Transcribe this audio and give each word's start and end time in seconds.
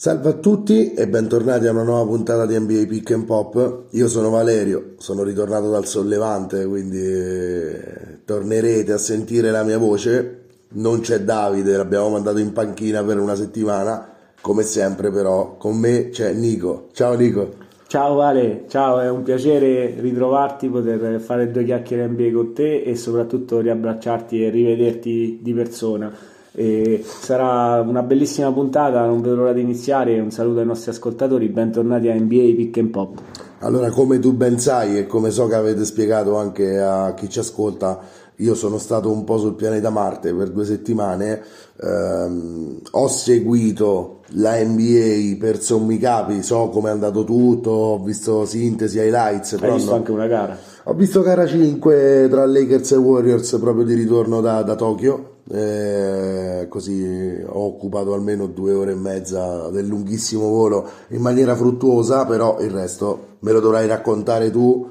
Salve 0.00 0.28
a 0.28 0.32
tutti 0.34 0.94
e 0.94 1.08
bentornati 1.08 1.66
a 1.66 1.72
una 1.72 1.82
nuova 1.82 2.06
puntata 2.08 2.46
di 2.46 2.56
NBA 2.56 2.84
Pick 2.86 3.10
and 3.10 3.24
Pop. 3.24 3.86
Io 3.90 4.06
sono 4.06 4.30
Valerio, 4.30 4.92
sono 4.98 5.24
ritornato 5.24 5.70
dal 5.70 5.86
sollevante, 5.86 6.64
quindi 6.66 7.02
eh, 7.04 8.20
tornerete 8.24 8.92
a 8.92 8.96
sentire 8.96 9.50
la 9.50 9.64
mia 9.64 9.76
voce. 9.76 10.42
Non 10.74 11.00
c'è 11.00 11.22
Davide, 11.22 11.76
l'abbiamo 11.76 12.10
mandato 12.10 12.38
in 12.38 12.52
panchina 12.52 13.02
per 13.02 13.18
una 13.18 13.34
settimana. 13.34 14.14
Come 14.40 14.62
sempre, 14.62 15.10
però, 15.10 15.56
con 15.56 15.76
me 15.76 16.10
c'è 16.10 16.32
Nico. 16.32 16.90
Ciao 16.92 17.14
Nico. 17.14 17.54
Ciao 17.88 18.14
Vale, 18.14 18.66
ciao, 18.68 19.00
è 19.00 19.10
un 19.10 19.24
piacere 19.24 19.96
ritrovarti, 19.98 20.68
poter 20.68 21.18
fare 21.18 21.50
due 21.50 21.64
chiacchiere 21.64 22.06
NBA 22.06 22.30
con 22.32 22.54
te 22.54 22.82
e 22.82 22.94
soprattutto 22.94 23.58
riabbracciarti 23.58 24.44
e 24.44 24.48
rivederti 24.48 25.40
di 25.42 25.52
persona. 25.52 26.36
E 26.58 27.04
sarà 27.04 27.80
una 27.82 28.02
bellissima 28.02 28.50
puntata, 28.52 29.06
non 29.06 29.20
vedo 29.20 29.36
l'ora 29.36 29.52
di 29.52 29.60
iniziare. 29.60 30.18
Un 30.18 30.32
saluto 30.32 30.58
ai 30.58 30.66
nostri 30.66 30.90
ascoltatori, 30.90 31.46
bentornati 31.50 32.08
a 32.08 32.14
NBA 32.14 32.54
Pick 32.56 32.78
and 32.78 32.88
Pop. 32.88 33.20
Allora, 33.60 33.90
come 33.90 34.18
tu 34.18 34.32
ben 34.32 34.58
sai 34.58 34.98
e 34.98 35.06
come 35.06 35.30
so 35.30 35.46
che 35.46 35.54
avete 35.54 35.84
spiegato 35.84 36.36
anche 36.36 36.80
a 36.80 37.14
chi 37.14 37.28
ci 37.28 37.38
ascolta, 37.38 38.00
io 38.38 38.54
sono 38.56 38.78
stato 38.78 39.08
un 39.10 39.22
po' 39.22 39.38
sul 39.38 39.54
pianeta 39.54 39.90
Marte 39.90 40.34
per 40.34 40.50
due 40.50 40.64
settimane, 40.64 41.42
ehm, 41.80 42.80
ho 42.90 43.08
seguito 43.08 44.20
la 44.32 44.60
NBA 44.60 45.36
per 45.38 45.60
sommi 45.60 45.98
capi, 45.98 46.42
so 46.42 46.68
come 46.70 46.88
è 46.88 46.92
andato 46.92 47.24
tutto, 47.24 47.70
ho 47.70 48.02
visto 48.02 48.44
sintesi, 48.44 48.98
highlights. 48.98 49.54
Hai 49.60 49.72
visto 49.72 49.90
no, 49.90 49.96
anche 49.96 50.10
una 50.10 50.26
gara? 50.26 50.56
Ho 50.88 50.94
visto 50.94 51.20
gara 51.20 51.46
5 51.46 52.28
tra 52.30 52.46
Lakers 52.46 52.92
e 52.92 52.96
Warriors 52.96 53.58
proprio 53.60 53.84
di 53.84 53.92
ritorno 53.92 54.40
da, 54.40 54.62
da 54.62 54.74
Tokyo 54.74 55.36
eh, 55.50 56.66
così 56.68 57.42
ho 57.46 57.60
occupato 57.60 58.12
almeno 58.12 58.46
due 58.46 58.72
ore 58.72 58.92
e 58.92 58.96
mezza 58.96 59.68
del 59.70 59.86
lunghissimo 59.86 60.48
volo 60.48 60.88
in 61.08 61.20
maniera 61.20 61.56
fruttuosa, 61.56 62.26
però 62.26 62.60
il 62.60 62.70
resto 62.70 63.36
me 63.40 63.52
lo 63.52 63.60
dovrai 63.60 63.86
raccontare 63.86 64.50
tu. 64.50 64.88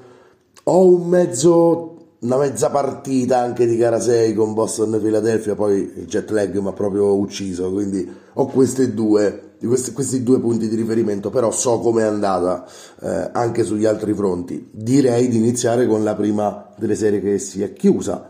Ho 0.63 0.85
un 0.85 1.07
mezzo, 1.07 2.15
una 2.19 2.37
mezza 2.37 2.69
partita 2.69 3.39
anche 3.39 3.67
di 3.67 3.77
gara 3.77 3.99
6 3.99 4.33
con 4.33 4.53
Boston 4.53 4.95
e 4.95 4.99
Philadelphia, 4.99 5.55
poi 5.55 5.93
il 5.95 6.05
jet 6.05 6.29
lag 6.31 6.55
mi 6.57 6.67
ha 6.67 6.73
proprio 6.73 7.15
ucciso, 7.15 7.71
quindi 7.71 8.09
ho 8.33 8.45
queste 8.47 8.93
due, 8.93 9.46
questi, 9.65 9.91
questi 9.91 10.23
due 10.23 10.39
punti 10.39 10.67
di 10.67 10.75
riferimento, 10.75 11.29
però 11.29 11.51
so 11.51 11.79
com'è 11.79 12.03
andata 12.03 12.65
eh, 13.01 13.29
anche 13.31 13.63
sugli 13.63 13.85
altri 13.85 14.13
fronti. 14.13 14.69
Direi 14.71 15.27
di 15.27 15.37
iniziare 15.37 15.87
con 15.87 16.03
la 16.03 16.15
prima 16.15 16.69
delle 16.77 16.95
serie 16.95 17.21
che 17.21 17.39
si 17.39 17.63
è 17.63 17.73
chiusa 17.73 18.27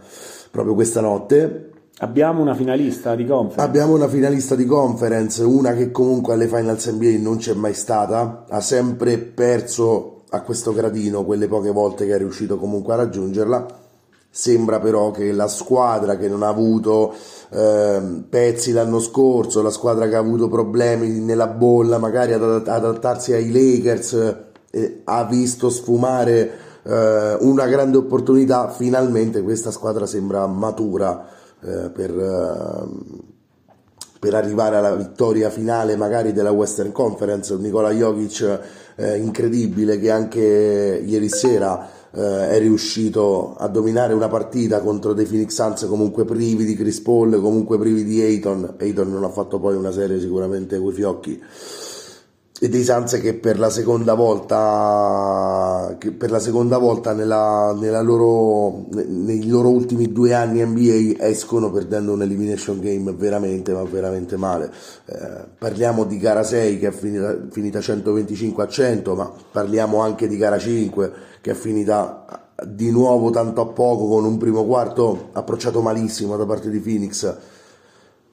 proprio 0.50 0.73
questa 0.73 1.02
notte 1.02 1.72
Abbiamo 2.00 2.42
una 2.44 2.53
finalista 2.53 3.16
di 3.16 3.25
conference. 3.25 3.59
Abbiamo 3.59 3.95
una 3.95 4.08
finalista 4.08 4.53
di 4.53 4.66
conference, 4.66 5.42
una 5.42 5.73
che 5.73 5.89
comunque 5.89 6.34
alle 6.34 6.47
finals 6.47 6.88
NBA 6.92 7.17
non 7.19 7.38
c'è 7.38 7.56
mai 7.56 7.73
stata, 7.73 8.45
ha 8.47 8.62
sempre 8.62 9.17
perso 9.17 10.22
a 10.30 10.41
questo 10.41 10.73
gradino 10.73 11.25
quelle 11.25 11.47
poche 11.47 11.72
volte 11.72 12.06
che 12.06 12.14
è 12.14 12.17
riuscito 12.19 12.58
comunque 12.59 12.94
a 12.94 12.97
raggiungerla. 12.97 13.66
Sembra 14.39 14.80
però 14.80 15.09
che 15.09 15.31
la 15.31 15.47
squadra 15.47 16.16
che 16.16 16.27
non 16.27 16.43
ha 16.43 16.47
avuto 16.47 17.11
eh, 17.49 17.99
pezzi 18.30 18.71
l'anno 18.71 18.99
scorso, 18.99 19.63
la 19.63 19.71
squadra 19.71 20.07
che 20.07 20.16
ha 20.16 20.19
avuto 20.19 20.47
problemi 20.47 21.09
nella 21.09 21.47
bolla, 21.47 21.97
magari 21.97 22.33
ad 22.33 22.44
adattarsi 22.44 23.33
ai 23.33 23.52
Lakers, 23.52 24.35
eh, 24.69 25.02
ha 25.05 25.23
visto 25.23 25.71
sfumare 25.71 26.52
eh, 26.83 27.38
una 27.39 27.66
grande 27.66 27.97
opportunità. 27.97 28.69
Finalmente 28.69 29.41
questa 29.41 29.71
squadra 29.71 30.05
sembra 30.05 30.45
matura 30.45 31.25
eh, 31.59 31.89
per, 31.89 32.11
eh, 32.11 32.88
per, 34.19 34.35
arrivare 34.35 34.75
alla 34.75 34.94
vittoria 34.94 35.49
finale 35.49 35.95
magari 35.95 36.31
della 36.31 36.51
Western 36.51 36.91
Conference. 36.91 37.55
Nicola 37.55 37.89
Jokic 37.89 38.59
eh, 38.97 39.17
incredibile 39.17 39.97
che 39.97 40.11
anche 40.11 41.01
ieri 41.03 41.27
sera 41.27 41.97
eh, 42.11 42.50
è 42.50 42.59
riuscito 42.59 43.55
a 43.58 43.67
dominare 43.67 44.13
una 44.13 44.28
partita 44.28 44.81
contro 44.81 45.13
dei 45.13 45.25
Phoenix 45.25 45.53
Suns 45.53 45.85
comunque 45.85 46.25
privi 46.25 46.66
di 46.66 46.75
Chris 46.75 47.01
Paul, 47.01 47.40
comunque 47.41 47.78
privi 47.78 48.03
di 48.03 48.22
Ayton. 48.22 48.75
Ayton 48.79 49.12
non 49.12 49.23
ha 49.23 49.29
fatto 49.29 49.59
poi 49.59 49.75
una 49.75 49.91
serie 49.91 50.19
sicuramente 50.19 50.79
coi 50.79 50.94
fiocchi 50.94 51.41
e 52.59 52.69
dei 52.69 52.84
Suns 52.84 53.19
che 53.19 53.35
per 53.35 53.59
la 53.59 53.69
seconda 53.69 54.16
volta, 54.16 55.95
per 56.18 56.31
la 56.31 56.40
seconda 56.40 56.78
volta 56.78 57.13
nella, 57.13 57.75
nella 57.79 58.01
loro, 58.01 58.85
nei 58.91 59.47
loro 59.47 59.69
ultimi 59.69 60.12
due 60.12 60.34
anni 60.34 60.66
NBA 60.66 61.23
escono 61.23 61.69
perdendo 61.69 62.13
un 62.13 62.23
elimination 62.23 62.79
game 62.79 63.13
veramente 63.13 63.73
ma 63.73 63.84
veramente 63.84 64.38
male. 64.38 64.72
Eh, 65.06 65.45
parliamo 65.57 66.03
di 66.06 66.18
gara 66.18 66.44
6 66.44 66.79
che 66.79 66.88
è 66.88 66.91
finita, 66.91 67.38
finita 67.51 67.79
125 67.79 68.63
a 68.63 68.68
100 68.68 69.16
ma 69.16 69.31
parliamo 69.51 70.01
anche 70.01 70.28
di 70.28 70.38
gara 70.38 70.57
5 70.57 71.12
che 71.41 71.51
è 71.51 71.56
finita 71.56 72.25
di 72.66 72.89
nuovo 72.89 73.29
tanto 73.29 73.62
a 73.62 73.68
poco 73.68 74.07
con 74.07 74.25
un 74.25 74.38
primo 74.38 74.66
quarto 74.66 75.29
approcciato 75.34 75.81
malissimo 75.81 76.35
da 76.35 76.45
parte 76.45 76.72
di 76.72 76.79
Phoenix 76.79 77.35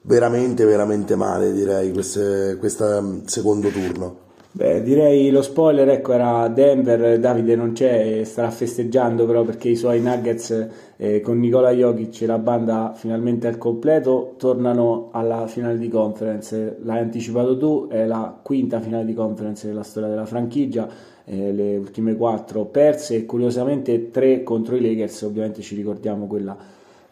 veramente 0.05 0.65
veramente 0.65 1.15
male 1.15 1.51
direi 1.51 1.91
questo 1.91 3.21
secondo 3.25 3.69
turno 3.69 4.23
Beh, 4.55 4.83
direi 4.83 5.31
lo 5.31 5.41
spoiler, 5.41 5.89
ecco, 5.89 6.13
era 6.13 6.47
Denver, 6.47 7.19
Davide 7.19 7.57
non 7.57 7.73
c'è, 7.73 8.21
starà 8.23 8.49
festeggiando 8.51 9.25
però 9.25 9.43
perché 9.43 9.67
i 9.67 9.75
suoi 9.75 9.99
Nuggets 9.99 10.69
eh, 10.95 11.19
con 11.19 11.39
Nicola 11.39 11.71
Jokic 11.71 12.21
e 12.21 12.25
la 12.25 12.37
banda 12.37 12.93
finalmente 12.95 13.47
al 13.47 13.57
completo 13.57 14.35
tornano 14.37 15.09
alla 15.11 15.45
finale 15.47 15.77
di 15.77 15.89
conference. 15.89 16.77
L'hai 16.83 16.99
anticipato 16.99 17.57
tu, 17.57 17.89
è 17.89 18.05
la 18.05 18.39
quinta 18.41 18.79
finale 18.79 19.03
di 19.03 19.13
conference 19.13 19.67
della 19.67 19.83
storia 19.83 20.07
della 20.07 20.25
franchigia, 20.25 20.87
eh, 21.25 21.51
le 21.51 21.75
ultime 21.75 22.15
quattro 22.15 22.63
perse 22.63 23.15
e 23.15 23.25
curiosamente 23.25 24.09
tre 24.09 24.41
contro 24.41 24.77
i 24.77 24.81
Lakers, 24.81 25.23
ovviamente 25.23 25.61
ci 25.61 25.75
ricordiamo 25.75 26.27
quella 26.27 26.55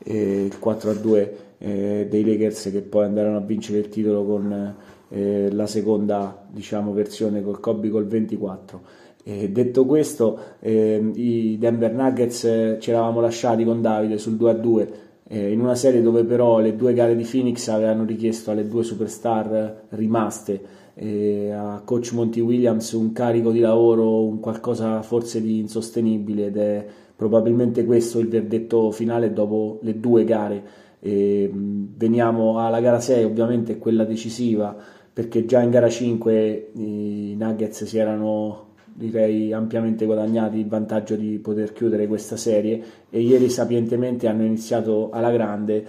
eh, 0.04 0.50
4 0.60 0.90
a 0.90 0.94
2 0.94 1.38
eh, 1.58 2.08
dei 2.10 2.26
Lakers 2.26 2.70
che 2.72 2.82
poi 2.82 3.06
andarono 3.06 3.38
a 3.38 3.42
vincere 3.42 3.80
il 3.80 3.90
titolo 3.90 4.26
con 4.26 4.76
eh, 5.10 5.50
la 5.52 5.68
seconda 5.68 6.46
diciamo, 6.50 6.92
versione 6.92 7.42
col 7.42 7.60
Kobe 7.60 7.90
col 7.90 8.06
24. 8.06 8.82
E 9.24 9.50
detto 9.50 9.86
questo, 9.86 10.38
eh, 10.60 11.12
i 11.14 11.58
Denver 11.58 11.94
Nuggets 11.94 12.44
eh, 12.44 12.78
ci 12.80 12.90
eravamo 12.90 13.22
lasciati 13.22 13.64
con 13.64 13.82
Davide 13.82 14.18
sul 14.18 14.36
2 14.36 14.50
a 14.50 14.54
2 14.54 14.94
eh, 15.30 15.52
in 15.52 15.62
una 15.62 15.76
serie 15.76 16.02
dove 16.02 16.26
però 16.26 16.60
le 16.60 16.76
due 16.76 16.94
gare 16.94 17.16
di 17.16 17.24
Phoenix 17.24 17.70
avevano 17.70 18.04
richiesto 18.04 18.52
alle 18.52 18.68
due 18.68 18.84
superstar 18.84 19.86
rimaste 19.90 20.82
a 20.96 21.82
coach 21.84 22.12
Monty 22.12 22.40
Williams 22.40 22.92
un 22.92 23.14
carico 23.14 23.52
di 23.52 23.60
lavoro, 23.60 24.26
un 24.26 24.40
qualcosa 24.40 25.02
forse 25.02 25.42
di 25.42 25.58
insostenibile 25.58 26.46
ed 26.46 26.58
è 26.58 26.86
probabilmente 27.16 27.86
questo 27.86 28.20
il 28.20 28.30
verdetto 28.30 28.92
finale 28.92 29.34
dopo 29.34 29.80
le 29.82 30.00
due 30.00 30.24
gare. 30.24 30.64
E, 31.00 31.50
veniamo 31.54 32.60
alla 32.60 32.80
gara 32.80 33.00
6, 33.00 33.24
ovviamente 33.24 33.78
quella 33.78 34.06
decisiva, 34.06 34.76
perché 35.12 35.46
già 35.46 35.62
in 35.62 35.70
gara 35.70 35.90
5 35.90 36.72
i 36.74 37.36
Nuggets 37.38 37.84
si 37.86 37.98
erano 37.98 38.72
direi 38.96 39.52
ampiamente 39.52 40.06
guadagnati 40.06 40.60
il 40.60 40.68
vantaggio 40.68 41.16
di 41.16 41.40
poter 41.40 41.74
chiudere 41.74 42.08
questa 42.08 42.38
serie 42.38 42.84
e 43.10 43.22
ieri 43.22 43.50
sapientemente 43.50 44.28
hanno 44.28 44.44
iniziato 44.44 45.10
alla 45.12 45.32
grande 45.32 45.86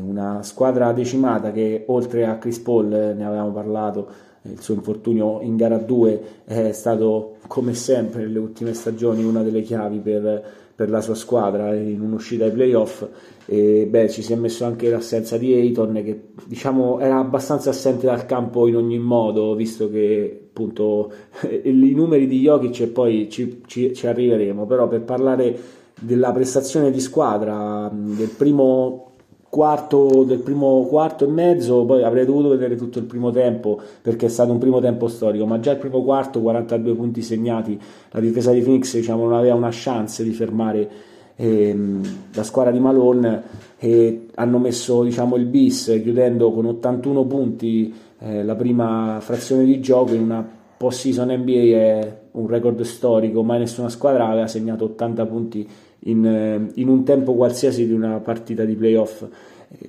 una 0.00 0.42
squadra 0.42 0.92
decimata 0.92 1.52
che 1.52 1.84
oltre 1.86 2.26
a 2.26 2.38
Chris 2.38 2.58
Paul 2.58 2.86
ne 2.86 3.24
avevamo 3.24 3.52
parlato 3.52 4.08
il 4.42 4.60
suo 4.60 4.74
infortunio 4.74 5.40
in 5.42 5.56
gara 5.56 5.76
2 5.76 6.22
è 6.44 6.72
stato 6.72 7.36
come 7.46 7.74
sempre 7.74 8.22
nelle 8.22 8.38
ultime 8.38 8.72
stagioni 8.72 9.22
una 9.22 9.42
delle 9.42 9.60
chiavi 9.60 9.98
per, 9.98 10.42
per 10.74 10.88
la 10.88 11.02
sua 11.02 11.14
squadra 11.14 11.74
in 11.74 12.00
un'uscita 12.00 12.44
ai 12.44 12.50
playoff. 12.50 13.06
E 13.44 13.86
beh, 13.86 14.08
ci 14.08 14.22
si 14.22 14.32
è 14.32 14.36
messo 14.36 14.64
anche 14.64 14.88
l'assenza 14.88 15.36
di 15.36 15.52
Ayton 15.52 15.92
che 16.04 16.28
diciamo 16.46 17.00
era 17.00 17.18
abbastanza 17.18 17.70
assente 17.70 18.06
dal 18.06 18.24
campo 18.24 18.66
in 18.66 18.76
ogni 18.76 18.98
modo 18.98 19.54
visto 19.54 19.90
che 19.90 20.48
appunto 20.48 21.12
i 21.64 21.92
numeri 21.92 22.26
di 22.26 22.40
Jokic 22.40 22.80
e 22.80 22.86
poi 22.86 23.28
ci, 23.28 23.60
ci, 23.66 23.92
ci 23.92 24.06
arriveremo. 24.06 24.64
Però 24.64 24.88
per 24.88 25.02
parlare 25.02 25.58
della 26.00 26.32
prestazione 26.32 26.90
di 26.90 27.00
squadra 27.00 27.90
del 27.92 28.30
primo 28.30 29.09
quarto 29.50 30.22
del 30.22 30.38
primo 30.38 30.86
quarto 30.86 31.24
e 31.24 31.28
mezzo, 31.28 31.84
poi 31.84 32.04
avrei 32.04 32.24
dovuto 32.24 32.50
vedere 32.50 32.76
tutto 32.76 33.00
il 33.00 33.04
primo 33.04 33.32
tempo 33.32 33.80
perché 34.00 34.26
è 34.26 34.28
stato 34.28 34.52
un 34.52 34.58
primo 34.58 34.80
tempo 34.80 35.08
storico, 35.08 35.44
ma 35.44 35.58
già 35.58 35.72
il 35.72 35.78
primo 35.78 36.04
quarto 36.04 36.40
42 36.40 36.94
punti 36.94 37.20
segnati, 37.20 37.78
la 38.12 38.20
difesa 38.20 38.52
di 38.52 38.60
Phoenix 38.60 38.94
diciamo, 38.94 39.24
non 39.24 39.34
aveva 39.34 39.56
una 39.56 39.70
chance 39.72 40.22
di 40.22 40.32
fermare 40.32 40.88
ehm, 41.34 42.02
la 42.32 42.44
squadra 42.44 42.70
di 42.70 42.78
Malone 42.78 43.42
e 43.76 44.28
hanno 44.36 44.58
messo 44.58 45.02
diciamo, 45.02 45.34
il 45.34 45.46
bis 45.46 45.98
chiudendo 46.00 46.52
con 46.52 46.66
81 46.66 47.24
punti 47.24 47.92
eh, 48.20 48.44
la 48.44 48.54
prima 48.54 49.18
frazione 49.20 49.64
di 49.64 49.80
gioco 49.80 50.14
in 50.14 50.22
una 50.22 50.48
post-season 50.76 51.28
NBA 51.28 51.76
è 51.76 52.18
un 52.32 52.46
record 52.46 52.80
storico, 52.82 53.42
mai 53.42 53.58
nessuna 53.58 53.88
squadra 53.88 54.28
aveva 54.28 54.46
segnato 54.46 54.84
80 54.84 55.26
punti 55.26 55.68
in, 56.04 56.70
in, 56.74 56.88
un 56.88 57.04
tempo 57.04 57.34
qualsiasi 57.34 57.86
di 57.86 57.92
una 57.92 58.20
partita 58.20 58.64
di 58.64 58.74
playoff. 58.74 59.24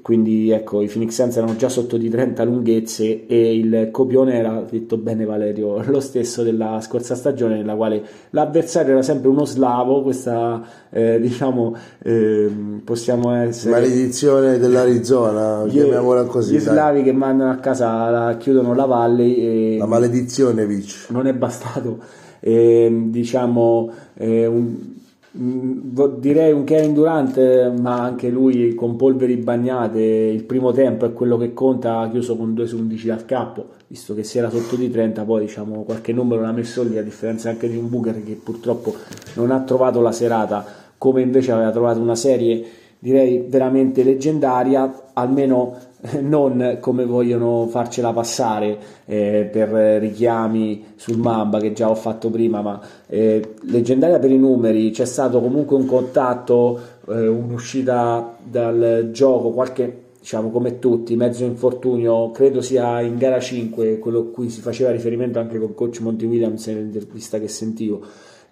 quindi 0.01 0.51
ecco 0.51 0.81
i 0.81 0.87
Phoenix 0.87 1.13
Suns 1.13 1.37
erano 1.37 1.55
già 1.55 1.67
sotto 1.67 1.97
di 1.97 2.09
30 2.09 2.43
lunghezze 2.43 3.25
e 3.25 3.57
il 3.57 3.89
copione 3.91 4.33
era, 4.33 4.63
detto 4.69 4.97
bene 4.97 5.25
Valerio, 5.25 5.81
lo 5.89 5.99
stesso 5.99 6.43
della 6.43 6.79
scorsa 6.81 7.15
stagione 7.15 7.55
nella 7.55 7.75
quale 7.75 8.03
l'avversario 8.31 8.91
era 8.91 9.01
sempre 9.01 9.29
uno 9.29 9.45
slavo, 9.45 10.01
questa 10.01 10.61
eh, 10.89 11.17
diciamo 11.21 11.75
eh, 12.03 12.51
possiamo 12.83 13.33
essere... 13.33 13.71
Maledizione 13.71 14.57
dell'Arizona, 14.57 15.65
gli, 15.65 15.71
chiamiamola 15.71 16.25
così. 16.25 16.55
Gli 16.55 16.61
dai. 16.61 16.73
slavi 16.73 17.03
che 17.03 17.13
mandano 17.13 17.51
a 17.51 17.55
casa, 17.55 18.09
la, 18.09 18.37
chiudono 18.37 18.75
la 18.75 18.85
valle 18.85 19.23
e... 19.23 19.75
La 19.79 19.85
maledizione, 19.85 20.65
Vic. 20.65 21.05
Non 21.09 21.25
è 21.25 21.33
bastato, 21.33 21.99
eh, 22.41 23.05
diciamo, 23.09 23.91
un 24.17 24.99
direi 25.33 26.51
un 26.51 26.65
Kevin 26.65 26.93
Durant, 26.93 27.73
ma 27.79 28.01
anche 28.01 28.29
lui 28.29 28.75
con 28.75 28.95
polveri 28.97 29.37
bagnate. 29.37 30.01
Il 30.01 30.43
primo 30.43 30.71
tempo 30.71 31.05
è 31.05 31.13
quello 31.13 31.37
che 31.37 31.53
conta. 31.53 31.99
Ha 31.99 32.09
chiuso 32.09 32.35
con 32.35 32.53
2 32.53 32.67
su 32.67 32.77
11 32.77 33.07
dal 33.07 33.25
capo, 33.25 33.67
visto 33.87 34.13
che 34.13 34.23
si 34.23 34.37
era 34.37 34.49
sotto 34.49 34.75
di 34.75 34.91
30. 34.91 35.23
Poi 35.23 35.41
diciamo 35.41 35.83
qualche 35.83 36.11
numero 36.11 36.41
l'ha 36.41 36.51
messo 36.51 36.83
lì, 36.83 36.97
a 36.97 37.03
differenza 37.03 37.49
anche 37.49 37.69
di 37.69 37.77
un 37.77 37.89
Booker 37.89 38.23
che 38.23 38.39
purtroppo 38.41 38.93
non 39.35 39.51
ha 39.51 39.61
trovato 39.61 40.01
la 40.01 40.11
serata, 40.11 40.65
come 40.97 41.21
invece 41.21 41.51
aveva 41.51 41.71
trovato 41.71 41.99
una 41.99 42.15
serie 42.15 42.63
direi 43.01 43.43
veramente 43.47 44.03
leggendaria. 44.03 45.09
Almeno 45.13 45.75
non 46.21 46.77
come 46.79 47.05
vogliono 47.05 47.67
farcela 47.67 48.13
passare 48.13 48.77
eh, 49.05 49.49
per 49.51 49.69
richiami 49.99 50.93
sul 50.95 51.17
Mamba 51.17 51.59
che 51.59 51.73
già 51.73 51.89
ho 51.89 51.95
fatto 51.95 52.29
prima, 52.29 52.61
ma 52.61 52.79
eh, 53.07 53.55
leggendaria 53.63 54.19
per 54.19 54.31
i 54.31 54.37
numeri, 54.37 54.91
c'è 54.91 55.05
stato 55.05 55.41
comunque 55.41 55.75
un 55.75 55.85
contatto, 55.85 56.79
eh, 57.07 57.27
un'uscita 57.27 58.37
dal 58.43 59.09
gioco, 59.11 59.49
qualche 59.49 60.09
diciamo 60.19 60.51
come 60.51 60.77
tutti, 60.77 61.15
mezzo 61.15 61.43
infortunio, 61.43 62.29
credo 62.29 62.61
sia 62.61 63.01
in 63.01 63.17
gara 63.17 63.39
5, 63.39 63.97
quello 63.97 64.19
a 64.19 64.25
cui 64.25 64.49
si 64.49 64.61
faceva 64.61 64.91
riferimento 64.91 65.39
anche 65.39 65.57
con 65.57 65.73
coach 65.73 65.99
Monty 66.01 66.25
Williams 66.27 66.67
nell'intervista 66.67 67.39
che 67.39 67.47
sentivo 67.47 68.01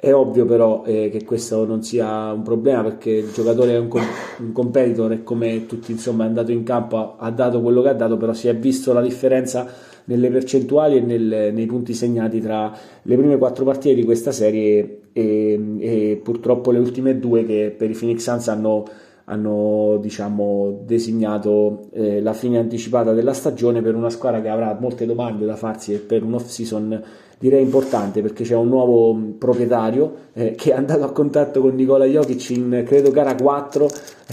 è 0.01 0.13
ovvio 0.13 0.45
però 0.45 0.83
eh, 0.85 1.09
che 1.11 1.25
questo 1.25 1.65
non 1.65 1.83
sia 1.83 2.31
un 2.31 2.41
problema 2.41 2.83
perché 2.83 3.09
il 3.09 3.31
giocatore 3.33 3.73
è 3.73 3.77
un, 3.77 3.89
com- 3.89 4.07
un 4.39 4.53
competitor 4.53 5.11
e 5.11 5.23
come 5.23 5.65
tutti 5.65 5.91
insomma 5.91 6.23
è 6.23 6.27
andato 6.27 6.53
in 6.53 6.63
campo 6.63 7.17
ha, 7.17 7.29
dato 7.31 7.61
quello 7.61 7.81
che 7.81 7.89
ha 7.89 7.93
dato, 7.93 8.15
però 8.15 8.31
si 8.31 8.47
è 8.47 8.55
visto 8.55 8.93
la 8.93 9.01
differenza 9.01 9.67
nelle 10.05 10.29
percentuali 10.29 10.95
e 10.97 11.01
nel, 11.01 11.51
nei 11.53 11.65
punti 11.65 11.93
segnati 11.93 12.39
tra 12.39 12.73
le 13.01 13.17
prime 13.17 13.37
quattro 13.37 13.65
partite 13.65 13.93
di 13.93 14.05
questa 14.05 14.31
serie 14.31 15.01
e, 15.11 15.75
e 15.79 16.21
purtroppo 16.23 16.71
le 16.71 16.79
ultime 16.79 17.19
due 17.19 17.45
che 17.45 17.75
per 17.77 17.89
i 17.89 17.93
Phoenix 17.93 18.21
Suns 18.21 18.47
hanno 18.47 18.85
hanno 19.29 19.97
diciamo, 20.01 20.81
designato 20.85 21.87
eh, 21.91 22.19
la 22.21 22.33
fine 22.33 22.57
anticipata 22.57 23.13
della 23.13 23.33
stagione 23.33 23.81
per 23.81 23.95
una 23.95 24.09
squadra 24.09 24.41
che 24.41 24.49
avrà 24.49 24.75
molte 24.79 25.05
domande 25.05 25.45
da 25.45 25.55
farsi 25.55 25.93
e 25.93 25.97
per 25.97 26.23
un 26.23 26.33
off 26.33 26.47
season 26.47 27.01
direi 27.37 27.61
importante 27.61 28.21
perché 28.21 28.43
c'è 28.43 28.55
un 28.55 28.67
nuovo 28.67 29.17
proprietario 29.37 30.13
eh, 30.33 30.55
che 30.55 30.71
è 30.71 30.75
andato 30.75 31.03
a 31.05 31.11
contatto 31.11 31.61
con 31.61 31.73
Nicola 31.73 32.05
Jokic 32.05 32.49
in 32.49 32.83
credo 32.85 33.11
gara 33.11 33.35
4 33.35 33.89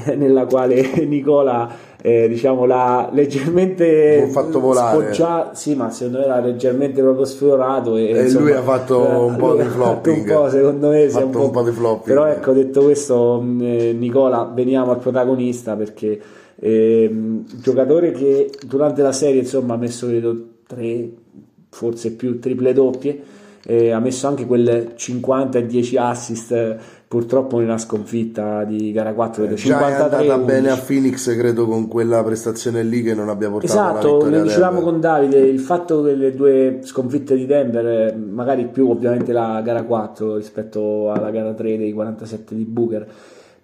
eh, 0.07 0.17
nella 0.17 0.47
quale 0.47 0.83
Nicola 1.07 1.71
eh, 2.07 2.29
diciamo 2.29 2.67
l'ha 2.67 3.11
leggermente 3.13 4.29
fatto 4.31 4.61
volare. 4.61 4.97
spoggiato, 4.97 5.57
sì 5.57 5.75
ma 5.75 5.91
secondo 5.91 6.21
me 6.21 6.29
l'ha 6.29 6.39
leggermente 6.39 7.03
proprio 7.03 7.25
sfiorato 7.25 7.97
e, 7.97 8.11
e 8.11 8.23
insomma, 8.23 8.45
lui 8.45 8.53
ha 8.53 8.63
fatto 8.63 9.11
eh, 9.11 9.15
un 9.25 9.35
po' 9.37 9.55
di 9.57 9.65
flopping 9.65 10.17
un 10.19 10.25
po' 10.37 10.49
secondo 10.49 10.89
me 10.91 11.09
fatto 11.09 11.27
un, 11.27 11.45
un 11.47 11.51
po', 11.51 11.63
di 11.65 11.73
flopping. 11.73 12.07
Però 12.07 12.27
ecco 12.27 12.53
detto 12.53 12.85
questo 12.85 13.45
eh, 13.61 13.93
Nicola 13.99 14.49
veniamo 14.55 14.93
al 14.93 14.99
protagonista 14.99 15.75
perché 15.75 16.21
eh, 16.61 17.11
giocatore 17.61 18.13
che 18.13 18.53
durante 18.65 19.03
la 19.03 19.11
serie 19.11 19.41
insomma 19.41 19.75
ha 19.75 19.77
messo 19.77 20.07
credo 20.07 20.37
tre 20.65 21.11
forse 21.71 22.13
più 22.13 22.39
triple 22.39 22.73
doppie, 22.73 23.21
eh, 23.67 23.91
ha 23.91 23.99
messo 23.99 24.29
anche 24.29 24.47
quel 24.47 24.93
50 24.95 25.59
e 25.59 25.67
10 25.67 25.97
assist 25.97 26.77
purtroppo 27.09 27.59
nella 27.59 27.79
sconfitta 27.79 28.65
di 28.65 28.91
gara 28.91 29.13
4 29.13 29.45
eh, 29.45 29.57
53 29.57 29.71
è 29.71 30.01
andata 30.01 30.39
bene 30.39 30.71
a 30.71 30.77
Phoenix 30.77 31.37
credo 31.37 31.67
con 31.67 31.87
quella 31.87 32.23
prestazione 32.25 32.83
lì 32.83 33.03
che 33.03 33.15
non 33.15 33.29
abbia 33.29 33.49
portato 33.49 33.73
esatto, 33.73 34.29
ne 34.29 34.43
dicevamo 34.43 34.81
con 34.81 34.99
Davide 34.99 35.39
il 35.39 35.61
fatto 35.61 36.03
che 36.03 36.15
le 36.15 36.35
due 36.35 36.81
sconfitte 36.83 37.37
di 37.37 37.47
Denver 37.47 37.87
eh, 37.87 38.17
magari 38.17 38.67
più 38.67 38.91
ovviamente 38.91 39.33
la 39.33 39.61
gara 39.63 39.85
4 39.85 40.37
rispetto 40.37 41.13
alla 41.13 41.31
gara 41.31 41.53
3 41.53 41.77
dei 41.77 41.93
47 41.93 42.55
di 42.57 42.65
Booker 42.65 43.07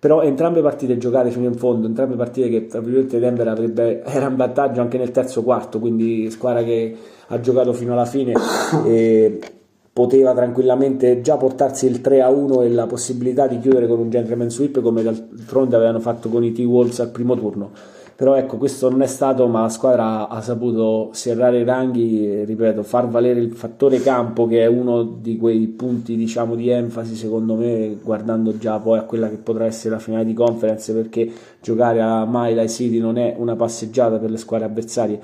però 0.03 0.23
entrambe 0.23 0.61
partite 0.63 0.99
giocate 0.99 1.31
fino 1.31 1.47
in 1.47 1.55
fondo, 1.55 1.87
entrambe 1.87 2.17
partite 2.17 2.49
che 2.49 2.67
tra 2.67 2.81
virgolette 2.81 3.21
Denver 3.21 3.47
avrebbe, 3.47 4.03
era 4.03 4.27
in 4.27 4.35
vantaggio 4.35 4.81
anche 4.81 4.99
nel 4.99 5.13
terzo 5.13 5.45
quarto, 5.45 5.79
quindi 5.79 6.29
squadra 6.29 6.65
che 6.65 6.97
ha 7.29 7.39
giocato 7.39 7.73
fino 7.73 7.93
alla 7.93 8.05
fine 8.05 8.33
e 8.85 9.39
poteva 9.93 10.33
tranquillamente 10.33 11.21
già 11.21 11.37
portarsi 11.37 11.87
il 11.87 12.01
3 12.01 12.23
a 12.23 12.31
1 12.31 12.63
e 12.63 12.71
la 12.71 12.87
possibilità 12.87 13.47
di 13.47 13.59
chiudere 13.59 13.87
con 13.87 13.99
un 13.99 14.09
gentleman 14.09 14.51
sweep 14.51 14.81
come 14.81 15.03
d'altronde 15.03 15.77
avevano 15.77 16.01
fatto 16.01 16.31
con 16.31 16.43
i 16.43 16.53
T-Wolves 16.53 17.01
al 17.01 17.11
primo 17.11 17.37
turno. 17.37 17.71
Però 18.15 18.37
ecco 18.37 18.57
questo 18.57 18.89
non 18.89 19.03
è 19.03 19.07
stato 19.07 19.49
ma 19.49 19.63
la 19.63 19.69
squadra 19.69 20.29
ha 20.29 20.41
saputo 20.41 21.11
serrare 21.13 21.61
i 21.61 21.65
ranghi 21.65 22.45
ripeto 22.45 22.83
far 22.85 23.09
valere 23.09 23.41
il 23.41 23.53
fattore 23.53 24.01
campo 24.01 24.47
che 24.47 24.61
è 24.61 24.67
uno 24.67 25.03
di 25.03 25.37
quei 25.37 25.67
punti 25.67 26.15
diciamo 26.15 26.55
di 26.55 26.69
enfasi 26.69 27.17
secondo 27.17 27.57
me 27.57 27.97
guardando 28.01 28.57
già 28.57 28.79
poi 28.79 28.99
a 28.99 29.03
quella 29.03 29.29
che 29.29 29.39
potrà 29.39 29.65
essere 29.65 29.95
la 29.95 30.01
finale 30.01 30.25
di 30.25 30.35
conference 30.35 30.93
perché 30.93 31.29
giocare 31.61 32.01
a 32.01 32.25
Mile 32.29 32.69
City 32.69 32.99
non 32.99 33.19
è 33.19 33.35
una 33.37 33.57
passeggiata 33.57 34.19
per 34.19 34.31
le 34.31 34.37
squadre 34.37 34.67
avversarie 34.67 35.21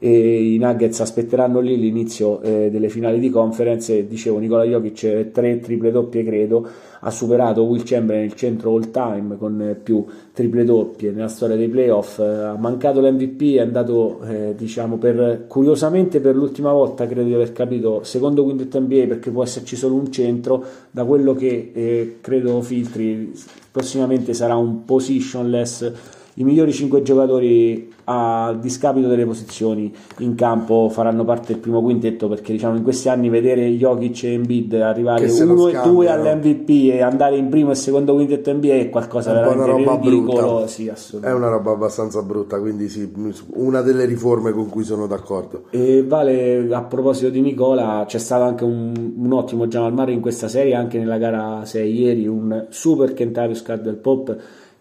e 0.00 0.54
i 0.54 0.58
Nuggets 0.58 1.00
aspetteranno 1.00 1.58
lì 1.58 1.76
l'inizio 1.76 2.40
eh, 2.40 2.70
delle 2.70 2.88
finali 2.88 3.18
di 3.18 3.30
conference. 3.30 4.06
Dicevo 4.06 4.38
Nicola 4.38 4.62
Jokic 4.64 5.32
tre 5.32 5.58
triple 5.58 5.90
doppie 5.90 6.22
credo 6.22 6.66
ha 7.00 7.10
superato 7.10 7.62
Will 7.62 7.82
Chamberlain 7.84 8.26
nel 8.26 8.36
centro 8.36 8.74
all 8.74 8.90
time 8.90 9.36
con 9.36 9.76
più 9.82 10.04
triple 10.32 10.64
doppie 10.64 11.10
nella 11.10 11.28
storia 11.28 11.56
dei 11.56 11.68
playoff. 11.68 12.20
Ha 12.20 12.56
mancato 12.56 13.00
l'MVP 13.00 13.56
è 13.56 13.60
andato 13.60 14.20
eh, 14.22 14.54
diciamo 14.56 14.98
per 14.98 15.44
curiosamente 15.48 16.20
per 16.20 16.36
l'ultima 16.36 16.72
volta 16.72 17.06
credo 17.06 17.24
di 17.24 17.34
aver 17.34 17.52
capito 17.52 18.02
secondo 18.04 18.44
quintetto 18.44 18.80
NBA 18.80 19.06
perché 19.06 19.30
può 19.30 19.42
esserci 19.42 19.74
solo 19.74 19.94
un 19.94 20.12
centro 20.12 20.64
da 20.90 21.04
quello 21.04 21.34
che 21.34 21.70
eh, 21.72 22.16
credo 22.20 22.60
filtri 22.62 23.32
prossimamente 23.70 24.32
sarà 24.32 24.56
un 24.56 24.84
positionless 24.84 25.92
i 26.34 26.44
migliori 26.44 26.72
5 26.72 27.02
giocatori 27.02 27.96
a 28.10 28.56
discapito 28.58 29.06
delle 29.06 29.26
posizioni 29.26 29.94
in 30.18 30.34
campo 30.34 30.88
faranno 30.88 31.24
parte 31.24 31.52
del 31.52 31.60
primo 31.60 31.82
quintetto 31.82 32.26
perché 32.26 32.52
diciamo 32.52 32.76
in 32.76 32.82
questi 32.82 33.10
anni 33.10 33.28
vedere 33.28 33.68
Jokic 33.68 34.24
e 34.24 34.32
Embiid 34.32 34.72
arrivare 34.74 35.30
1 35.30 35.68
e 35.68 35.80
2 35.82 36.08
all'MVP 36.08 36.68
e 36.92 37.02
andare 37.02 37.36
in 37.36 37.50
primo 37.50 37.72
e 37.72 37.74
secondo 37.74 38.14
quintetto 38.14 38.50
NBA 38.50 38.74
è 38.74 38.88
qualcosa 38.88 39.30
è 39.30 39.34
veramente 39.34 40.08
ridicolo. 40.08 40.66
Sì, 40.66 40.90
è 41.20 41.32
una 41.32 41.48
roba 41.48 41.72
abbastanza 41.72 42.22
brutta 42.22 42.58
quindi 42.58 42.88
sì, 42.88 43.12
una 43.54 43.82
delle 43.82 44.06
riforme 44.06 44.52
con 44.52 44.70
cui 44.70 44.84
sono 44.84 45.06
d'accordo. 45.06 45.64
E 45.70 46.02
Vale 46.06 46.66
a 46.70 46.82
proposito 46.82 47.28
di 47.28 47.42
Nicola 47.42 48.04
c'è 48.06 48.18
stato 48.18 48.44
anche 48.44 48.64
un, 48.64 49.12
un 49.18 49.32
ottimo 49.32 49.66
Jamal 49.66 49.92
Murray 49.92 50.14
in 50.14 50.20
questa 50.20 50.48
serie 50.48 50.74
anche 50.74 50.98
nella 50.98 51.18
gara 51.18 51.62
6 51.64 52.00
ieri 52.00 52.26
un 52.26 52.66
super 52.70 53.12
Kentarius 53.12 53.60
Cardwell 53.60 54.00
Pop 54.00 54.36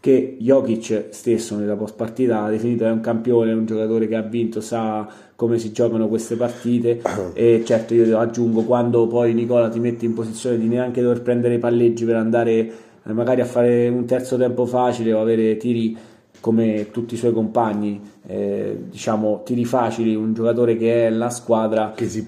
che 0.08 0.38
Jokic 0.40 1.08
stesso 1.10 1.58
nella 1.58 1.76
post 1.76 1.96
partita 1.96 2.44
ha 2.44 2.50
definito 2.50 2.86
è 2.86 2.90
un 2.90 3.02
campione, 3.02 3.52
un 3.52 3.66
giocatore 3.66 4.08
che 4.08 4.16
ha 4.16 4.22
vinto, 4.22 4.62
sa 4.62 5.06
come 5.36 5.60
si 5.60 5.74
giocano 5.74 6.08
queste 6.08 6.38
partite. 6.38 7.02
E 7.34 7.64
certo 7.66 7.94
io 7.94 8.18
aggiungo 8.18 8.62
quando 8.62 9.06
poi 9.08 9.34
Nicola 9.34 9.68
ti 9.68 9.82
mette 9.82 10.06
in 10.06 10.14
posizione 10.14 10.58
di 10.58 10.70
neanche 10.70 11.02
dover 11.02 11.22
prendere 11.22 11.56
i 11.56 11.60
palleggi 11.60 12.06
per 12.06 12.16
andare 12.16 12.72
eh, 13.04 13.12
magari 13.12 13.42
a 13.42 13.46
fare 13.46 13.90
un 13.90 14.06
terzo 14.06 14.38
tempo 14.38 14.66
facile 14.66 15.12
o 15.12 15.20
avere 15.20 15.58
tiri 15.58 15.98
come 16.40 16.88
tutti 16.92 17.16
i 17.16 17.18
suoi 17.18 17.34
compagni, 17.34 18.00
eh, 18.28 18.78
diciamo 18.90 19.42
tiri 19.44 19.66
facili, 19.66 20.16
un 20.16 20.34
giocatore 20.34 20.78
che 20.78 21.08
è 21.08 21.10
la 21.10 21.30
squadra 21.30 21.92
che 21.94 22.08
si 22.08 22.24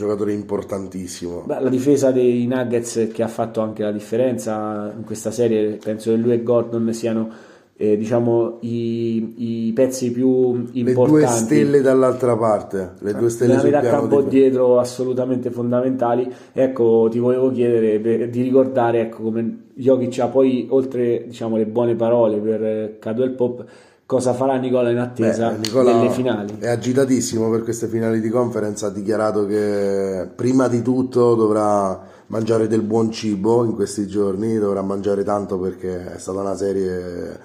giocatore 0.00 0.32
importantissimo. 0.32 1.42
Beh, 1.44 1.60
la 1.60 1.68
difesa 1.68 2.10
dei 2.10 2.46
Nuggets 2.46 3.08
che 3.12 3.22
ha 3.22 3.28
fatto 3.28 3.60
anche 3.60 3.82
la 3.82 3.92
differenza 3.92 4.92
in 4.96 5.04
questa 5.04 5.30
serie, 5.30 5.78
penso 5.82 6.10
che 6.10 6.16
lui 6.16 6.32
e 6.32 6.42
Gordon 6.42 6.92
siano 6.94 7.48
eh, 7.76 7.96
diciamo 7.96 8.58
i, 8.60 9.68
i, 9.68 9.72
pezzi 9.72 10.10
più 10.10 10.68
importanti. 10.72 10.92
Le 10.92 10.92
due 10.92 11.26
stelle 11.26 11.80
dall'altra 11.80 12.36
parte, 12.36 12.92
le 12.98 13.14
due 13.14 13.30
stelle 13.30 13.58
sul 13.58 13.70
piano 13.70 13.88
campo 13.88 14.22
di... 14.22 14.28
dietro 14.28 14.78
assolutamente 14.78 15.50
fondamentali. 15.50 16.30
Ecco, 16.52 17.08
ti 17.10 17.18
volevo 17.18 17.50
chiedere 17.50 18.28
di 18.28 18.42
ricordare 18.42 19.00
ecco, 19.00 19.22
come 19.22 19.68
Jokic 19.74 20.18
ha 20.18 20.28
poi 20.28 20.66
oltre 20.70 21.24
diciamo 21.26 21.56
le 21.56 21.66
buone 21.66 21.94
parole 21.94 22.38
per 22.38 22.98
Cadwell 22.98 23.34
Pop 23.34 23.64
cosa 24.10 24.34
farà 24.34 24.56
Nicola 24.56 24.90
in 24.90 24.98
attesa 24.98 25.50
Beh, 25.50 25.58
Nicola 25.58 25.92
delle 25.92 26.10
finali. 26.10 26.56
È 26.58 26.66
agitatissimo 26.66 27.48
per 27.48 27.62
queste 27.62 27.86
finali 27.86 28.20
di 28.20 28.28
conference, 28.28 28.84
ha 28.84 28.90
dichiarato 28.90 29.46
che 29.46 30.28
prima 30.34 30.66
di 30.66 30.82
tutto 30.82 31.36
dovrà 31.36 32.08
mangiare 32.26 32.66
del 32.66 32.82
buon 32.82 33.12
cibo 33.12 33.62
in 33.62 33.76
questi 33.76 34.08
giorni, 34.08 34.58
dovrà 34.58 34.82
mangiare 34.82 35.22
tanto 35.22 35.60
perché 35.60 36.14
è 36.14 36.18
stata 36.18 36.40
una 36.40 36.56
serie 36.56 37.38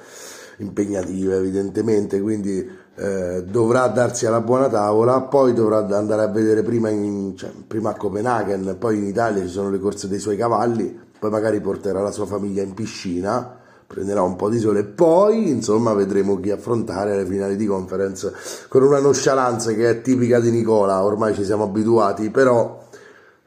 impegnative 0.58 1.38
evidentemente, 1.38 2.20
quindi 2.20 2.68
eh, 2.96 3.44
dovrà 3.44 3.86
darsi 3.90 4.26
alla 4.26 4.42
buona 4.42 4.68
tavola, 4.68 5.22
poi 5.22 5.54
dovrà 5.54 5.86
andare 5.96 6.24
a 6.24 6.30
vedere 6.30 6.64
prima, 6.64 6.90
in, 6.90 7.38
cioè, 7.38 7.52
prima 7.68 7.92
a 7.92 7.96
Copenaghen, 7.96 8.78
poi 8.80 8.98
in 8.98 9.04
Italia 9.04 9.44
ci 9.44 9.50
sono 9.50 9.70
le 9.70 9.78
corse 9.78 10.08
dei 10.08 10.18
suoi 10.18 10.36
cavalli, 10.36 11.00
poi 11.20 11.30
magari 11.30 11.62
porterà 11.62 12.02
la 12.02 12.12
sua 12.12 12.26
famiglia 12.26 12.64
in 12.64 12.74
piscina 12.74 13.60
prenderà 13.88 14.22
un 14.22 14.36
po' 14.36 14.50
di 14.50 14.60
sole 14.60 14.80
e 14.80 14.84
poi 14.84 15.50
insomma 15.50 15.94
vedremo 15.94 16.40
chi 16.40 16.52
affrontare 16.52 17.14
alle 17.14 17.26
finali 17.26 17.56
di 17.56 17.66
conference 17.66 18.34
con 18.68 18.84
una 18.84 19.00
nonchalance 19.00 19.76
che 19.76 19.90
è 19.90 20.02
tipica 20.02 20.40
di 20.40 20.52
Nicola. 20.52 21.04
Ormai 21.04 21.34
ci 21.34 21.44
siamo 21.44 21.64
abituati 21.64 22.30
però 22.30 22.84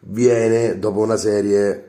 viene 0.00 0.78
dopo 0.78 1.00
una 1.00 1.16
serie 1.16 1.84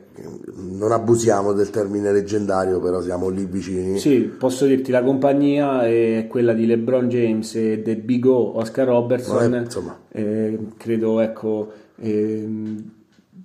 non 0.54 0.92
abusiamo 0.92 1.52
del 1.52 1.70
termine 1.70 2.12
leggendario 2.12 2.80
però 2.80 3.00
siamo 3.00 3.28
lì 3.28 3.46
vicini. 3.46 3.98
Sì 3.98 4.20
posso 4.20 4.66
dirti 4.66 4.90
la 4.90 5.02
compagnia 5.02 5.86
è 5.86 6.26
quella 6.28 6.52
di 6.52 6.66
LeBron 6.66 7.08
James 7.08 7.54
e 7.54 7.78
del 7.78 7.98
Big 7.98 8.26
O 8.26 8.56
Oscar 8.58 8.86
Robertson. 8.86 9.54
È, 9.54 9.58
insomma. 9.58 9.98
Eh, 10.10 10.58
credo 10.76 11.20
ecco 11.20 11.72
eh, 11.96 12.48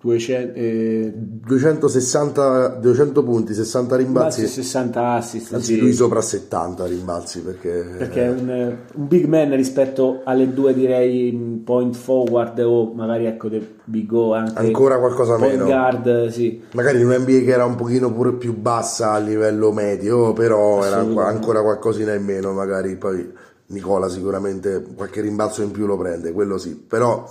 200, 0.05 0.53
eh, 0.53 1.11
260 1.15 2.67
200 2.79 3.23
punti 3.23 3.55
60 3.55 3.95
rimbalzi. 3.95 4.43
E 4.43 4.47
60 4.47 5.13
assist 5.13 5.53
anzi 5.53 5.73
sì. 5.73 5.79
lui 5.79 5.93
sopra 5.93 6.21
70 6.21 6.85
rimbalzi 6.85 7.41
perché, 7.41 7.85
perché 7.97 8.23
è 8.25 8.29
un, 8.29 8.77
un, 8.93 9.07
big 9.07 9.25
man 9.25 9.55
rispetto 9.55 10.21
alle 10.23 10.53
due 10.53 10.75
direi 10.75 11.61
point 11.65 11.95
forward 11.95 12.59
o 12.59 12.93
magari 12.93 13.25
ecco 13.25 13.49
del 13.49 13.67
big 13.83 14.11
O 14.13 14.33
anche 14.33 14.59
ancora 14.59 14.99
qualcosa 14.99 15.37
point 15.37 15.53
meno. 15.53 15.65
guard 15.65 16.27
sì. 16.27 16.61
magari 16.73 17.01
in 17.01 17.07
un 17.07 17.15
NBA 17.21 17.39
che 17.39 17.51
era 17.51 17.65
un 17.65 17.75
pochino 17.75 18.13
pure 18.13 18.33
più 18.33 18.55
bassa 18.55 19.13
a 19.13 19.17
livello 19.17 19.71
medio 19.71 20.33
però 20.33 20.83
era 20.83 20.97
ancora 20.97 21.63
qualcosina 21.63 22.13
in 22.13 22.23
meno 22.23 22.53
magari. 22.53 22.95
Poi 22.95 23.27
Nicola 23.67 24.07
sicuramente 24.07 24.85
qualche 24.95 25.21
rimbalzo 25.21 25.63
in 25.63 25.71
più 25.71 25.87
lo 25.87 25.97
prende 25.97 26.31
quello 26.31 26.59
sì. 26.59 26.75
Però 26.75 27.27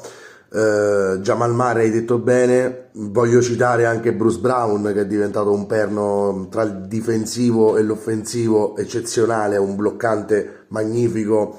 eh, 0.55 1.19
Jamal 1.21 1.53
Murray 1.53 1.87
hai 1.87 1.91
detto 1.91 2.19
bene, 2.19 2.91
voglio 2.93 3.43
citare 3.43 3.87
anche 3.87 4.13
Bruce 4.15 4.39
Brown 4.39 4.85
che 4.95 5.01
è 5.01 5.07
diventato 5.07 5.53
un 5.53 5.67
perno 5.67 6.47
tra 6.49 6.63
il 6.63 6.83
difensivo 6.87 7.77
e 7.77 7.83
l'offensivo 7.83 8.77
eccezionale, 8.77 9.57
un 9.57 9.75
bloccante 9.75 10.67
magnifico, 10.69 11.59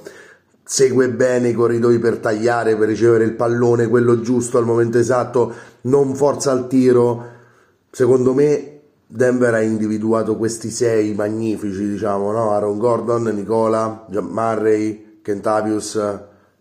segue 0.64 1.10
bene 1.10 1.50
i 1.50 1.54
corridoi 1.54 2.00
per 2.00 2.20
tagliare, 2.20 2.78
per 2.78 2.88
ricevere 2.88 3.26
il 3.26 3.34
pallone, 3.34 3.88
quello 3.88 4.22
giusto 4.22 4.58
al 4.58 4.66
momento 4.66 4.98
esatto, 4.98 5.54
non 5.82 6.16
forza 6.16 6.54
il 6.54 6.68
tiro. 6.68 7.34
Secondo 7.92 8.34
me 8.34 8.80
Denver 9.06 9.56
ha 9.56 9.62
individuato 9.62 10.38
questi 10.38 10.70
sei 10.70 11.14
magnifici, 11.14 11.86
diciamo, 11.86 12.32
no? 12.32 12.52
Aaron 12.52 12.78
Gordon, 12.78 13.24
Nicola, 13.24 14.06
Murray, 14.10 15.20
Kentavius, 15.22 16.00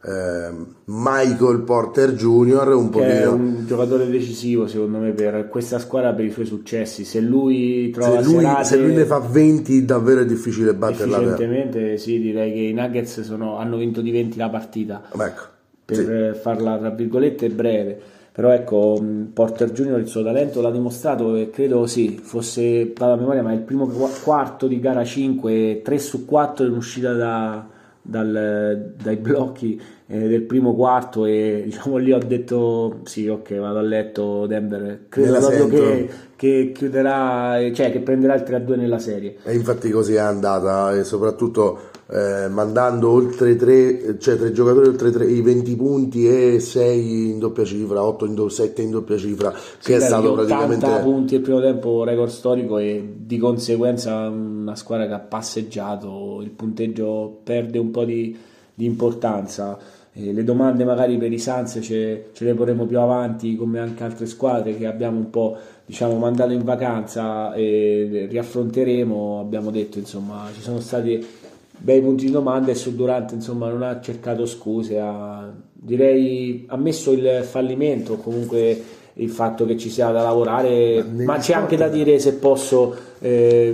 Michael 0.06 1.62
Porter 1.62 2.12
Jr. 2.12 2.74
un 2.74 2.90
po' 2.90 3.00
è 3.00 3.26
un 3.26 3.64
giocatore 3.66 4.06
decisivo 4.06 4.66
secondo 4.66 4.98
me 4.98 5.12
per 5.12 5.48
questa 5.48 5.78
squadra 5.78 6.12
per 6.12 6.26
i 6.26 6.30
suoi 6.30 6.44
successi 6.44 7.06
se 7.06 7.20
lui 7.20 7.88
trova 7.88 8.20
se 8.20 8.24
lui, 8.28 8.40
serate, 8.40 8.64
se 8.64 8.76
lui 8.76 8.92
ne 8.92 9.04
fa 9.06 9.18
20 9.20 9.84
davvero 9.86 10.20
è 10.20 10.26
difficile 10.26 10.74
batterla 10.74 11.16
efficientemente 11.16 11.96
sì 11.96 12.20
direi 12.20 12.52
che 12.52 12.58
i 12.58 12.72
Nuggets 12.74 13.22
sono, 13.22 13.56
hanno 13.56 13.78
vinto 13.78 14.02
di 14.02 14.10
20 14.10 14.36
la 14.36 14.50
partita 14.50 15.04
ecco, 15.10 15.42
per 15.86 16.32
sì. 16.34 16.38
farla 16.38 16.76
tra 16.76 16.90
virgolette 16.90 17.48
breve 17.48 17.98
però 18.30 18.50
ecco 18.50 19.02
Porter 19.32 19.70
Jr. 19.72 20.00
il 20.00 20.06
suo 20.06 20.22
talento 20.22 20.60
l'ha 20.60 20.70
dimostrato 20.70 21.34
e 21.34 21.48
credo 21.48 21.86
sì 21.86 22.20
fosse 22.22 22.92
vado 22.94 23.12
a 23.14 23.16
memoria 23.16 23.42
ma 23.42 23.54
il 23.54 23.60
primo 23.60 23.86
quarto 23.86 24.66
di 24.66 24.78
gara 24.80 25.02
5 25.02 25.80
3 25.82 25.98
su 25.98 26.26
4 26.26 26.66
in 26.66 26.72
uscita 26.74 27.14
da 27.14 27.72
dal, 28.06 28.92
dai 29.02 29.16
blocchi 29.16 29.80
eh, 30.06 30.28
del 30.28 30.42
primo 30.42 30.74
quarto 30.74 31.24
e 31.24 31.62
diciamo 31.64 31.96
lì 31.96 32.12
ho 32.12 32.18
detto 32.18 33.00
sì 33.04 33.26
ok 33.26 33.56
vado 33.56 33.78
a 33.78 33.82
letto 33.82 34.46
Denver. 34.46 35.06
Credo 35.08 35.38
proprio 35.38 35.68
che, 35.68 36.10
che, 36.36 36.72
chiuderà 36.74 37.58
cioè 37.72 37.90
che 37.90 38.00
prenderà 38.00 38.34
il 38.34 38.42
3-2 38.42 38.76
nella 38.76 38.98
serie. 38.98 39.36
E 39.42 39.54
infatti 39.54 39.90
così 39.90 40.14
è 40.14 40.18
andata 40.18 40.94
e 40.94 41.04
soprattutto 41.04 41.92
eh, 42.14 42.48
mandando 42.48 43.10
oltre 43.10 43.56
3 43.56 44.18
cioè 44.20 44.36
3 44.36 44.52
giocatori 44.52 44.86
oltre 44.86 45.10
3, 45.10 45.26
i 45.26 45.40
20 45.40 45.74
punti 45.74 46.28
e 46.28 46.60
6 46.60 47.30
in 47.30 47.40
doppia 47.40 47.64
cifra 47.64 48.04
8 48.04 48.26
in 48.26 48.34
do, 48.34 48.48
7 48.48 48.82
in 48.82 48.90
doppia 48.90 49.16
cifra 49.16 49.52
sì, 49.52 49.90
che 49.90 49.96
è 49.96 50.00
stato 50.00 50.32
praticamente 50.32 50.86
80 50.86 51.02
punti 51.02 51.34
il 51.34 51.40
primo 51.40 51.60
tempo 51.60 52.04
record 52.04 52.30
storico 52.30 52.78
e 52.78 53.14
di 53.16 53.36
conseguenza 53.36 54.28
una 54.28 54.76
squadra 54.76 55.08
che 55.08 55.12
ha 55.12 55.18
passeggiato 55.18 56.40
il 56.40 56.50
punteggio 56.50 57.40
perde 57.42 57.78
un 57.78 57.90
po' 57.90 58.04
di, 58.04 58.36
di 58.72 58.84
importanza. 58.84 59.76
Eh, 60.12 60.32
le 60.32 60.44
domande 60.44 60.84
magari 60.84 61.16
per 61.16 61.32
i 61.32 61.38
Sans 61.40 61.78
ce, 61.82 62.26
ce, 62.32 62.44
le 62.44 62.54
porremo 62.54 62.86
più 62.86 63.00
avanti 63.00 63.56
come 63.56 63.80
anche 63.80 64.04
altre 64.04 64.26
squadre 64.26 64.76
che 64.76 64.86
abbiamo 64.86 65.18
un 65.18 65.30
po' 65.30 65.56
diciamo 65.84 66.16
mandato 66.16 66.52
in 66.52 66.62
vacanza 66.62 67.52
e 67.54 68.28
riaffronteremo. 68.30 69.40
Abbiamo 69.40 69.72
detto 69.72 69.98
insomma 69.98 70.48
ci 70.54 70.60
sono 70.60 70.78
stati 70.78 71.42
bei 71.84 72.00
punti 72.00 72.24
di 72.24 72.32
domanda 72.32 72.70
e 72.70 72.74
su 72.74 72.94
Durante 72.96 73.34
insomma 73.34 73.68
non 73.68 73.82
ha 73.82 74.00
cercato 74.00 74.46
scuse 74.46 74.98
ha 74.98 75.52
direi 75.72 76.64
ammesso 76.68 77.12
il 77.12 77.44
fallimento 77.44 78.16
comunque 78.16 78.82
il 79.16 79.30
fatto 79.30 79.64
che 79.64 79.76
ci 79.76 79.90
sia 79.90 80.10
da 80.10 80.22
lavorare, 80.22 81.04
ma, 81.04 81.24
ma 81.24 81.38
c'è 81.38 81.52
anche 81.52 81.76
da 81.76 81.88
dire 81.88 82.18
se 82.18 82.34
posso, 82.34 82.94
eh, 83.20 83.72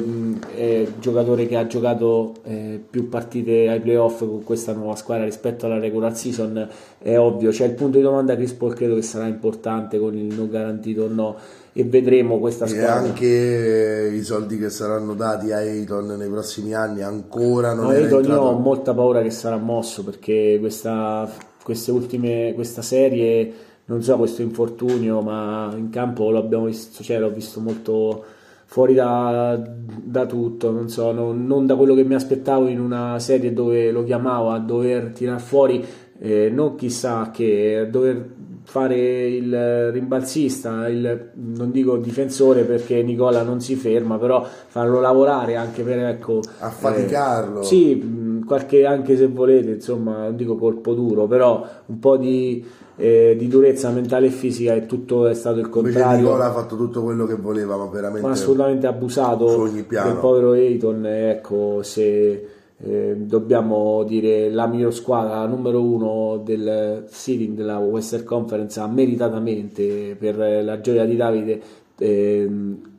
eh, 0.55 0.93
giocatore 1.01 1.47
che 1.47 1.57
ha 1.57 1.67
giocato 1.67 2.35
eh, 2.45 2.79
più 2.91 3.09
partite 3.09 3.69
ai 3.69 3.81
playoff 3.81 4.19
con 4.19 4.45
questa 4.45 4.75
nuova 4.75 4.97
squadra 4.97 5.25
rispetto 5.25 5.65
alla 5.65 5.79
regular 5.79 6.15
season, 6.15 6.69
è 6.99 7.19
ovvio, 7.19 7.51
c'è 7.51 7.65
il 7.65 7.73
punto 7.73 7.97
di 7.97 8.03
domanda 8.03 8.37
Chris 8.37 8.53
Paul 8.53 8.75
credo 8.75 8.97
che 8.97 9.03
sarà 9.03 9.27
importante 9.27 9.99
con 9.99 10.15
il 10.15 10.35
non 10.35 10.51
garantito 10.51 11.05
o 11.05 11.09
no 11.09 11.37
e 11.73 11.85
vedremo 11.85 12.39
questa 12.39 12.67
squadra. 12.67 13.05
E 13.05 13.09
anche 13.09 14.13
i 14.15 14.23
soldi 14.23 14.59
che 14.59 14.71
saranno 14.71 15.15
dati 15.15 15.53
a 15.53 15.59
Ayton 15.59 16.17
nei 16.19 16.29
prossimi 16.29 16.75
anni 16.75 17.03
ancora 17.03 17.75
non 17.75 17.85
no, 17.85 17.91
Ayton 17.91 18.19
entrato... 18.19 18.41
io 18.41 18.41
ho 18.41 18.59
molta 18.59 18.93
paura 18.93 19.23
che 19.23 19.31
sarà 19.31 19.57
mosso 19.57 20.03
perché 20.03 20.57
questa, 20.61 21.31
queste 21.63 21.91
ultime, 21.91 22.53
questa 22.55 22.83
serie 22.83 23.69
non 23.91 24.03
so 24.03 24.17
questo 24.17 24.41
infortunio, 24.43 25.21
ma 25.21 25.73
in 25.77 25.91
campo 25.91 26.31
l'abbiamo 26.31 26.67
visto, 26.67 27.03
cioè 27.03 27.19
l'ho 27.19 27.31
visto 27.31 27.61
molto 27.61 28.25
fuori 28.65 28.95
da, 28.95 29.61
da 29.61 30.27
tutto, 30.27 30.71
non 30.71 30.89
so, 30.89 31.11
non, 31.11 31.45
non, 31.45 31.67
da 31.67 31.75
quello 31.75 31.95
che 31.95 32.05
mi 32.05 32.15
aspettavo 32.15 32.69
in 32.69 32.79
una 32.79 33.19
serie 33.19 33.53
dove 33.53 33.91
lo 33.91 34.05
chiamavo 34.05 34.51
a 34.51 34.61
dover 34.61 35.11
tirare 35.11 35.41
fuori, 35.41 35.85
eh, 36.21 36.51
non 36.51 36.77
chissà 36.77 37.33
che, 37.33 37.89
dover 37.91 38.29
fare 38.63 39.27
il 39.27 39.91
rimbalzista, 39.91 40.89
il, 40.89 41.31
non 41.35 41.71
dico 41.71 41.97
difensore 41.97 42.63
perché 42.63 43.03
Nicola 43.03 43.43
non 43.43 43.61
si 43.61 43.75
ferma, 43.75 44.19
però 44.19 44.47
farlo 44.67 45.01
lavorare 45.01 45.57
anche 45.57 45.83
per 45.83 45.99
ecco... 45.99 46.41
Affaticarlo. 46.59 47.61
Eh, 47.61 47.65
sì, 47.65 48.43
qualche, 48.47 48.85
anche 48.87 49.17
se 49.17 49.27
volete, 49.27 49.71
insomma, 49.71 50.25
non 50.25 50.37
dico 50.37 50.57
colpo 50.57 50.95
duro, 50.95 51.27
però 51.27 51.67
un 51.87 51.99
po' 51.99 52.17
di 52.17 52.65
eh, 53.01 53.35
di 53.37 53.49
durezza 53.49 53.89
mentale 53.91 54.27
e 54.27 54.31
fisica 54.31 54.75
e 54.75 54.85
tutto 54.85 55.27
è 55.27 55.33
stato 55.33 55.59
il 55.59 55.71
contrario. 55.71 56.03
Invece 56.03 56.23
Nicola 56.23 56.47
ha 56.47 56.53
fatto 56.53 56.77
tutto 56.77 57.03
quello 57.03 57.25
che 57.25 57.35
voleva, 57.35 57.77
ma 57.77 57.87
veramente 57.87 58.27
ma 58.27 58.35
assolutamente 58.35 58.87
abusato 58.87 59.69
del 59.69 60.19
povero 60.21 60.53
Ayton. 60.53 61.07
Ecco, 61.07 61.83
se 61.83 62.47
eh, 62.83 63.15
dobbiamo 63.17 64.05
dire 64.05 64.51
la 64.51 64.67
miglior 64.67 64.95
squadra, 64.95 65.41
la 65.41 65.47
numero 65.47 65.83
uno 65.83 66.39
del 66.43 67.05
seeding 67.09 67.57
della 67.57 67.79
Western 67.79 68.25
Conference, 68.25 68.81
ha 68.81 68.87
meritatamente 68.87 70.17
per 70.19 70.37
la 70.65 70.81
gioia 70.81 71.05
di 71.05 71.17
Davide 71.17 71.61
eh, 71.99 72.51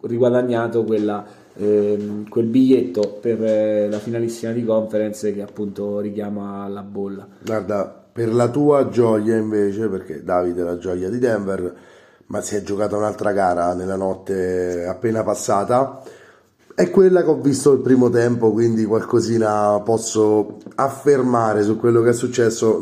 riguadagnato 0.02 0.84
quella, 0.84 1.26
eh, 1.56 2.24
quel 2.30 2.46
biglietto 2.46 3.18
per 3.20 3.44
eh, 3.44 3.90
la 3.90 3.98
finalissima 3.98 4.52
di 4.52 4.64
conference 4.64 5.34
che 5.34 5.42
appunto 5.42 6.00
richiama 6.00 6.68
la 6.68 6.84
bolla. 6.84 7.28
Guarda, 7.44 8.04
per 8.12 8.34
la 8.34 8.50
tua 8.50 8.90
gioia 8.90 9.36
invece, 9.36 9.88
perché 9.88 10.24
Davide 10.24 10.62
è 10.62 10.64
la 10.64 10.78
gioia 10.78 11.10
di 11.10 11.18
Denver, 11.18 11.76
ma 12.28 12.42
si 12.42 12.56
è 12.56 12.62
giocata 12.62 12.96
un'altra 12.96 13.32
gara 13.32 13.74
nella 13.74 13.96
notte 13.96 14.86
appena 14.86 15.24
passata, 15.24 16.02
è 16.76 16.90
quella 16.90 17.24
che 17.24 17.30
ho 17.30 17.40
visto 17.40 17.74
il 17.74 17.80
primo 17.80 18.10
tempo, 18.10 18.52
quindi 18.52 18.86
qualcosina 18.86 19.80
posso 19.82 20.58
affermare 20.76 21.64
su 21.64 21.78
quello 21.78 22.02
che 22.02 22.10
è 22.10 22.14
successo, 22.14 22.82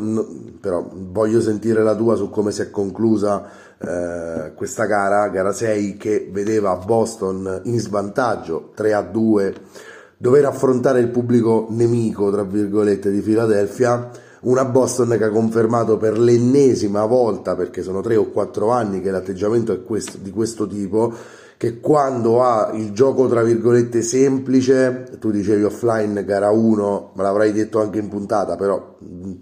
però 0.60 0.88
voglio 0.92 1.40
sentire 1.40 1.82
la 1.82 1.94
tua 1.94 2.14
su 2.16 2.30
come 2.30 2.52
si 2.52 2.62
è 2.62 2.70
conclusa 2.70 3.44
eh, 3.78 4.52
questa 4.54 4.84
gara, 4.84 5.28
gara 5.28 5.52
6 5.52 5.96
che 5.96 6.28
vedeva 6.30 6.76
Boston 6.76 7.62
in 7.64 7.80
svantaggio 7.80 8.70
3 8.74 8.92
a 8.92 9.02
2, 9.02 9.54
dover 10.16 10.44
affrontare 10.44 11.00
il 11.00 11.08
pubblico 11.08 11.66
nemico, 11.70 12.30
tra 12.30 12.44
virgolette, 12.44 13.10
di 13.10 13.20
Philadelphia 13.20 14.10
una 14.40 14.64
Boston 14.64 15.16
che 15.18 15.24
ha 15.24 15.30
confermato 15.30 15.98
per 15.98 16.18
l'ennesima 16.18 17.04
volta, 17.04 17.54
perché 17.54 17.82
sono 17.82 18.00
tre 18.00 18.16
o 18.16 18.30
quattro 18.30 18.70
anni 18.70 19.00
che 19.02 19.10
l'atteggiamento 19.10 19.72
è 19.72 19.82
questo, 19.82 20.16
di 20.18 20.30
questo 20.30 20.66
tipo, 20.66 21.12
che 21.60 21.78
quando 21.78 22.42
ha 22.42 22.70
il 22.72 22.92
gioco 22.92 23.28
tra 23.28 23.42
virgolette 23.42 24.00
semplice, 24.00 25.18
tu 25.20 25.30
dicevi 25.30 25.62
offline 25.64 26.24
gara 26.24 26.48
1, 26.48 27.10
me 27.14 27.22
l'avrai 27.22 27.52
detto 27.52 27.82
anche 27.82 27.98
in 27.98 28.08
puntata, 28.08 28.56
però 28.56 28.96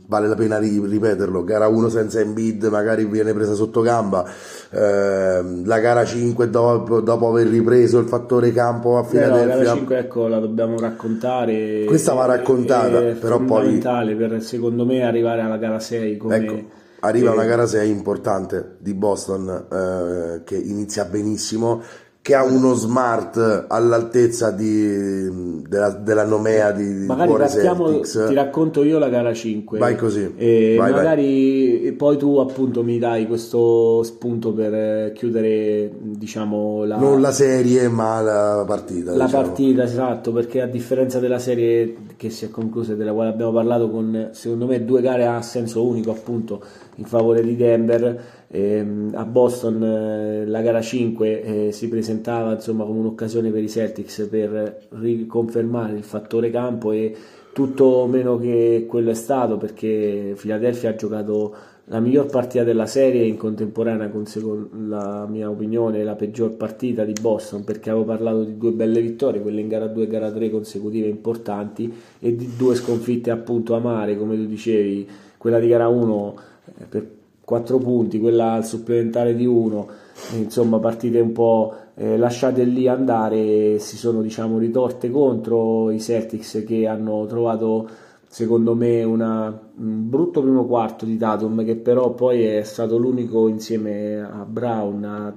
vale 0.08 0.26
la 0.26 0.34
pena 0.34 0.58
ripeterlo, 0.58 1.44
gara 1.44 1.68
1 1.68 1.88
senza 1.88 2.18
Embiid 2.18 2.64
magari 2.64 3.04
viene 3.04 3.32
presa 3.32 3.54
sotto 3.54 3.82
gamba, 3.82 4.28
eh, 4.70 5.62
la 5.64 5.78
gara 5.78 6.04
5 6.04 6.50
dopo, 6.50 7.00
dopo, 7.00 7.28
aver 7.28 7.46
ripreso 7.46 8.00
il 8.00 8.08
fattore 8.08 8.50
campo 8.50 8.98
a 8.98 9.04
Filadelfia. 9.04 9.46
La 9.46 9.62
gara 9.62 9.74
5 9.76 9.98
ecco 9.98 10.26
la 10.26 10.40
dobbiamo 10.40 10.76
raccontare. 10.80 11.84
Questa 11.84 12.14
va 12.14 12.24
raccontata, 12.24 12.98
è 12.98 13.12
però 13.12 13.38
poi... 13.38 13.78
per 13.78 14.42
secondo 14.42 14.84
me 14.84 15.04
arrivare 15.04 15.42
alla 15.42 15.56
gara 15.56 15.78
6 15.78 16.16
come... 16.16 16.36
Ecco 16.36 16.86
arriva 17.00 17.30
una 17.30 17.44
gara 17.44 17.64
6 17.64 17.88
importante 17.88 18.76
di 18.78 18.92
Boston 18.92 19.48
eh, 19.70 20.42
che 20.42 20.56
inizia 20.56 21.04
benissimo 21.04 21.80
che 22.20 22.34
ha 22.34 22.42
uno 22.42 22.74
smart 22.74 23.64
all'altezza 23.68 24.50
di, 24.50 25.62
della, 25.66 25.90
della, 25.90 26.24
nomea 26.24 26.72
di, 26.72 27.06
magari 27.06 27.32
partiamo, 27.32 28.00
ti 28.00 28.34
racconto 28.34 28.82
io 28.82 28.98
la 28.98 29.08
gara 29.08 29.32
5 29.32 29.78
vai 29.78 29.96
così 29.96 30.34
e 30.36 30.74
vai, 30.76 30.92
magari 30.92 31.80
vai. 31.84 31.92
poi 31.92 32.18
tu 32.18 32.36
appunto 32.36 32.82
mi 32.82 32.98
dai 32.98 33.26
questo 33.26 34.02
spunto 34.02 34.52
per 34.52 35.12
chiudere 35.12 35.90
diciamo 35.98 36.84
la, 36.84 36.96
non 36.96 37.22
la 37.22 37.32
serie 37.32 37.88
ma 37.88 38.20
la 38.20 38.64
partita 38.66 39.14
la 39.14 39.24
diciamo. 39.24 39.42
partita 39.44 39.82
esatto 39.84 40.32
perché 40.32 40.60
a 40.60 40.66
differenza 40.66 41.20
della 41.20 41.38
serie 41.38 41.96
che 42.16 42.28
si 42.28 42.44
è 42.44 42.50
conclusa 42.50 42.92
e 42.92 42.96
della 42.96 43.12
quale 43.12 43.30
abbiamo 43.30 43.52
parlato 43.52 43.88
con 43.88 44.30
secondo 44.32 44.66
me 44.66 44.84
due 44.84 45.00
gare 45.00 45.26
a 45.26 45.40
senso 45.40 45.82
unico 45.86 46.10
appunto 46.10 46.62
in 46.96 47.04
favore 47.04 47.42
di 47.42 47.56
Denver 47.56 48.37
eh, 48.50 48.86
a 49.12 49.24
Boston 49.26 49.82
eh, 49.82 50.46
la 50.46 50.62
gara 50.62 50.80
5 50.80 51.42
eh, 51.42 51.72
si 51.72 51.88
presentava 51.88 52.52
insomma, 52.52 52.84
come 52.84 53.00
un'occasione 53.00 53.50
per 53.50 53.62
i 53.62 53.68
Celtics 53.68 54.26
per 54.30 54.86
riconfermare 54.90 55.94
il 55.94 56.02
fattore 56.02 56.50
campo 56.50 56.92
e 56.92 57.14
tutto 57.52 58.06
meno 58.06 58.38
che 58.38 58.86
quello 58.88 59.10
è 59.10 59.14
stato 59.14 59.58
perché 59.58 60.34
Philadelphia 60.38 60.90
ha 60.90 60.94
giocato 60.94 61.54
la 61.90 62.00
miglior 62.00 62.26
partita 62.26 62.64
della 62.64 62.86
serie 62.86 63.24
in 63.24 63.36
contemporanea 63.36 64.08
con 64.08 64.26
secondo 64.26 64.68
la 64.86 65.26
mia 65.26 65.50
opinione 65.50 66.04
la 66.04 66.14
peggior 66.14 66.54
partita 66.56 67.04
di 67.04 67.14
Boston 67.20 67.64
perché 67.64 67.90
avevo 67.90 68.04
parlato 68.04 68.44
di 68.44 68.56
due 68.56 68.72
belle 68.72 69.00
vittorie 69.00 69.42
quelle 69.42 69.60
in 69.60 69.68
gara 69.68 69.86
2 69.86 70.04
e 70.04 70.06
gara 70.06 70.30
3 70.30 70.50
consecutive 70.50 71.08
importanti 71.08 71.92
e 72.18 72.36
di 72.36 72.56
due 72.56 72.74
sconfitte 72.74 73.30
appunto 73.30 73.74
amare 73.74 74.16
come 74.16 74.36
tu 74.36 74.46
dicevi 74.46 75.08
quella 75.36 75.58
di 75.58 75.68
gara 75.68 75.88
1 75.88 76.38
eh, 76.64 76.84
per 76.88 77.16
4 77.48 77.78
punti, 77.78 78.20
quella 78.20 78.52
al 78.52 78.66
supplementare 78.66 79.34
di 79.34 79.46
1, 79.46 79.88
insomma 80.34 80.78
partite 80.78 81.18
un 81.18 81.32
po' 81.32 81.74
eh, 81.94 82.18
lasciate 82.18 82.62
lì 82.64 82.86
andare, 82.88 83.78
si 83.78 83.96
sono 83.96 84.20
diciamo 84.20 84.58
ritorte 84.58 85.10
contro 85.10 85.90
i 85.90 85.98
Celtics 85.98 86.62
che 86.66 86.86
hanno 86.86 87.24
trovato 87.24 87.88
secondo 88.28 88.74
me 88.74 89.02
una, 89.02 89.46
un 89.78 90.10
brutto 90.10 90.42
primo 90.42 90.66
quarto 90.66 91.06
di 91.06 91.16
Tatum 91.16 91.64
che 91.64 91.76
però 91.76 92.12
poi 92.12 92.42
è 92.44 92.62
stato 92.64 92.98
l'unico 92.98 93.48
insieme 93.48 94.20
a 94.20 94.44
Brown 94.44 95.04
a 95.04 95.34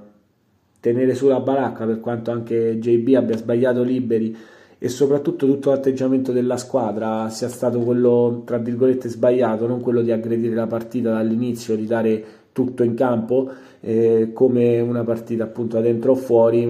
tenere 0.80 1.14
sulla 1.14 1.40
baracca 1.40 1.86
per 1.86 2.00
quanto 2.00 2.30
anche 2.30 2.78
JB 2.78 3.14
abbia 3.14 3.38
sbagliato 3.38 3.82
liberi 3.82 4.36
e 4.84 4.88
soprattutto 4.88 5.46
tutto 5.46 5.70
l'atteggiamento 5.70 6.32
della 6.32 6.56
squadra 6.56 7.28
sia 7.28 7.48
stato 7.48 7.78
quello 7.82 8.42
tra 8.44 8.58
virgolette 8.58 9.08
sbagliato, 9.08 9.68
non 9.68 9.80
quello 9.80 10.02
di 10.02 10.10
aggredire 10.10 10.56
la 10.56 10.66
partita 10.66 11.12
dall'inizio, 11.12 11.76
di 11.76 11.86
dare 11.86 12.24
tutto 12.50 12.82
in 12.82 12.94
campo 12.94 13.48
eh, 13.78 14.30
come 14.32 14.80
una 14.80 15.04
partita 15.04 15.44
appunto 15.44 15.76
da 15.76 15.82
dentro 15.82 16.12
o 16.12 16.14
fuori, 16.16 16.62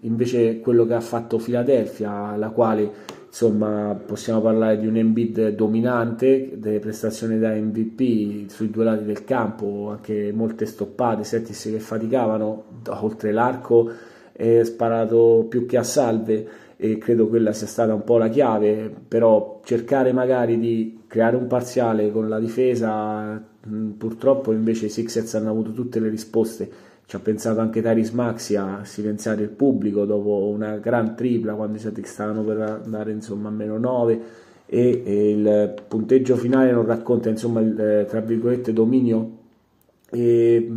invece 0.00 0.60
quello 0.60 0.84
che 0.84 0.92
ha 0.92 1.00
fatto 1.00 1.38
Philadelphia, 1.38 2.36
la 2.36 2.50
quale 2.50 2.92
insomma 3.28 3.98
possiamo 4.04 4.42
parlare 4.42 4.78
di 4.78 4.86
un 4.86 4.96
Embiid 4.96 5.54
dominante, 5.54 6.50
delle 6.58 6.80
prestazioni 6.80 7.38
da 7.38 7.54
MVP 7.54 8.50
sui 8.50 8.68
due 8.68 8.84
lati 8.84 9.04
del 9.04 9.24
campo, 9.24 9.88
anche 9.88 10.32
molte 10.34 10.66
stoppate, 10.66 11.24
Settis 11.24 11.62
che 11.62 11.80
faticavano 11.80 12.64
oltre 13.00 13.32
l'arco, 13.32 13.90
è 14.32 14.62
sparato 14.64 15.46
più 15.48 15.64
che 15.64 15.78
a 15.78 15.82
salve 15.82 16.64
e 16.76 16.98
credo 16.98 17.28
quella 17.28 17.52
sia 17.52 17.66
stata 17.66 17.94
un 17.94 18.04
po' 18.04 18.18
la 18.18 18.28
chiave, 18.28 18.94
però 19.08 19.60
cercare 19.64 20.12
magari 20.12 20.58
di 20.58 21.00
creare 21.06 21.36
un 21.36 21.46
parziale 21.46 22.10
con 22.10 22.28
la 22.28 22.38
difesa, 22.38 23.42
purtroppo 23.96 24.52
invece 24.52 24.86
i 24.86 24.90
Sixers 24.90 25.34
hanno 25.34 25.50
avuto 25.50 25.72
tutte 25.72 26.00
le 26.00 26.08
risposte, 26.08 26.70
ci 27.06 27.14
ha 27.14 27.20
pensato 27.20 27.60
anche 27.60 27.80
Taris 27.80 28.10
Maxi 28.10 28.56
a 28.56 28.80
silenziare 28.82 29.42
il 29.42 29.48
pubblico 29.48 30.04
dopo 30.04 30.48
una 30.48 30.76
gran 30.78 31.14
tripla 31.14 31.54
quando 31.54 31.76
i 31.76 31.80
Celtics 31.80 32.10
stavano 32.10 32.42
per 32.42 32.60
andare 32.60 33.12
insomma 33.12 33.48
a 33.48 33.52
meno 33.52 33.78
9 33.78 34.20
e, 34.66 35.02
e 35.04 35.30
il 35.30 35.74
punteggio 35.86 36.34
finale 36.34 36.72
non 36.72 36.84
racconta 36.84 37.28
insomma 37.28 37.60
il 37.60 37.80
eh, 37.80 38.06
tra 38.06 38.20
virgolette 38.20 38.72
dominio 38.72 39.38
e, 40.10 40.68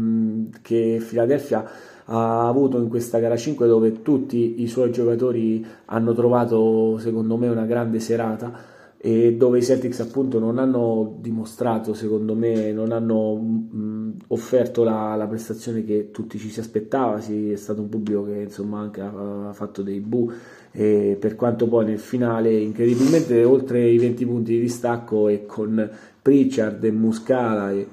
che 0.62 1.04
Philadelphia 1.08 1.68
ha 2.12 2.48
avuto 2.48 2.80
in 2.80 2.90
questa 2.90 3.20
gara 3.20 3.38
5 3.38 3.68
dove 3.68 4.02
tutti 4.02 4.62
i 4.62 4.68
suoi 4.68 4.92
giocatori 4.92 5.64
hanno 5.86 6.14
trovato 6.14 6.98
secondo 6.98 7.38
me 7.38 7.48
una 7.48 7.66
grande 7.66 8.00
serata 8.00 8.78
e 9.02 9.36
dove 9.36 9.60
i 9.60 9.64
Celtics 9.64 10.02
appunto 10.02 10.40
non 10.40 10.58
hanno 10.58 11.18
dimostrato 11.22 11.94
secondo 11.94 12.36
me 12.36 12.74
non 12.74 12.92
hanno 12.92 13.36
mh, 13.36 14.14
offerto 14.28 14.84
la, 14.84 15.16
la, 15.16 15.28
prestazione 15.28 15.86
che 15.86 16.10
tutti 16.12 16.38
ci 16.38 16.50
si 16.50 16.60
aspettava. 16.60 17.22
Sì, 17.22 17.52
è 17.52 17.56
stato 17.56 17.80
un 17.80 17.88
pubblico 17.88 18.26
che 18.26 18.42
insomma 18.42 18.80
anche 18.80 19.00
ha, 19.00 19.50
ha 19.50 19.54
fatto 19.54 19.84
dei 19.84 20.02
bu 20.02 20.30
e 20.72 21.16
per 21.18 21.36
quanto 21.36 21.68
poi 21.68 21.86
nel 21.86 22.00
finale 22.00 22.52
incredibilmente 22.54 23.44
oltre 23.46 23.88
i 23.88 23.98
20 23.98 24.26
punti 24.26 24.52
di 24.54 24.60
distacco 24.60 25.30
e 25.30 25.46
con 25.46 25.90
Pritchard 26.22 26.84
e 26.84 26.92
Muscala 26.92 27.72
e 27.72 27.88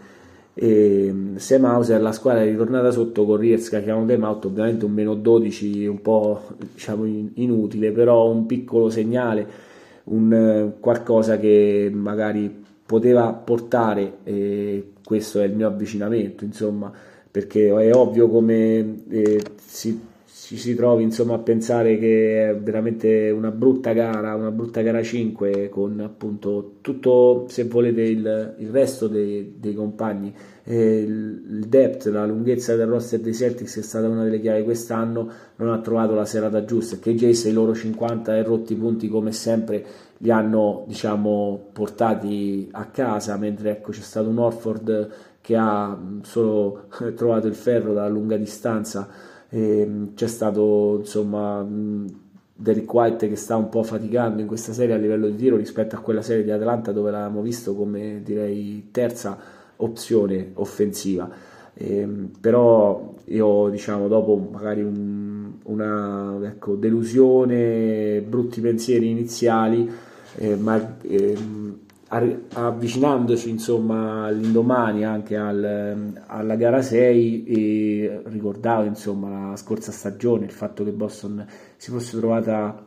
e 0.58 1.14
Sam 1.36 1.66
Hauser 1.66 2.00
la 2.00 2.12
squadra 2.12 2.42
è 2.42 2.46
ritornata 2.46 2.90
sotto 2.90 3.26
con 3.26 3.36
Riezka 3.36 3.82
che 3.82 3.90
ha 3.90 3.94
un 3.94 4.06
game 4.06 4.24
out 4.24 4.46
ovviamente 4.46 4.86
un 4.86 4.92
meno 4.92 5.14
12 5.14 5.86
un 5.86 6.00
po' 6.00 6.44
diciamo 6.72 7.04
inutile 7.04 7.92
però 7.92 8.30
un 8.30 8.46
piccolo 8.46 8.88
segnale 8.88 9.46
un 10.04 10.32
eh, 10.32 10.80
qualcosa 10.80 11.38
che 11.38 11.90
magari 11.92 12.64
poteva 12.86 13.34
portare 13.34 14.18
e 14.24 14.92
questo 15.04 15.40
è 15.40 15.44
il 15.44 15.54
mio 15.54 15.66
avvicinamento 15.66 16.44
insomma 16.44 16.90
perché 17.30 17.68
è 17.68 17.94
ovvio 17.94 18.26
come 18.30 19.02
eh, 19.10 19.42
si 19.62 20.00
ci 20.46 20.58
si 20.58 20.76
trovi 20.76 21.02
insomma 21.02 21.34
a 21.34 21.38
pensare 21.38 21.98
che 21.98 22.50
è 22.50 22.56
veramente 22.56 23.30
una 23.30 23.50
brutta 23.50 23.92
gara, 23.92 24.36
una 24.36 24.52
brutta 24.52 24.80
gara 24.80 25.02
5 25.02 25.68
con 25.68 25.98
appunto 25.98 26.74
tutto, 26.82 27.46
se 27.48 27.64
volete, 27.64 28.02
il, 28.02 28.54
il 28.58 28.70
resto 28.70 29.08
dei, 29.08 29.56
dei 29.58 29.74
compagni. 29.74 30.32
Eh, 30.62 30.98
il 31.00 31.64
depth, 31.66 32.06
la 32.06 32.24
lunghezza 32.26 32.76
del 32.76 32.86
roster 32.86 33.18
dei 33.18 33.34
Celtics 33.34 33.78
è 33.78 33.82
stata 33.82 34.06
una 34.06 34.22
delle 34.22 34.38
chiavi 34.38 34.62
quest'anno, 34.62 35.28
non 35.56 35.72
ha 35.72 35.80
trovato 35.80 36.14
la 36.14 36.24
serata 36.24 36.64
giusta 36.64 36.94
e 36.94 37.00
che 37.00 37.16
Jace 37.16 37.48
i 37.48 37.52
loro 37.52 37.74
50 37.74 38.36
e 38.36 38.42
rotti 38.44 38.76
punti 38.76 39.08
come 39.08 39.32
sempre 39.32 39.84
li 40.18 40.30
hanno 40.30 40.84
diciamo 40.86 41.70
portati 41.72 42.68
a 42.70 42.84
casa, 42.84 43.36
mentre 43.36 43.70
ecco 43.70 43.90
c'è 43.90 44.00
stato 44.00 44.28
un 44.28 44.38
Orford 44.38 45.10
che 45.40 45.56
ha 45.56 45.98
solo 46.22 46.84
trovato 47.16 47.48
il 47.48 47.56
ferro 47.56 47.92
da 47.92 48.06
lunga 48.06 48.36
distanza 48.36 49.34
e, 49.48 49.80
ehm, 49.80 50.14
c'è 50.14 50.26
stato 50.26 50.98
insomma 51.00 51.66
Derek 52.58 52.92
White 52.92 53.28
che 53.28 53.36
sta 53.36 53.56
un 53.56 53.68
po' 53.68 53.82
faticando 53.82 54.40
in 54.40 54.46
questa 54.46 54.72
serie 54.72 54.94
a 54.94 54.98
livello 54.98 55.28
di 55.28 55.36
tiro 55.36 55.56
rispetto 55.56 55.94
a 55.96 56.00
quella 56.00 56.22
serie 56.22 56.42
di 56.42 56.50
Atlanta 56.50 56.92
dove 56.92 57.10
l'avevamo 57.10 57.42
visto 57.42 57.74
come 57.74 58.22
direi 58.22 58.88
terza 58.90 59.38
opzione 59.76 60.52
offensiva. 60.54 61.28
Eh, 61.74 62.08
però 62.40 63.14
io 63.26 63.68
diciamo 63.68 64.08
dopo 64.08 64.48
magari 64.50 64.82
un, 64.82 65.52
una 65.64 66.38
ecco, 66.42 66.74
delusione 66.74 68.22
brutti 68.26 68.62
pensieri 68.62 69.10
iniziali 69.10 69.90
eh, 70.36 70.56
ma 70.56 70.96
eh, 71.02 71.36
avvicinandoci 72.08 73.48
insomma 73.48 74.26
all'indomani 74.26 75.04
anche 75.04 75.36
al, 75.36 76.22
alla 76.26 76.54
gara 76.54 76.80
6 76.80 77.44
e 77.44 78.20
ricordavo 78.26 78.84
insomma 78.84 79.50
la 79.50 79.56
scorsa 79.56 79.90
stagione 79.90 80.44
il 80.44 80.52
fatto 80.52 80.84
che 80.84 80.92
Boston 80.92 81.44
si 81.76 81.90
fosse 81.90 82.16
trovata 82.16 82.84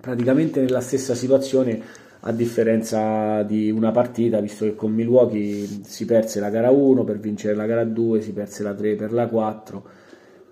praticamente 0.00 0.60
nella 0.60 0.80
stessa 0.80 1.16
situazione 1.16 1.82
a 2.20 2.30
differenza 2.30 3.42
di 3.42 3.70
una 3.70 3.90
partita 3.90 4.40
visto 4.40 4.64
che 4.64 4.76
con 4.76 4.92
Milwaukee 4.92 5.66
si 5.82 6.04
perse 6.04 6.38
la 6.38 6.50
gara 6.50 6.70
1 6.70 7.02
per 7.02 7.18
vincere 7.18 7.54
la 7.54 7.66
gara 7.66 7.84
2 7.84 8.20
si 8.20 8.32
perse 8.32 8.62
la 8.62 8.74
3 8.74 8.94
per 8.94 9.12
la 9.12 9.26
4 9.26 9.95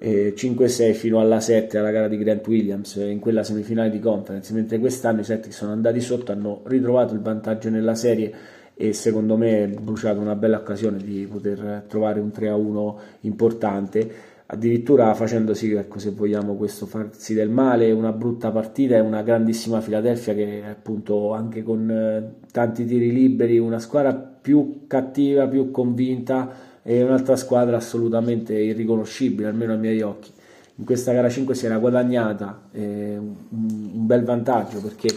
5-6 0.00 0.92
fino 0.92 1.20
alla 1.20 1.40
7 1.40 1.78
alla 1.78 1.90
gara 1.90 2.08
di 2.08 2.18
Grant 2.18 2.46
Williams 2.46 2.96
in 2.96 3.20
quella 3.20 3.42
semifinale 3.42 3.90
di 3.90 4.00
conference, 4.00 4.52
mentre 4.52 4.78
quest'anno 4.78 5.20
i 5.20 5.24
Celtics 5.24 5.56
sono 5.56 5.72
andati 5.72 6.00
sotto, 6.00 6.32
hanno 6.32 6.62
ritrovato 6.64 7.14
il 7.14 7.20
vantaggio 7.20 7.70
nella 7.70 7.94
serie 7.94 8.32
e 8.74 8.92
secondo 8.92 9.36
me 9.36 9.68
bruciato 9.68 10.20
una 10.20 10.34
bella 10.34 10.58
occasione 10.58 10.98
di 10.98 11.26
poter 11.30 11.84
trovare 11.88 12.20
un 12.20 12.30
3-1 12.34 12.94
importante. 13.20 14.32
addirittura 14.46 15.14
facendosi, 15.14 15.72
ecco, 15.72 15.98
se 15.98 16.10
vogliamo, 16.10 16.54
questo 16.54 16.84
farsi 16.86 17.32
del 17.32 17.48
male, 17.48 17.90
una 17.92 18.12
brutta 18.12 18.50
partita 18.50 18.94
e 18.96 19.00
una 19.00 19.22
grandissima 19.22 19.80
Philadelphia 19.80 20.34
che 20.34 20.62
appunto 20.68 21.32
anche 21.32 21.62
con 21.62 21.90
eh, 21.90 22.46
tanti 22.52 22.84
tiri 22.84 23.10
liberi, 23.10 23.58
una 23.58 23.78
squadra 23.78 24.12
più 24.14 24.84
cattiva, 24.86 25.48
più 25.48 25.70
convinta 25.70 26.73
e 26.86 27.02
un'altra 27.02 27.34
squadra 27.34 27.78
assolutamente 27.78 28.54
irriconoscibile, 28.54 29.48
almeno 29.48 29.72
ai 29.72 29.78
miei 29.78 30.02
occhi. 30.02 30.30
In 30.76 30.84
questa 30.84 31.12
gara 31.12 31.30
5 31.30 31.54
si 31.54 31.66
era 31.66 31.78
guadagnata 31.78 32.68
eh, 32.72 33.16
un, 33.16 34.06
bel 34.06 34.22
vantaggio 34.22 34.80
perché 34.80 35.08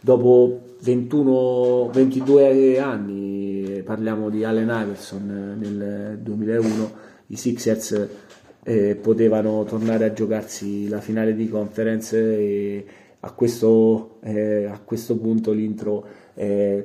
dopo 0.00 0.76
21, 0.80 1.90
22 1.92 2.78
anni, 2.78 3.82
parliamo 3.84 4.30
di 4.30 4.44
Allen 4.44 4.68
Iverson 4.68 5.56
nel 5.58 6.18
2001, 6.22 6.92
i 7.28 7.36
Sixers 7.36 8.08
eh, 8.62 8.94
potevano 8.94 9.64
tornare 9.64 10.04
a 10.04 10.12
giocarsi 10.12 10.88
la 10.88 11.00
finale 11.00 11.34
di 11.34 11.48
conference 11.48 12.16
e 12.16 12.86
a 13.20 13.32
questo, 13.32 14.18
eh, 14.22 14.66
a 14.66 14.78
questo 14.84 15.16
punto 15.16 15.50
l'intro 15.50 16.06
eh, 16.34 16.84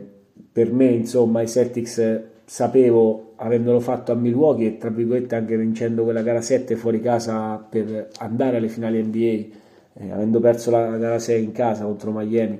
per 0.52 0.72
me 0.72 0.86
insomma 0.86 1.42
i 1.42 1.48
Celtics 1.48 2.22
sapevo 2.46 3.23
avendolo 3.44 3.80
fatto 3.80 4.12
a 4.12 4.16
Milwaukee 4.16 4.68
e 4.68 4.78
tra 4.78 4.90
virgolette 4.90 5.36
anche 5.36 5.58
vincendo 5.58 6.04
quella 6.04 6.22
gara 6.22 6.42
7 6.42 6.76
fuori 6.76 7.02
casa 7.02 7.58
per 7.58 8.10
andare 8.20 8.58
alle 8.58 8.70
finali 8.70 9.04
NBA 9.04 9.60
eh, 10.02 10.12
avendo 10.12 10.40
perso 10.40 10.72
la 10.72 10.98
gara 10.98 11.20
6 11.20 11.44
in 11.44 11.52
casa 11.52 11.84
contro 11.84 12.12
Miami 12.12 12.60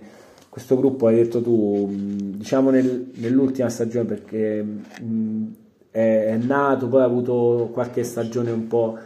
questo 0.50 0.78
gruppo 0.78 1.08
hai 1.08 1.16
detto 1.16 1.42
tu 1.42 1.90
diciamo 1.90 2.70
nel, 2.70 3.12
nell'ultima 3.16 3.70
stagione 3.70 4.06
perché 4.06 4.62
mh, 4.62 5.44
è, 5.90 6.26
è, 6.28 6.38
nato 6.38 6.88
poi 6.88 7.02
ha 7.02 7.06
avuto 7.06 7.70
qualche 7.72 8.04
stagione 8.04 8.52
un 8.52 8.68
po' 8.68 8.98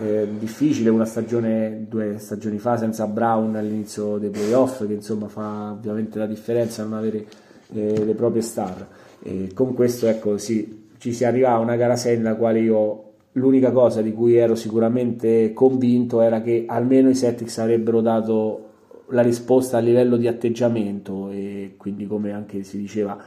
eh, 0.00 0.26
difficile 0.38 0.90
una 0.90 1.04
stagione 1.04 1.86
due 1.88 2.18
stagioni 2.18 2.58
fa 2.58 2.76
senza 2.76 3.06
Brown 3.06 3.54
all'inizio 3.56 4.18
dei 4.18 4.30
playoff 4.30 4.86
che 4.86 4.94
insomma 4.94 5.28
fa 5.28 5.72
ovviamente 5.72 6.18
la 6.18 6.26
differenza 6.26 6.82
non 6.82 6.94
avere 6.94 7.26
eh, 7.72 8.04
le 8.04 8.14
proprie 8.14 8.42
star. 8.42 8.86
E 9.22 9.50
con 9.54 9.74
questo 9.74 10.06
ecco 10.06 10.36
sì, 10.38 10.83
ci 11.04 11.12
si 11.12 11.26
arriva 11.26 11.50
a 11.50 11.58
una 11.58 11.76
gara 11.76 11.96
6 11.96 12.16
nella 12.16 12.34
quale 12.34 12.60
io 12.60 13.02
l'unica 13.32 13.72
cosa 13.72 14.00
di 14.00 14.14
cui 14.14 14.36
ero 14.36 14.54
sicuramente 14.54 15.52
convinto 15.52 16.22
era 16.22 16.40
che 16.40 16.64
almeno 16.66 17.10
i 17.10 17.14
Celtics 17.14 17.58
avrebbero 17.58 18.00
dato 18.00 18.68
la 19.08 19.20
risposta 19.20 19.76
a 19.76 19.80
livello 19.80 20.16
di 20.16 20.26
atteggiamento 20.26 21.28
e 21.28 21.74
quindi 21.76 22.06
come 22.06 22.32
anche 22.32 22.62
si 22.62 22.78
diceva 22.78 23.18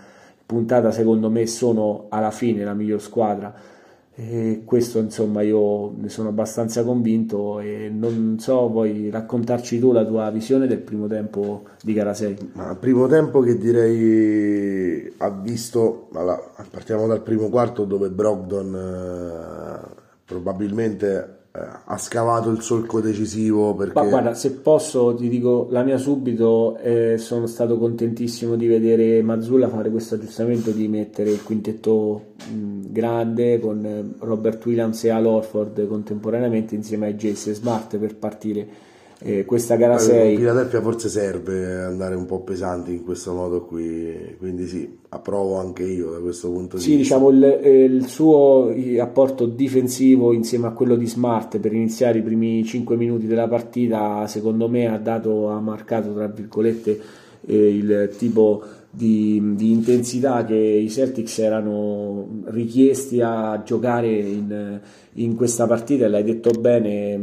puntata 0.44 0.90
secondo 0.90 1.30
me 1.30 1.46
sono 1.46 2.08
alla 2.10 2.32
fine 2.32 2.64
la 2.64 2.74
miglior 2.74 3.00
squadra 3.00 3.54
e 4.20 4.64
questo 4.66 4.98
insomma 4.98 5.44
io 5.44 5.92
ne 5.96 6.10
sono 6.10 6.30
abbastanza 6.30 6.84
convinto 6.84 7.60
e 7.60 7.88
non 7.94 8.38
so 8.40 8.68
vuoi 8.68 9.12
raccontarci 9.12 9.78
tu 9.80 9.92
la 9.92 10.04
tua 10.04 10.32
visione 10.32 10.66
del 10.66 10.80
primo 10.80 11.06
tempo 11.06 11.66
di 11.84 11.94
6 11.94 12.38
ma 12.54 12.72
il 12.72 12.78
primo 12.78 13.06
tempo 13.06 13.42
che 13.42 13.60
direi 13.60 15.14
ha 15.18 15.30
visto 15.30 16.10
allora, 16.14 16.42
partiamo 16.68 17.06
dal 17.06 17.22
primo 17.22 17.50
quarto 17.50 17.84
dove 17.84 18.10
Brogdon 18.10 18.74
eh, 18.76 19.96
probabilmente 20.26 21.37
ha 21.86 21.98
scavato 21.98 22.50
il 22.50 22.62
solco 22.62 23.00
decisivo 23.02 23.74
perché... 23.76 24.00
Ma 24.00 24.08
guarda, 24.08 24.34
se 24.34 24.52
posso 24.52 25.16
ti 25.16 25.30
dico 25.30 25.68
la 25.72 25.84
mia 25.84 25.98
subito, 25.98 26.78
eh, 26.78 27.18
sono 27.18 27.48
stato 27.48 27.78
contentissimo 27.78 28.56
di 28.56 28.68
vedere 28.68 29.22
Mazzulla 29.22 29.70
fare 29.70 29.90
questo 29.90 30.16
aggiustamento 30.16 30.72
di 30.72 30.88
mettere 30.88 31.32
il 31.32 31.44
quintetto 31.44 32.34
mh, 32.50 32.92
grande 32.92 33.60
con 33.60 33.86
eh, 33.86 34.06
Robert 34.20 34.66
Williams 34.66 35.04
e 35.04 35.10
Al 35.10 35.26
Orford 35.26 35.88
contemporaneamente 35.88 36.76
insieme 36.76 37.08
ai 37.08 37.16
Jace 37.16 37.54
Smart 37.54 37.98
per 37.98 38.16
partire 38.16 38.68
eh, 39.20 39.46
questa 39.46 39.76
gara 39.76 39.98
6 39.98 40.36
Philadelphia 40.36 40.82
forse 40.82 41.10
serve 41.10 41.84
andare 41.84 42.16
un 42.16 42.26
po' 42.26 42.42
pesanti 42.42 42.94
in 42.94 43.04
questo 43.04 43.34
modo 43.34 43.66
qui 43.66 44.36
quindi 44.38 44.68
sì 44.68 44.98
approvo 45.10 45.56
anche 45.56 45.84
io 45.84 46.12
da 46.12 46.20
questo 46.20 46.52
punto 46.52 46.78
di 46.78 46.84
sì, 46.84 46.96
vista. 46.96 47.16
diciamo 47.16 47.30
il, 47.30 47.44
eh, 47.44 47.84
il, 47.84 48.06
suo 48.06 48.72
apporto 49.00 49.48
difensivo 49.48 50.34
insieme 50.34 50.68
a 50.68 50.72
quello 50.72 50.96
di 50.96 51.08
Smart 51.08 51.58
per 51.58 51.74
iniziare 51.74 52.20
i 52.20 52.22
primi 52.22 52.64
5 52.64 52.96
minuti 52.96 53.26
della 53.26 53.48
partita 53.48 54.28
secondo 54.28 54.70
me 54.70 54.88
ha 54.88 54.98
dato 54.98 55.50
ha 55.50 55.60
marcato 55.60 56.14
tra 56.14 56.28
virgolette 56.28 57.00
eh, 57.48 57.76
il 57.76 58.10
tipo 58.18 58.64
di, 58.90 59.54
di, 59.56 59.72
intensità 59.72 60.44
che 60.44 60.56
i 60.56 60.90
Celtics 60.90 61.40
erano 61.40 62.42
richiesti 62.46 63.22
a 63.22 63.62
giocare 63.64 64.08
in, 64.08 64.80
in 65.14 65.36
questa 65.36 65.68
partita. 65.68 66.06
E 66.06 66.08
l'hai 66.08 66.24
detto 66.24 66.50
bene 66.52 67.20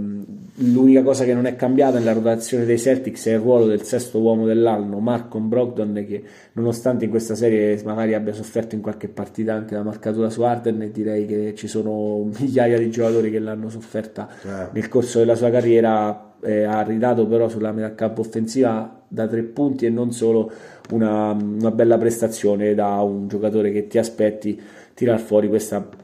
l'unica 0.59 1.03
cosa 1.03 1.25
che 1.25 1.35
non 1.35 1.47
è 1.47 1.57
cambiata 1.57 1.99
nella 1.99 2.13
rotazione 2.13 2.65
dei 2.65 2.79
Celtics 2.79 3.27
è 3.27 3.33
il 3.33 3.41
ruolo 3.41 3.67
del 3.67 3.83
sesto 3.83 4.21
uomo 4.21 4.47
dell'anno 4.47 5.01
Marcon 5.01 5.49
Brogdon 5.49 6.05
che 6.07 6.23
nonostante 6.53 7.07
in 7.07 7.11
questa 7.11 7.35
serie 7.35 7.81
magari 7.85 8.15
abbia 8.15 8.33
sofferto 8.33 8.77
in 8.77 8.81
qualche 8.81 9.09
partita 9.09 9.55
anche 9.55 9.75
la 9.75 9.83
marcatura 9.83 10.31
su 10.31 10.43
Arden 10.43 10.91
direi 10.93 11.27
che 11.27 11.55
ci 11.57 11.67
sono 11.67 12.29
migliaia 12.39 12.79
di 12.79 12.89
giocatori 12.89 13.31
che 13.31 13.41
l'hanno 13.41 13.69
sofferta 13.69 14.29
eh. 14.45 14.69
nel 14.73 14.89
corso 14.89 15.19
della 15.19 15.35
sua 15.35 15.51
carriera 15.51 16.35
eh, 16.41 16.63
ha 16.63 16.83
ridato 16.83 17.27
però 17.27 17.49
sulla 17.49 17.73
metà 17.73 17.95
campo 17.95 18.21
offensiva 18.21 19.03
da 19.09 19.27
tre 19.27 19.43
punti 19.43 19.87
e 19.87 19.91
non 19.91 20.13
solo 20.13 20.53
una, 20.91 21.33
una 21.33 21.71
bella 21.71 21.99
prestazione 21.99 22.75
da 22.75 23.01
un 23.01 23.27
giocatore 23.27 23.73
che 23.73 23.87
ti 23.87 23.99
aspetti 23.99 24.61
tirar 24.95 25.21
fuori 25.21 25.49
questo 25.49 26.03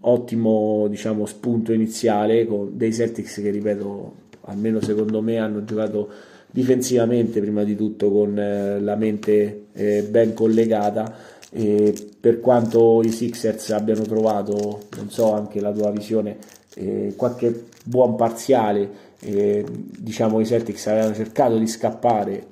ottimo 0.00 0.86
diciamo, 0.88 1.26
spunto 1.26 1.72
iniziale 1.72 2.46
con 2.46 2.76
dei 2.76 2.92
Celtics 2.92 3.40
che 3.40 3.50
ripeto 3.50 4.14
almeno 4.46 4.80
secondo 4.80 5.20
me 5.20 5.38
hanno 5.38 5.64
giocato 5.64 6.08
difensivamente 6.50 7.40
prima 7.40 7.64
di 7.64 7.76
tutto 7.76 8.10
con 8.10 8.38
eh, 8.38 8.80
la 8.80 8.96
mente 8.96 9.66
eh, 9.72 10.06
ben 10.08 10.32
collegata. 10.32 11.34
E 11.50 11.94
per 12.18 12.40
quanto 12.40 13.02
i 13.02 13.10
Sixers 13.10 13.70
abbiano 13.70 14.02
trovato 14.02 14.80
non 14.96 15.10
so 15.10 15.32
anche 15.32 15.60
la 15.60 15.70
tua 15.70 15.92
visione 15.92 16.36
eh, 16.74 17.14
qualche 17.16 17.66
buon 17.84 18.16
parziale 18.16 19.04
diciamo 19.18 20.40
i 20.40 20.44
Celtics 20.44 20.88
avevano 20.88 21.14
cercato 21.14 21.56
di 21.56 21.66
scappare 21.66 22.48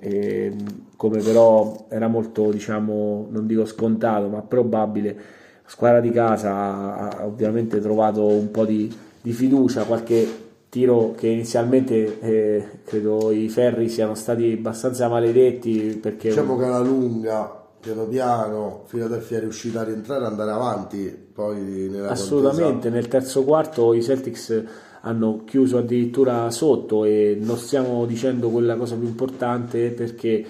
come 0.97 1.19
però 1.19 1.87
era 1.89 2.09
molto 2.09 2.51
diciamo 2.51 3.27
non 3.31 3.47
dico 3.47 3.67
scontato 3.67 4.29
ma 4.29 4.41
probabile 4.41 5.17
la 5.65 5.71
squadra 5.71 6.01
di 6.01 6.11
casa 6.11 7.19
ha 7.19 7.27
ovviamente 7.27 7.81
trovato 7.81 8.27
un 8.27 8.51
po' 8.51 8.67
di, 8.67 8.95
di 9.21 9.33
fiducia, 9.33 9.85
qualche 9.85 10.43
tiro 10.69 11.15
che 11.17 11.29
inizialmente 11.29 12.19
eh, 12.21 12.69
credo 12.85 13.31
i 13.31 13.49
ferri 13.49 13.89
siano 13.89 14.15
stati 14.15 14.53
abbastanza 14.59 15.09
maledetti 15.09 15.99
perché 16.03 16.31
diciamo 16.31 16.59
che 16.59 16.65
alla 16.65 16.81
lunga 16.81 17.63
piano 17.79 18.07
piano 18.07 18.85
Philadelphia 18.89 19.37
è 19.37 19.41
riuscita 19.41 19.83
a 19.83 19.85
rientrare 19.85 20.25
e 20.25 20.27
andare 20.27 20.51
avanti 20.51 21.29
poi 21.33 21.89
nella 21.89 22.11
assolutamente 22.11 22.73
contesa. 22.73 22.95
nel 22.95 23.07
terzo 23.07 23.45
quarto 23.45 23.95
i 23.95 24.03
Celtics 24.03 24.65
hanno 25.03 25.43
chiuso 25.45 25.79
addirittura 25.79 26.51
sotto 26.51 27.05
e 27.05 27.39
non 27.41 27.57
stiamo 27.57 28.05
dicendo 28.05 28.49
quella 28.49 28.75
cosa 28.75 28.97
più 28.97 29.07
importante 29.07 29.91
perché 29.91 30.45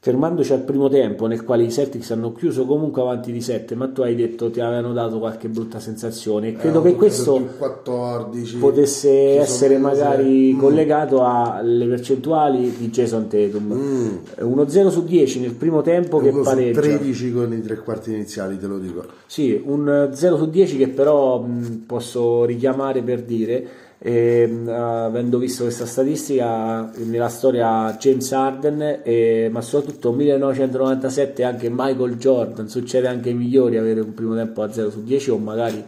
fermandoci 0.00 0.52
al 0.52 0.60
primo 0.60 0.88
tempo 0.88 1.26
nel 1.26 1.42
quale 1.42 1.64
i 1.64 1.72
Celtics 1.72 2.12
hanno 2.12 2.32
chiuso 2.32 2.64
comunque 2.66 3.02
avanti 3.02 3.32
di 3.32 3.40
7 3.40 3.74
ma 3.74 3.88
tu 3.88 4.02
hai 4.02 4.14
detto 4.14 4.48
ti 4.48 4.60
avevano 4.60 4.92
dato 4.92 5.18
qualche 5.18 5.48
brutta 5.48 5.80
sensazione. 5.80 6.52
Credo 6.52 6.80
eh, 6.80 6.90
che 6.90 6.94
questo 6.94 7.48
14, 7.58 8.58
potesse 8.58 9.38
essere 9.38 9.76
magari 9.78 10.54
mm. 10.54 10.58
collegato 10.58 11.24
alle 11.24 11.86
percentuali 11.86 12.76
di 12.76 12.90
Jason 12.90 13.26
Tatum. 13.26 13.74
Mm. 13.74 14.16
1-0 14.40 14.88
su 14.88 15.02
10 15.02 15.40
nel 15.40 15.54
primo 15.54 15.82
tempo 15.82 16.18
che 16.18 16.30
pareggia. 16.30 16.80
13 16.80 17.32
con 17.32 17.52
i 17.52 17.60
tre 17.60 17.78
quarti 17.78 18.12
iniziali 18.12 18.56
te 18.56 18.66
lo 18.68 18.78
dico. 18.78 19.04
Sì 19.26 19.60
un 19.64 20.10
0 20.12 20.36
su 20.36 20.48
10 20.48 20.76
che 20.76 20.88
però 20.88 21.40
mh, 21.40 21.82
posso 21.86 22.44
richiamare 22.44 23.02
per 23.02 23.22
dire 23.22 23.66
e, 23.98 24.64
avendo 24.68 25.38
visto 25.38 25.64
questa 25.64 25.84
statistica 25.84 26.88
nella 27.04 27.28
storia 27.28 27.96
James 27.98 28.30
Harden 28.32 29.00
e, 29.02 29.48
ma 29.50 29.60
soprattutto 29.60 30.12
1997 30.12 31.42
anche 31.42 31.68
Michael 31.68 32.16
Jordan 32.16 32.68
succede 32.68 33.08
anche 33.08 33.30
ai 33.30 33.34
migliori 33.34 33.76
avere 33.76 34.00
un 34.00 34.14
primo 34.14 34.34
tempo 34.36 34.62
a 34.62 34.72
0 34.72 34.90
su 34.90 35.02
10 35.02 35.30
o 35.30 35.38
magari 35.38 35.84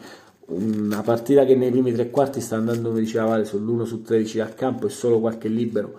una 0.46 1.02
partita 1.02 1.44
che 1.44 1.54
nei 1.54 1.70
primi 1.70 1.92
tre 1.92 2.10
quarti 2.10 2.40
sta 2.40 2.56
andando 2.56 2.88
come 2.88 3.00
diceva 3.00 3.26
Vale 3.26 3.44
sull'1 3.44 3.84
su 3.84 4.02
13 4.02 4.40
al 4.40 4.54
campo 4.54 4.86
e 4.86 4.90
solo 4.90 5.20
qualche 5.20 5.46
libero 5.46 5.94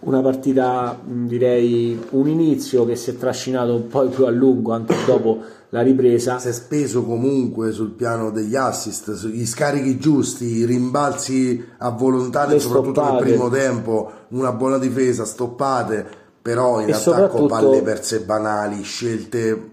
una 0.00 0.20
partita 0.20 0.98
direi 1.02 1.98
un 2.10 2.28
inizio 2.28 2.84
che 2.84 2.96
si 2.96 3.10
è 3.10 3.16
trascinato 3.16 3.74
un 3.74 3.88
po' 3.88 4.06
più 4.08 4.24
a 4.26 4.30
lungo 4.30 4.72
anche 4.72 4.94
dopo 5.06 5.42
la 5.70 5.82
ripresa. 5.82 6.38
Si 6.38 6.48
è 6.48 6.52
speso 6.52 7.04
comunque 7.04 7.72
sul 7.72 7.90
piano 7.90 8.30
degli 8.30 8.54
assist, 8.54 9.26
gli 9.26 9.46
scarichi 9.46 9.98
giusti, 9.98 10.44
i 10.44 10.64
rimbalzi 10.64 11.64
a 11.78 11.90
volontà, 11.90 12.46
soprattutto 12.58 13.02
nel 13.02 13.22
primo 13.22 13.48
tempo, 13.48 14.10
una 14.28 14.52
buona 14.52 14.78
difesa, 14.78 15.24
stoppate, 15.24 16.06
però 16.40 16.80
in 16.80 16.88
e 16.88 16.92
attacco 16.92 17.46
palle 17.46 17.82
perse 17.82 18.20
banali, 18.20 18.82
scelte... 18.82 19.70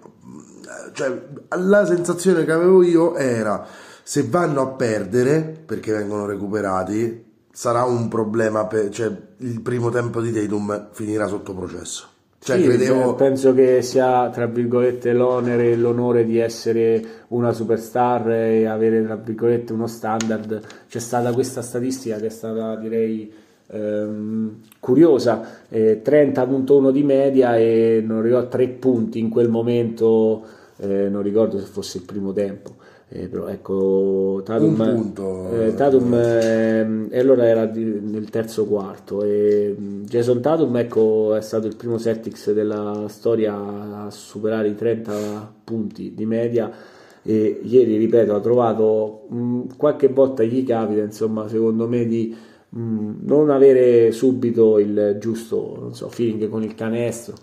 Cioè, 0.94 1.22
la 1.58 1.86
sensazione 1.86 2.46
che 2.46 2.52
avevo 2.52 2.84
io 2.84 3.16
era 3.16 3.66
Se 4.04 4.28
vanno 4.28 4.62
a 4.62 4.68
perdere 4.68 5.64
perché 5.66 5.94
vengono 5.94 6.26
recuperati, 6.26 7.23
sarà 7.56 7.84
un 7.84 8.08
problema, 8.08 8.66
per, 8.66 8.90
cioè 8.90 9.16
il 9.38 9.62
primo 9.62 9.92
tempo 9.92 10.20
di 10.22 10.32
Tatum 10.32 10.88
finirà 10.92 11.28
sotto 11.28 11.54
processo. 11.54 12.08
Cioè, 12.40 12.58
sì, 12.58 12.64
credevo... 12.64 13.14
penso 13.14 13.54
che 13.54 13.82
sia 13.84 14.30
tra 14.32 14.48
virgolette 14.48 15.14
l'onere 15.14 15.72
e 15.72 15.76
l'onore 15.78 16.26
di 16.26 16.40
essere 16.40 17.02
una 17.30 17.54
superstar 17.54 18.32
e 18.32 18.66
avere 18.66 19.04
tra 19.06 19.16
virgolette 19.16 19.72
uno 19.72 19.88
standard. 19.88 20.60
C'è 20.90 21.00
stata 21.00 21.32
questa 21.32 21.62
statistica 21.62 22.18
che 22.18 22.26
è 22.26 22.30
stata 22.30 22.76
direi 22.76 23.32
ehm, 23.68 24.60
curiosa: 24.80 25.62
eh, 25.70 26.02
30.1 26.04 26.92
di 26.92 27.04
media 27.04 27.56
e 27.56 28.04
non 28.06 28.22
ricordo 28.22 28.50
3 28.50 28.68
punti 28.68 29.20
in 29.20 29.30
quel 29.30 29.48
momento, 29.48 30.44
eh, 30.78 31.08
non 31.08 31.22
ricordo 31.22 31.60
se 31.60 31.66
fosse 31.66 32.00
il 32.00 32.04
primo 32.04 32.34
tempo. 32.34 32.76
Eh, 33.16 33.28
però 33.28 33.46
ecco, 33.48 34.42
Tatum, 34.44 34.80
un 34.80 34.96
punto. 34.96 35.52
Eh, 35.52 35.76
Tatum 35.76 36.16
eh, 36.16 37.08
e 37.12 37.20
allora 37.20 37.46
era 37.46 37.68
di, 37.68 37.84
nel 37.84 38.28
terzo 38.32 38.66
quarto. 38.66 39.22
E 39.22 39.76
Jason 39.78 40.42
Tatum 40.42 40.76
ecco, 40.78 41.36
è 41.36 41.42
stato 41.42 41.68
il 41.68 41.76
primo 41.76 42.00
Celtics 42.00 42.52
della 42.54 43.06
storia 43.10 44.06
a 44.06 44.10
superare 44.10 44.70
i 44.70 44.76
30 44.76 45.54
punti 45.64 46.16
di 46.16 46.26
media. 46.26 46.72
E 47.22 47.60
ieri, 47.62 47.98
ripeto, 47.98 48.34
ha 48.34 48.40
trovato 48.40 49.28
mh, 49.30 49.76
qualche 49.78 50.08
volta 50.08 50.42
gli 50.42 50.66
capita, 50.66 51.02
insomma, 51.02 51.48
secondo 51.48 51.88
me, 51.88 52.08
di 52.08 52.36
mh, 52.70 53.12
non 53.22 53.52
avere 53.52 54.12
subito 54.12 54.80
il 54.80 55.18
giusto 55.20 55.78
non 55.80 55.94
so, 55.94 56.10
feeling 56.10 56.50
con 56.50 56.64
il 56.64 56.74
canestro, 56.74 57.36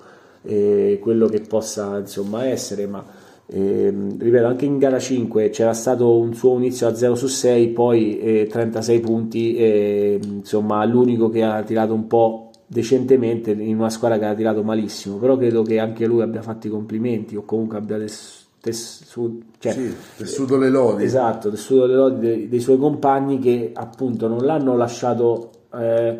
e 0.42 0.98
quello 1.00 1.28
che 1.28 1.42
possa 1.42 1.98
insomma 1.98 2.46
essere, 2.46 2.88
ma 2.88 3.04
eh, 3.52 3.92
ripeto, 4.16 4.46
anche 4.46 4.64
in 4.64 4.78
gara 4.78 5.00
5 5.00 5.50
c'era 5.50 5.72
stato 5.72 6.16
un 6.16 6.34
suo 6.34 6.56
inizio 6.56 6.86
a 6.86 6.94
0 6.94 7.16
su 7.16 7.26
6, 7.26 7.68
poi 7.70 8.20
eh, 8.20 8.46
36 8.48 9.00
punti, 9.00 9.56
eh, 9.56 10.20
insomma 10.22 10.84
l'unico 10.84 11.28
che 11.30 11.42
ha 11.42 11.60
tirato 11.64 11.92
un 11.92 12.06
po' 12.06 12.50
decentemente 12.64 13.50
in 13.50 13.76
una 13.76 13.90
squadra 13.90 14.18
che 14.18 14.26
ha 14.26 14.34
tirato 14.34 14.62
malissimo, 14.62 15.16
però 15.16 15.36
credo 15.36 15.62
che 15.62 15.80
anche 15.80 16.06
lui 16.06 16.22
abbia 16.22 16.42
fatto 16.42 16.68
i 16.68 16.70
complimenti 16.70 17.34
o 17.34 17.44
comunque 17.44 17.78
abbia 17.78 17.98
tessuto, 18.60 19.46
cioè, 19.58 19.72
sì, 19.72 19.94
tessuto 20.16 20.56
le 20.56 20.70
lodi. 20.70 21.02
Esatto, 21.02 21.50
tessuto 21.50 21.86
le 21.86 21.94
lodi 21.94 22.20
dei, 22.20 22.48
dei 22.48 22.60
suoi 22.60 22.78
compagni 22.78 23.40
che 23.40 23.72
appunto 23.74 24.28
non 24.28 24.44
l'hanno 24.44 24.76
lasciato 24.76 25.50
eh, 25.74 26.18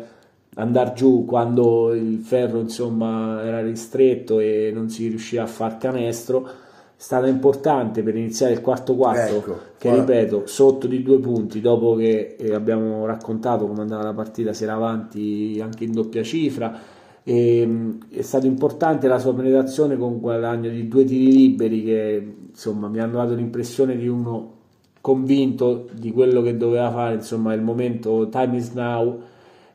andare 0.55 0.91
giù 0.95 1.23
quando 1.23 1.93
il 1.93 2.19
ferro 2.19 2.59
insomma 2.59 3.41
era 3.41 3.61
ristretto 3.61 4.41
e 4.41 4.69
non 4.73 4.89
si 4.89 5.07
riusciva 5.07 5.43
a 5.43 5.47
far 5.47 5.77
canestro 5.77 6.69
stata 7.01 7.25
importante 7.25 8.03
per 8.03 8.15
iniziare 8.15 8.53
il 8.53 8.61
quarto 8.61 8.95
quarto 8.95 9.37
ecco, 9.37 9.59
che 9.79 9.89
qua. 9.89 9.97
ripeto 9.97 10.43
sotto 10.45 10.85
di 10.85 11.01
due 11.01 11.17
punti 11.17 11.59
dopo 11.59 11.95
che 11.95 12.35
eh, 12.37 12.53
abbiamo 12.53 13.07
raccontato 13.07 13.65
come 13.65 13.81
andava 13.81 14.03
la 14.03 14.13
partita 14.13 14.53
si 14.53 14.65
era 14.65 14.75
avanti 14.75 15.59
anche 15.59 15.83
in 15.83 15.93
doppia 15.93 16.21
cifra 16.21 16.79
e, 17.23 17.61
ehm, 17.61 17.97
è 18.11 18.21
stato 18.21 18.45
importante 18.45 19.07
la 19.07 19.17
sua 19.17 19.33
penetrazione 19.33 19.97
con 19.97 20.19
guadagno 20.19 20.69
di 20.69 20.87
due 20.87 21.03
tiri 21.03 21.31
liberi 21.31 21.83
che 21.83 22.33
insomma 22.49 22.87
mi 22.87 22.99
hanno 22.99 23.17
dato 23.17 23.33
l'impressione 23.33 23.97
di 23.97 24.07
uno 24.07 24.59
convinto 25.01 25.87
di 25.93 26.11
quello 26.11 26.43
che 26.43 26.55
doveva 26.55 26.91
fare 26.91 27.15
insomma 27.15 27.55
il 27.55 27.63
momento 27.63 28.29
time 28.29 28.57
is 28.57 28.73
now 28.73 29.19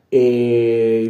e 0.09 1.03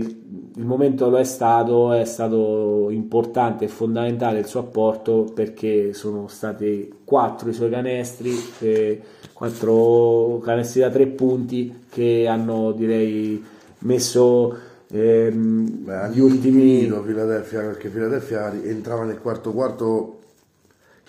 il, 0.56 0.66
momento 0.66 1.10
lo 1.10 1.18
è 1.18 1.24
stato, 1.24 1.94
è 1.94 2.06
stato 2.06 2.90
importante 2.90 3.66
e 3.66 3.68
fondamentale 3.68 4.40
il 4.40 4.46
suo 4.48 4.62
apporto 4.62 5.32
perché 5.34 5.94
sono 5.94 6.28
stati 6.28 6.92
quattro 7.04 7.50
i 7.50 7.54
suoi 7.54 7.70
canestri, 7.70 8.34
eh, 8.60 9.02
quattro 9.34 10.40
canestri 10.44 10.82
da 10.82 10.90
tre 10.90 11.06
punti 11.08 11.84
che 11.90 12.28
hanno 12.28 12.72
direi 12.72 13.44
messo 13.80 14.58
ehm, 14.88 15.84
Beh, 15.84 16.10
gli 16.12 16.20
ultimi 16.20 16.88
Philadelphia 16.88 17.62
perché 17.62 17.90
Philadelphia 17.90 18.52
entrava 18.64 19.04
nel 19.04 19.20
quarto 19.20 19.52
quarto 19.52 20.16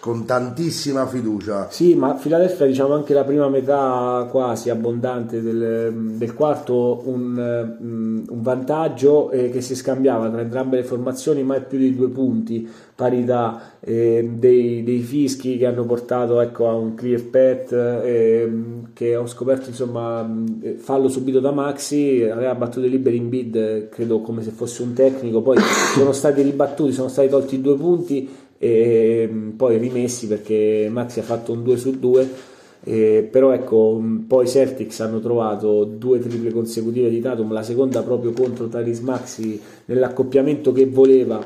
con 0.01 0.25
tantissima 0.25 1.07
fiducia. 1.07 1.69
Sì, 1.71 1.97
ma 1.97 2.15
Philadelphia 2.15 2.67
diciamo 2.67 2.95
anche 2.95 3.15
la 3.15 3.25
prima 3.25 3.49
metà 3.49 4.29
quasi 4.31 4.71
abbondante 4.71 5.43
del, 5.43 5.93
del 6.17 6.35
quarto 6.35 7.03
un, 7.07 7.77
mm, 7.83 8.25
un 8.29 8.43
vantaggio 8.43 9.31
eh, 9.33 9.51
che 9.51 9.61
si 9.61 9.75
scambiava 9.75 10.31
tra 10.31 10.41
entrambe 10.41 10.77
le 10.77 10.85
formazioni 10.85 11.43
mai 11.43 11.63
più 11.63 11.79
di 11.79 11.97
due 11.97 12.09
punti, 12.11 12.69
parità 12.95 13.73
eh, 13.81 14.31
dei, 14.35 14.85
dei, 14.85 15.01
fischi 15.01 15.59
che 15.59 15.67
hanno 15.67 15.85
portato 15.85 16.41
ecco, 16.41 16.69
a 16.69 16.75
un 16.75 16.95
clear 16.95 17.23
pet 17.25 17.73
eh, 17.73 18.53
che 18.93 19.17
ho 19.17 19.27
scoperto 19.27 19.69
insomma 19.69 20.23
mm, 20.23 20.77
fallo 20.77 21.09
subito 21.09 21.41
da 21.41 21.51
Maxi, 21.51 22.23
aveva 22.23 22.55
battuto 22.55 22.87
i 22.87 22.91
liberi 22.91 23.17
in 23.17 23.29
bid 23.29 23.89
credo 23.89 24.21
come 24.21 24.45
se 24.45 24.53
fosse 24.53 24.83
un 24.83 24.93
tecnico, 24.93 25.43
poi 25.43 25.59
sono 25.95 26.13
stati 26.13 26.41
ribattuti, 26.43 26.93
sono 26.93 27.09
stati 27.09 27.29
tolti 27.29 27.61
due 27.61 27.77
punti 27.77 28.47
e 28.59 29.29
mm, 29.31 29.51
poi 29.51 29.79
rimessi 29.79 30.27
perché 30.27 30.89
Maxi 30.91 31.21
ha 31.21 31.23
fatto 31.23 31.53
un 31.53 31.63
2 31.63 31.77
su 31.77 31.99
2 31.99 32.31
eh, 32.85 33.29
però 33.31 33.53
ecco 33.53 33.99
mm, 34.01 34.19
poi 34.21 34.45
i 34.45 34.49
Celtics 34.49 35.01
hanno 35.01 35.21
trovato 35.21 35.85
due 35.85 36.19
triple 36.19 36.51
consecutive 36.51 37.09
di 37.09 37.21
Tatum 37.21 37.53
la 37.53 37.63
seconda 37.63 38.03
proprio 38.03 38.33
contro 38.33 38.67
Taris 38.69 39.01
Maxi 39.01 39.61
nell'accoppiamento 39.87 40.73
che 40.73 40.87
voleva 40.87 41.41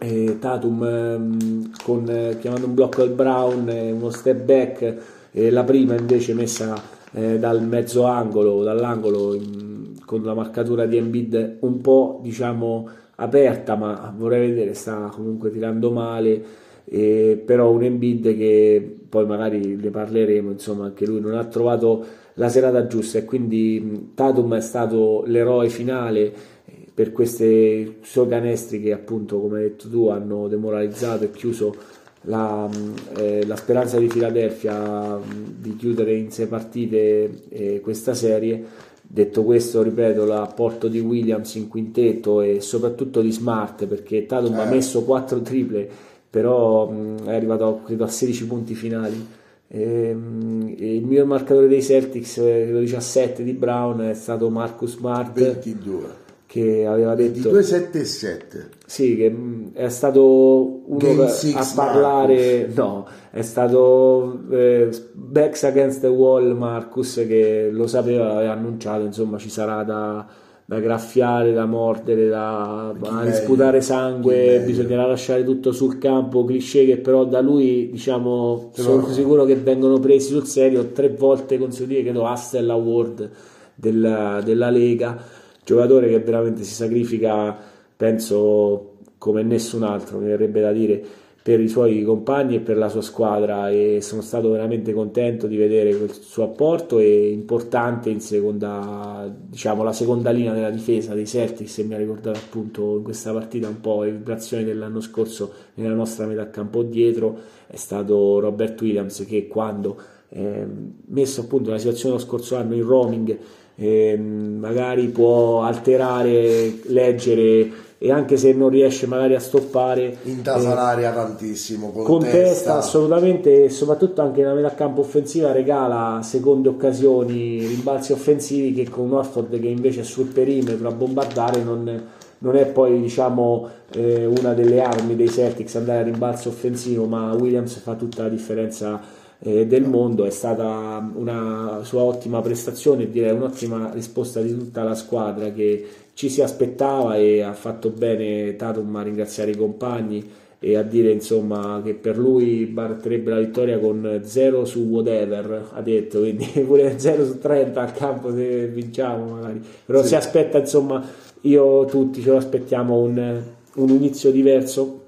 eh, 0.00 0.36
Tatum 0.38 0.84
eh, 0.84 1.82
con, 1.82 2.08
eh, 2.08 2.36
chiamando 2.38 2.66
un 2.66 2.74
blocco 2.74 3.02
al 3.02 3.10
Brown 3.10 3.68
uno 3.68 4.10
step 4.10 4.44
back 4.44 4.96
la 5.30 5.62
prima 5.62 5.94
invece 5.94 6.34
messa 6.34 6.80
eh, 7.12 7.38
dal 7.38 7.62
mezzo 7.62 8.04
angolo 8.04 8.62
dall'angolo 8.62 9.34
in, 9.34 9.96
con 10.04 10.22
la 10.22 10.34
marcatura 10.34 10.86
di 10.86 10.96
Embiid 10.96 11.58
un 11.60 11.80
po' 11.80 12.20
diciamo 12.22 12.88
aperta, 13.20 13.74
ma 13.74 14.12
vorrei 14.16 14.48
vedere, 14.48 14.74
sta 14.74 15.10
comunque 15.12 15.50
tirando 15.50 15.90
male, 15.90 16.42
eh, 16.84 17.42
però 17.44 17.70
un 17.70 17.82
Embiid 17.82 18.36
che 18.36 18.96
poi 19.08 19.26
magari 19.26 19.76
ne 19.76 19.90
parleremo, 19.90 20.50
insomma 20.50 20.86
anche 20.86 21.06
lui 21.06 21.20
non 21.20 21.34
ha 21.34 21.44
trovato 21.44 22.04
la 22.34 22.48
serata 22.48 22.86
giusta 22.86 23.18
e 23.18 23.24
quindi 23.24 24.12
Tatum 24.14 24.54
è 24.54 24.60
stato 24.60 25.24
l'eroe 25.26 25.68
finale 25.68 26.32
eh, 26.64 26.86
per 26.94 27.12
questi 27.12 27.96
suoi 28.02 28.28
canestri 28.28 28.80
che 28.80 28.92
appunto 28.92 29.40
come 29.40 29.58
hai 29.58 29.62
detto 29.64 29.88
tu 29.88 30.08
hanno 30.08 30.46
demoralizzato 30.46 31.24
e 31.24 31.30
chiuso 31.32 31.74
la, 32.22 32.68
eh, 33.16 33.44
la 33.44 33.56
speranza 33.56 33.98
di 33.98 34.06
Philadelphia 34.06 35.18
di 35.24 35.76
chiudere 35.76 36.14
in 36.14 36.30
sei 36.30 36.46
partite 36.46 37.42
eh, 37.48 37.80
questa 37.80 38.14
serie 38.14 38.64
Detto 39.10 39.42
questo, 39.42 39.82
ripeto, 39.82 40.26
l'apporto 40.26 40.86
di 40.86 41.00
Williams 41.00 41.54
in 41.54 41.66
quintetto 41.66 42.42
e 42.42 42.60
soprattutto 42.60 43.22
di 43.22 43.32
Smart 43.32 43.86
perché 43.86 44.26
Tatum 44.26 44.54
eh. 44.54 44.60
ha 44.60 44.64
messo 44.66 45.02
4 45.02 45.40
triple, 45.40 45.88
però 46.28 46.90
mh, 46.90 47.24
è 47.24 47.34
arrivato 47.34 47.80
credo, 47.84 48.04
a 48.04 48.08
16 48.08 48.46
punti 48.46 48.74
finali. 48.74 49.26
E, 49.66 50.14
mh, 50.14 50.74
il 50.76 51.04
miglior 51.06 51.24
marcatore 51.24 51.68
dei 51.68 51.82
Celtics, 51.82 52.36
eh, 52.36 52.64
credo 52.64 52.80
17 52.80 53.42
di 53.42 53.54
Brown, 53.54 54.00
è 54.00 54.14
stato 54.14 54.50
Marcus 54.50 54.96
Smart. 54.96 55.32
22 55.32 56.26
che 56.48 56.86
aveva 56.86 57.14
detto 57.14 57.50
22 57.50 57.62
7 57.62 58.00
e 58.00 58.04
7 58.06 58.68
sì 58.86 59.16
che 59.16 59.36
è 59.74 59.90
stato 59.90 60.80
uno 60.86 61.22
a 61.22 61.72
parlare 61.74 62.60
Marcus. 62.60 62.74
no 62.74 63.06
è 63.30 63.42
stato 63.42 64.40
eh, 64.50 64.88
backs 65.12 65.64
against 65.64 66.00
the 66.00 66.06
wall 66.06 66.56
Marcus 66.56 67.22
che 67.28 67.68
lo 67.70 67.86
sapeva 67.86 68.28
l'aveva 68.28 68.52
annunciato 68.52 69.04
insomma 69.04 69.36
ci 69.36 69.50
sarà 69.50 69.82
da, 69.82 70.26
da 70.64 70.80
graffiare 70.80 71.52
da 71.52 71.66
mordere 71.66 72.28
da, 72.28 72.94
sputare 73.30 73.82
sangue 73.82 74.62
bisognerà 74.64 75.04
lasciare 75.04 75.44
tutto 75.44 75.70
sul 75.72 75.98
campo 75.98 76.46
cliché 76.46 76.86
che 76.86 76.96
però 76.96 77.26
da 77.26 77.42
lui 77.42 77.90
diciamo 77.90 78.70
sono 78.72 79.02
no. 79.02 79.12
sicuro 79.12 79.44
che 79.44 79.56
vengono 79.56 79.98
presi 79.98 80.30
sul 80.30 80.46
serio 80.46 80.92
tre 80.92 81.10
volte 81.10 81.58
consecutive 81.58 82.04
credo 82.04 82.22
Hustle 82.22 82.72
Award 82.72 83.30
della, 83.74 84.40
della 84.42 84.70
Lega 84.70 85.37
giocatore 85.68 86.08
che 86.08 86.18
veramente 86.20 86.64
si 86.64 86.72
sacrifica, 86.72 87.54
penso 87.94 88.94
come 89.18 89.42
nessun 89.42 89.82
altro, 89.82 90.18
mi 90.18 90.28
verrebbe 90.28 90.62
da 90.62 90.72
dire, 90.72 91.04
per 91.42 91.60
i 91.60 91.68
suoi 91.68 92.02
compagni 92.04 92.56
e 92.56 92.60
per 92.60 92.78
la 92.78 92.88
sua 92.88 93.02
squadra. 93.02 93.68
E 93.68 93.98
sono 94.00 94.22
stato 94.22 94.50
veramente 94.50 94.94
contento 94.94 95.46
di 95.46 95.58
vedere 95.58 95.94
quel 95.94 96.12
suo 96.12 96.44
apporto 96.44 96.98
e 96.98 97.30
importante 97.30 98.08
in 98.08 98.20
seconda, 98.20 99.30
diciamo, 99.30 99.82
la 99.82 99.92
seconda 99.92 100.30
linea 100.30 100.54
della 100.54 100.70
difesa 100.70 101.12
dei 101.12 101.26
Celtics 101.26 101.78
e 101.78 101.84
mi 101.84 101.94
ha 101.94 101.98
ricordato 101.98 102.38
appunto 102.38 102.96
in 102.96 103.02
questa 103.02 103.32
partita 103.32 103.68
un 103.68 103.80
po' 103.80 104.04
le 104.04 104.12
vibrazioni 104.12 104.64
dell'anno 104.64 105.00
scorso 105.00 105.52
nella 105.74 105.94
nostra 105.94 106.26
metà 106.26 106.48
campo 106.48 106.82
dietro 106.82 107.38
è 107.66 107.76
stato 107.76 108.40
Robert 108.40 108.80
Williams 108.80 109.24
che 109.26 109.46
quando 109.46 110.00
eh, 110.30 110.66
messo 111.06 111.42
appunto 111.42 111.70
la 111.70 111.78
situazione 111.78 112.14
lo 112.14 112.20
scorso 112.20 112.56
anno 112.56 112.74
in 112.74 112.84
roaming, 112.84 113.38
eh, 113.80 114.16
magari 114.16 115.06
può 115.08 115.62
alterare, 115.62 116.80
leggere 116.86 117.86
e 118.00 118.12
anche 118.12 118.36
se 118.36 118.52
non 118.52 118.68
riesce 118.68 119.08
magari 119.08 119.34
a 119.34 119.40
stoppare 119.40 120.18
intasa 120.22 120.70
eh, 120.70 120.74
l'aria 120.74 121.12
tantissimo 121.12 121.90
contesta 121.90 122.76
assolutamente 122.76 123.64
e 123.64 123.70
soprattutto 123.70 124.20
anche 124.22 124.40
nella 124.40 124.54
metà 124.54 124.72
campo 124.74 125.00
offensiva 125.00 125.50
regala 125.50 126.20
seconde 126.22 126.68
occasioni 126.68 127.66
rimbalzi 127.66 128.12
offensivi 128.12 128.72
che 128.72 128.88
con 128.88 129.12
Orford 129.12 129.58
che 129.58 129.66
invece 129.66 130.02
è 130.02 130.04
sul 130.04 130.26
perimetro 130.26 130.86
a 130.86 130.92
bombardare 130.92 131.60
non, 131.60 132.06
non 132.38 132.56
è 132.56 132.66
poi 132.66 133.00
diciamo 133.00 133.68
eh, 133.90 134.26
una 134.26 134.54
delle 134.54 134.80
armi 134.80 135.16
dei 135.16 135.28
Celtics 135.28 135.74
andare 135.74 135.98
a 135.98 136.04
rimbalzo 136.04 136.50
offensivo 136.50 137.06
ma 137.06 137.32
Williams 137.32 137.78
fa 137.78 137.94
tutta 137.94 138.22
la 138.22 138.28
differenza 138.28 139.17
eh, 139.40 139.66
del 139.66 139.84
mondo 139.84 140.24
è 140.24 140.30
stata 140.30 141.10
una 141.14 141.80
sua 141.84 142.02
ottima 142.02 142.40
prestazione 142.40 143.04
e 143.04 143.10
direi 143.10 143.32
un'ottima 143.32 143.90
risposta 143.92 144.40
di 144.40 144.56
tutta 144.56 144.82
la 144.82 144.94
squadra 144.94 145.52
che 145.52 145.86
ci 146.14 146.28
si 146.28 146.42
aspettava 146.42 147.16
e 147.16 147.42
ha 147.42 147.52
fatto 147.52 147.90
bene 147.90 148.56
Tatum 148.56 148.96
a 148.96 149.02
ringraziare 149.02 149.52
i 149.52 149.56
compagni 149.56 150.28
e 150.60 150.76
a 150.76 150.82
dire 150.82 151.12
insomma 151.12 151.80
che 151.84 151.94
per 151.94 152.18
lui 152.18 152.66
baratterebbe 152.66 153.30
la 153.30 153.38
vittoria 153.38 153.78
con 153.78 154.22
0 154.24 154.64
su 154.64 154.80
whatever 154.80 155.68
ha 155.72 155.80
detto 155.82 156.18
quindi 156.18 156.46
pure 156.66 156.98
0 156.98 157.24
su 157.24 157.38
30 157.38 157.80
al 157.80 157.92
campo 157.92 158.34
se 158.34 158.66
vinciamo 158.66 159.36
magari 159.36 159.62
però 159.84 160.02
sì. 160.02 160.08
si 160.08 160.14
aspetta 160.16 160.58
insomma 160.58 161.00
io 161.42 161.84
tutti 161.84 162.20
ce 162.20 162.30
lo 162.30 162.38
aspettiamo 162.38 162.98
un, 162.98 163.40
un 163.74 163.88
inizio 163.88 164.32
diverso 164.32 165.02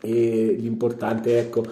e 0.00 0.56
l'importante 0.58 1.38
ecco 1.38 1.64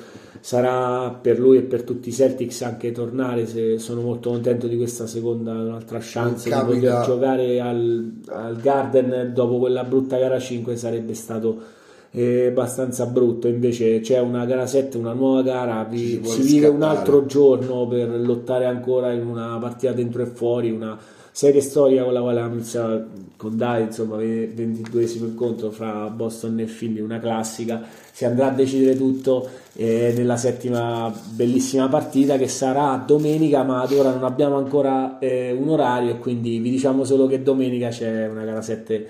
sarà 0.45 1.09
per 1.09 1.39
lui 1.39 1.57
e 1.57 1.63
per 1.63 1.85
tutti 1.85 2.11
i 2.11 2.13
Celtics 2.13 2.61
anche 2.61 2.93
tornare 2.93 3.47
se 3.47 3.79
sono 3.79 4.03
molto 4.03 4.29
contento 4.29 4.67
di 4.67 4.77
questa 4.77 5.07
seconda 5.07 5.53
un'altra 5.53 6.01
chance 6.03 6.51
di 6.51 6.55
poter 6.55 7.03
giocare 7.03 7.61
al, 7.63 8.13
al, 8.27 8.61
Garden 8.61 9.33
dopo 9.33 9.57
quella 9.57 9.85
brutta 9.85 10.19
gara 10.19 10.39
5 10.39 10.77
sarebbe 10.77 11.15
stato 11.15 11.63
eh, 12.11 12.49
abbastanza 12.49 13.07
brutto. 13.07 13.49
Invece 13.49 14.01
c'è 14.01 14.19
una 14.19 14.45
gara 14.45 14.67
7 14.67 14.99
una 14.99 15.15
nuova 15.15 15.41
gara 15.41 15.83
vi, 15.85 16.21
si, 16.23 16.43
si 16.43 16.43
vive 16.43 16.67
un 16.67 16.83
altro 16.83 17.25
giorno 17.25 17.89
per 17.89 18.11
lottare 18.11 18.67
ancora 18.67 19.13
in 19.13 19.27
una 19.27 19.57
partita 19.59 19.93
dentro 19.93 20.21
e 20.21 20.27
fuori 20.27 20.71
una 20.71 20.99
serie 21.37 21.61
storica 21.63 22.05
con 22.05 22.13
la 22.13 22.21
quale 22.21 22.41
iniziato 22.43 23.07
con 23.37 23.57
Dai, 23.57 23.83
insomma, 23.83 24.19
22esimo 24.19 25.25
incontro 25.25 25.73
fra 25.73 26.09
Boston 26.09 26.61
e 26.61 26.65
Philly, 26.67 27.01
una 27.01 27.19
classica. 27.19 27.83
Si 28.13 28.25
andrà 28.25 28.47
a 28.47 28.51
decidere 28.51 28.97
tutto 28.97 29.49
eh, 29.75 30.15
nella 30.17 30.37
settima 30.37 31.13
bellissima 31.31 31.89
partita 31.89 32.37
che 32.37 32.47
sarà 32.47 33.03
domenica, 33.05 33.65
ma 33.65 33.83
ad 33.83 33.91
ora 33.91 34.13
non 34.13 34.23
abbiamo 34.23 34.57
ancora 34.59 35.19
eh, 35.19 35.51
un 35.51 35.69
orario 35.71 36.19
quindi 36.19 36.59
vi 36.59 36.71
diciamo 36.71 37.03
solo 37.03 37.27
che 37.27 37.43
domenica 37.43 37.89
c'è 37.89 38.29
una 38.29 38.45
gara 38.45 38.63
7 38.63 39.09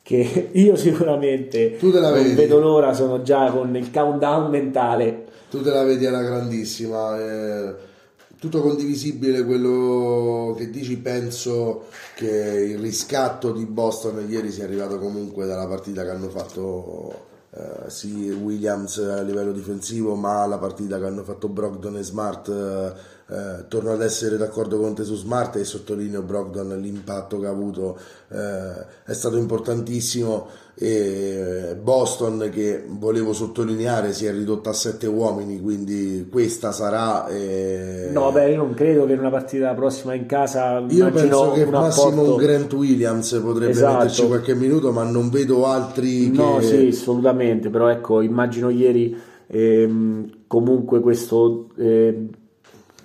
che 0.00 0.48
io 0.52 0.76
sicuramente 0.76 1.76
non 1.82 2.34
vedo 2.34 2.58
l'ora, 2.58 2.94
sono 2.94 3.20
già 3.20 3.50
con 3.50 3.76
il 3.76 3.90
countdown 3.92 4.48
mentale. 4.48 5.24
Tu 5.50 5.60
te 5.60 5.68
la 5.68 5.82
vedi 5.82 6.06
alla 6.06 6.22
grandissima. 6.22 7.20
Eh 7.20 7.94
tutto 8.38 8.60
condivisibile 8.60 9.44
quello 9.44 10.54
che 10.56 10.70
dici, 10.70 10.96
penso 10.98 11.86
che 12.14 12.26
il 12.26 12.78
riscatto 12.78 13.52
di 13.52 13.64
Boston 13.64 14.26
ieri 14.28 14.52
sia 14.52 14.64
arrivato 14.64 14.98
comunque 14.98 15.46
dalla 15.46 15.66
partita 15.66 16.02
che 16.02 16.10
hanno 16.10 16.28
fatto 16.28 17.24
eh, 17.50 17.88
sì 17.90 18.28
Williams 18.30 18.98
a 18.98 19.22
livello 19.22 19.52
difensivo, 19.52 20.14
ma 20.14 20.46
la 20.46 20.58
partita 20.58 20.98
che 20.98 21.06
hanno 21.06 21.24
fatto 21.24 21.48
Brogdon 21.48 21.96
e 21.96 22.02
Smart. 22.02 22.48
Eh, 22.48 23.14
eh, 23.28 23.64
torno 23.66 23.90
ad 23.90 24.02
essere 24.02 24.36
d'accordo 24.36 24.78
con 24.78 24.94
te 24.94 25.02
su 25.02 25.16
Smart 25.16 25.56
e 25.56 25.64
sottolineo 25.64 26.22
Brogdon 26.22 26.78
l'impatto 26.80 27.40
che 27.40 27.46
ha 27.46 27.50
avuto 27.50 27.98
eh, 28.28 28.86
è 29.04 29.12
stato 29.12 29.36
importantissimo 29.36 30.46
e 30.78 31.76
Boston 31.82 32.50
che 32.52 32.84
volevo 32.86 33.32
sottolineare 33.32 34.12
si 34.12 34.26
è 34.26 34.30
ridotta 34.30 34.70
a 34.70 34.72
sette 34.74 35.08
uomini 35.08 35.60
quindi 35.60 36.28
questa 36.30 36.70
sarà 36.70 37.26
eh... 37.26 38.10
no 38.12 38.30
beh 38.30 38.50
io 38.50 38.58
non 38.58 38.74
credo 38.74 39.06
che 39.06 39.14
in 39.14 39.18
una 39.18 39.30
partita 39.30 39.74
prossima 39.74 40.14
in 40.14 40.26
casa 40.26 40.84
io 40.86 41.10
penso 41.10 41.50
che 41.50 41.66
massimo 41.66 42.22
apporto... 42.22 42.34
un 42.34 42.36
Grant 42.36 42.72
Williams 42.74 43.40
potrebbe 43.42 43.72
esatto. 43.72 43.92
metterci 43.94 44.26
qualche 44.28 44.54
minuto 44.54 44.92
ma 44.92 45.02
non 45.02 45.30
vedo 45.30 45.66
altri 45.66 46.30
che... 46.30 46.36
no 46.36 46.60
sì 46.60 46.88
assolutamente 46.92 47.70
però 47.70 47.88
ecco 47.88 48.20
immagino 48.20 48.68
ieri 48.68 49.18
ehm, 49.48 50.44
comunque 50.46 51.00
questo 51.00 51.70
eh, 51.76 52.28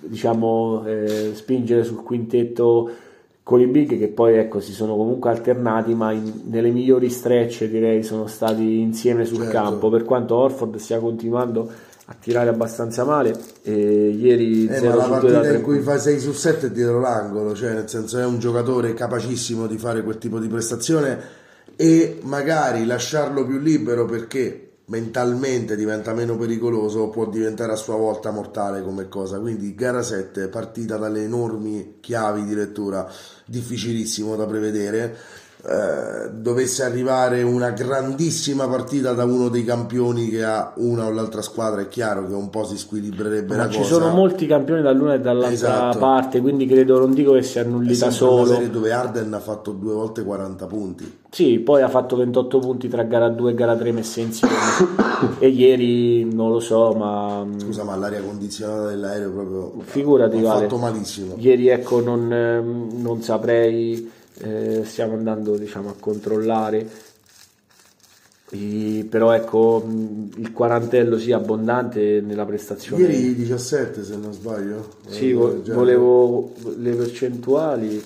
diciamo 0.02 0.84
eh, 0.86 1.32
spingere 1.34 1.84
sul 1.84 2.02
quintetto 2.02 2.90
con 3.42 3.60
i 3.60 3.66
big 3.66 3.98
che 3.98 4.08
poi 4.08 4.36
ecco, 4.36 4.60
si 4.60 4.72
sono 4.72 4.96
comunque 4.96 5.30
alternati 5.30 5.94
ma 5.94 6.12
in, 6.12 6.42
nelle 6.44 6.70
migliori 6.70 7.10
stretch 7.10 7.64
direi 7.64 8.02
sono 8.02 8.26
stati 8.26 8.78
insieme 8.78 9.24
sul 9.24 9.38
certo. 9.38 9.52
campo 9.52 9.90
per 9.90 10.04
quanto 10.04 10.36
Orford 10.36 10.76
stia 10.76 10.98
continuando 10.98 11.70
a 12.06 12.16
tirare 12.18 12.50
abbastanza 12.50 13.04
male 13.04 13.34
e 13.62 14.08
ieri 14.08 14.66
eh, 14.66 14.80
ma 14.80 14.94
la 14.94 15.08
partita 15.08 15.54
in 15.54 15.62
cui 15.62 15.80
fa 15.80 15.98
6 15.98 16.18
su 16.18 16.32
7 16.32 16.66
è 16.66 16.70
dietro 16.70 17.00
l'angolo 17.00 17.54
cioè 17.54 17.72
nel 17.74 17.88
senso 17.88 18.18
è 18.18 18.24
un 18.24 18.38
giocatore 18.38 18.94
capacissimo 18.94 19.66
di 19.66 19.78
fare 19.78 20.02
quel 20.02 20.18
tipo 20.18 20.38
di 20.38 20.48
prestazione 20.48 21.40
e 21.76 22.18
magari 22.22 22.84
lasciarlo 22.84 23.46
più 23.46 23.58
libero 23.58 24.04
perché 24.04 24.71
mentalmente 24.86 25.76
diventa 25.76 26.12
meno 26.12 26.36
pericoloso 26.36 27.08
può 27.08 27.26
diventare 27.28 27.72
a 27.72 27.76
sua 27.76 27.96
volta 27.96 28.30
mortale 28.30 28.82
come 28.82 29.08
cosa. 29.08 29.38
Quindi 29.38 29.74
gara 29.74 30.02
7 30.02 30.48
partita 30.48 30.96
dalle 30.96 31.22
enormi 31.22 31.98
chiavi 32.00 32.44
di 32.44 32.54
lettura 32.54 33.10
difficilissimo 33.46 34.36
da 34.36 34.46
prevedere 34.46 35.16
eh, 35.64 36.28
dovesse 36.32 36.82
arrivare 36.82 37.42
una 37.42 37.70
grandissima 37.70 38.66
partita 38.66 39.12
da 39.12 39.22
uno 39.22 39.48
dei 39.48 39.64
campioni 39.64 40.28
che 40.28 40.42
ha 40.42 40.72
una 40.78 41.06
o 41.06 41.10
l'altra 41.12 41.40
squadra, 41.40 41.82
è 41.82 41.86
chiaro 41.86 42.26
che 42.26 42.34
un 42.34 42.50
po' 42.50 42.64
si 42.64 42.76
squilibrerebbe 42.76 43.54
Ma 43.54 43.64
la 43.64 43.70
ci 43.70 43.78
cosa. 43.78 43.88
Ci 43.88 43.94
sono 43.94 44.12
molti 44.12 44.46
campioni 44.46 44.82
dall'una 44.82 45.14
e 45.14 45.20
dall'altra 45.20 45.52
esatto. 45.52 45.98
parte, 45.98 46.40
quindi 46.40 46.66
credo, 46.66 46.98
non 46.98 47.14
dico 47.14 47.34
che 47.34 47.42
si 47.42 47.60
annulli 47.60 47.96
da 47.96 48.10
solo. 48.10 48.42
Una 48.42 48.54
serie 48.54 48.70
dove 48.70 48.92
Arden 48.92 49.32
ha 49.34 49.38
fatto 49.38 49.70
due 49.70 49.94
volte 49.94 50.24
40 50.24 50.66
punti. 50.66 51.18
Sì, 51.30 51.60
poi 51.60 51.80
ha 51.82 51.88
fatto 51.88 52.16
28 52.16 52.58
punti 52.58 52.88
tra 52.88 53.04
gara 53.04 53.28
2 53.28 53.52
e 53.52 53.54
gara 53.54 53.76
3 53.76 53.92
messe 53.92 54.20
insieme. 54.20 54.54
e 55.38 55.46
ieri 55.46 56.24
non 56.24 56.50
lo 56.50 56.58
so, 56.58 56.92
ma. 56.92 57.44
Mm, 57.44 57.60
Scusa, 57.60 57.84
ma 57.84 57.94
l'aria 57.94 58.20
condizionata 58.20 58.88
dell'aereo 58.88 59.30
proprio. 59.30 59.72
Figurati, 59.84 60.38
ha 60.38 60.42
vale. 60.42 60.60
fatto 60.62 60.76
malissimo. 60.76 61.34
Ieri, 61.38 61.68
ecco, 61.68 62.00
non, 62.00 62.32
ehm, 62.32 63.00
non 63.00 63.22
saprei 63.22 64.20
eh, 64.42 64.82
stiamo 64.84 65.14
andando 65.14 65.56
diciamo, 65.56 65.90
a 65.90 65.94
controllare. 65.98 67.10
I, 68.50 69.06
però 69.08 69.32
ecco 69.32 69.82
il 70.36 70.52
quarantello 70.52 71.18
sì 71.18 71.32
abbondante 71.32 72.20
nella 72.20 72.44
prestazione. 72.44 73.02
Ieri 73.02 73.34
17 73.34 74.04
se 74.04 74.16
non 74.16 74.32
sbaglio. 74.32 74.96
Sì 75.08 75.30
eh, 75.30 75.34
vo- 75.34 75.62
volevo 75.64 76.52
le 76.76 76.92
percentuali 76.92 78.02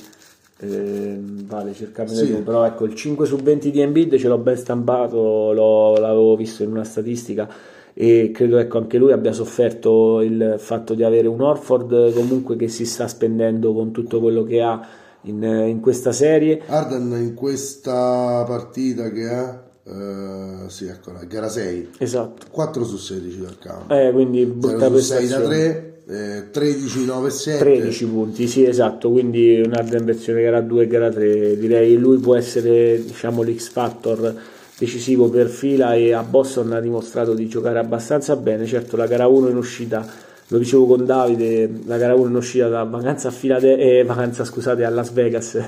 eh, 0.59 1.19
vale 1.21 1.75
cercare 1.75 2.09
sì. 2.09 2.33
però 2.43 2.65
ecco 2.65 2.87
il 2.87 2.95
5 2.95 3.27
su 3.27 3.37
20 3.37 3.71
di 3.71 3.81
Embiid 3.81 4.17
ce 4.17 4.29
l'ho 4.29 4.39
ben 4.39 4.57
stampato 4.57 5.53
l'ho, 5.53 5.97
l'avevo 5.97 6.35
visto 6.35 6.63
in 6.63 6.71
una 6.71 6.85
statistica 6.85 7.47
e 7.93 8.31
credo 8.33 8.57
ecco 8.57 8.79
anche 8.79 8.97
lui 8.97 9.13
abbia 9.13 9.33
sofferto 9.33 10.23
il 10.23 10.55
fatto 10.59 10.95
di 10.95 11.03
avere 11.03 11.29
un 11.29 11.43
Orford 11.43 12.15
comunque 12.15 12.57
che 12.57 12.69
si 12.69 12.87
sta 12.87 13.07
spendendo 13.07 13.75
con 13.75 13.91
tutto 13.91 14.19
quello 14.19 14.45
che 14.45 14.63
ha 14.63 14.87
in, 15.27 15.43
in 15.43 15.81
questa 15.81 16.13
serie. 16.13 16.63
Arden 16.67 17.13
in 17.19 17.35
questa 17.35 18.45
partita 18.47 19.11
che 19.11 19.29
ha 19.29 19.61
Uh, 19.87 20.67
sì, 20.67 20.87
eccola, 20.87 21.23
gara 21.29 21.49
6. 21.49 21.91
Esatto. 21.99 22.47
4 22.51 22.85
su 22.85 22.97
16 22.97 23.41
dal 23.41 23.57
campo. 23.57 23.95
Eh, 23.95 24.11
quindi 24.11 24.45
brutta 24.45 24.91
prestazione. 24.91 25.29
6 25.29 25.39
da 25.39 25.47
3, 25.47 25.97
eh, 26.09 26.51
13, 26.51 27.05
9, 27.05 27.31
7. 27.31 27.59
13 27.63 28.07
punti, 28.07 28.49
sì, 28.49 28.65
esatto, 28.65 29.13
quindi 29.13 29.61
un'Arden 29.61 30.05
versione 30.05 30.43
gara 30.43 30.61
2 30.61 30.83
e 30.83 30.87
gara 30.89 31.09
3. 31.09 31.57
Direi 31.57 31.97
lui 31.99 32.19
può 32.19 32.35
essere, 32.35 33.01
diciamo, 33.01 33.43
l'X 33.43 33.69
Factor 33.69 34.35
decisivo 34.77 35.31
per 35.31 35.47
fila 35.47 35.95
e 35.95 36.13
a 36.13 36.25
Boston 36.25 36.73
ha 36.73 36.81
dimostrato 36.81 37.33
di 37.35 37.47
giocare 37.47 37.79
abbastanza 37.79 38.35
bene. 38.35 38.67
Certo, 38.67 38.97
la 38.97 39.07
gara 39.07 39.29
1 39.29 39.51
in 39.51 39.57
uscita 39.57 40.05
lo 40.49 40.59
dicevo 40.59 40.87
con 40.87 41.05
Davide, 41.05 41.71
la 41.87 41.97
gara 41.97 42.15
1 42.15 42.35
è 42.35 42.37
uscita 42.37 42.69
da 42.69 42.85
vacanza 42.85 43.29
a, 43.29 43.31
Filade- 43.31 43.77
eh, 43.77 44.05
vacanza, 44.05 44.45
scusate, 44.45 44.85
a 44.85 44.91
Las 44.91 45.11
Vegas 45.11 45.59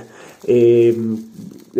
e 0.44 0.94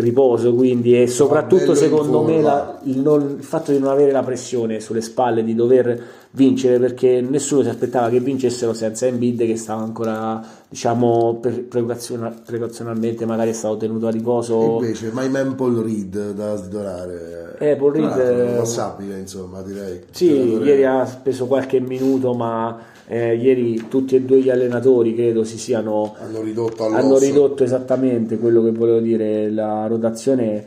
riposo 0.01 0.55
quindi 0.55 1.01
e 1.01 1.07
soprattutto 1.07 1.75
secondo 1.75 2.23
me 2.23 2.41
la, 2.41 2.79
il, 2.85 2.99
non, 2.99 3.37
il, 3.39 3.45
fatto 3.45 3.73
di 3.73 3.79
non 3.79 3.91
avere 3.91 4.13
la 4.13 4.23
pressione 4.23 4.81
sulle 4.81 5.01
spalle 5.01 5.43
di 5.43 5.55
dover 5.55 6.01
vincere 6.33 6.79
perché 6.79 7.21
nessuno 7.21 7.63
si 7.63 7.69
aspettava 7.69 8.09
che 8.11 8.21
vincessero 8.21 8.75
senza 8.75 9.07
Embiid 9.07 9.45
che 9.47 9.57
stava 9.57 9.83
ancora 9.83 10.45
diciamo 10.69 11.41
precauzionalmente 11.41 13.25
magari 13.25 13.51
è 13.51 13.55
stato 13.55 13.79
tenuto 13.79 14.07
a 14.07 14.11
riposo. 14.11 14.79
Invece 14.81 15.11
my 15.13 15.29
man 15.29 15.55
Paul 15.55 15.77
Reed 15.83 16.33
da 16.33 16.57
sdorare? 16.57 17.57
Eh 17.59 17.77
Paul 17.77 17.93
Reed 17.93 18.57
passabile 18.57 19.19
insomma 19.19 19.63
direi. 19.63 20.03
sì 20.11 20.59
ieri 20.59 20.85
ha 20.85 21.05
speso 21.07 21.47
qualche 21.47 21.81
minuto 21.81 22.35
ma 22.35 22.79
eh, 23.11 23.35
ieri 23.37 23.87
tutti 23.89 24.17
e 24.17 24.21
due 24.21 24.41
gli 24.41 24.51
allenatori 24.51 25.15
credo 25.15 25.43
si 25.43 25.57
siano 25.57 26.15
hanno 26.21 26.43
ridotto, 26.43 26.85
hanno 26.85 27.19
ridotto 27.19 27.65
esattamente 27.65 28.39
quello 28.39 28.63
che 28.63 28.71
volevo 28.71 29.01
dire. 29.01 29.51
La 29.51 29.87
rotazione 29.87 30.63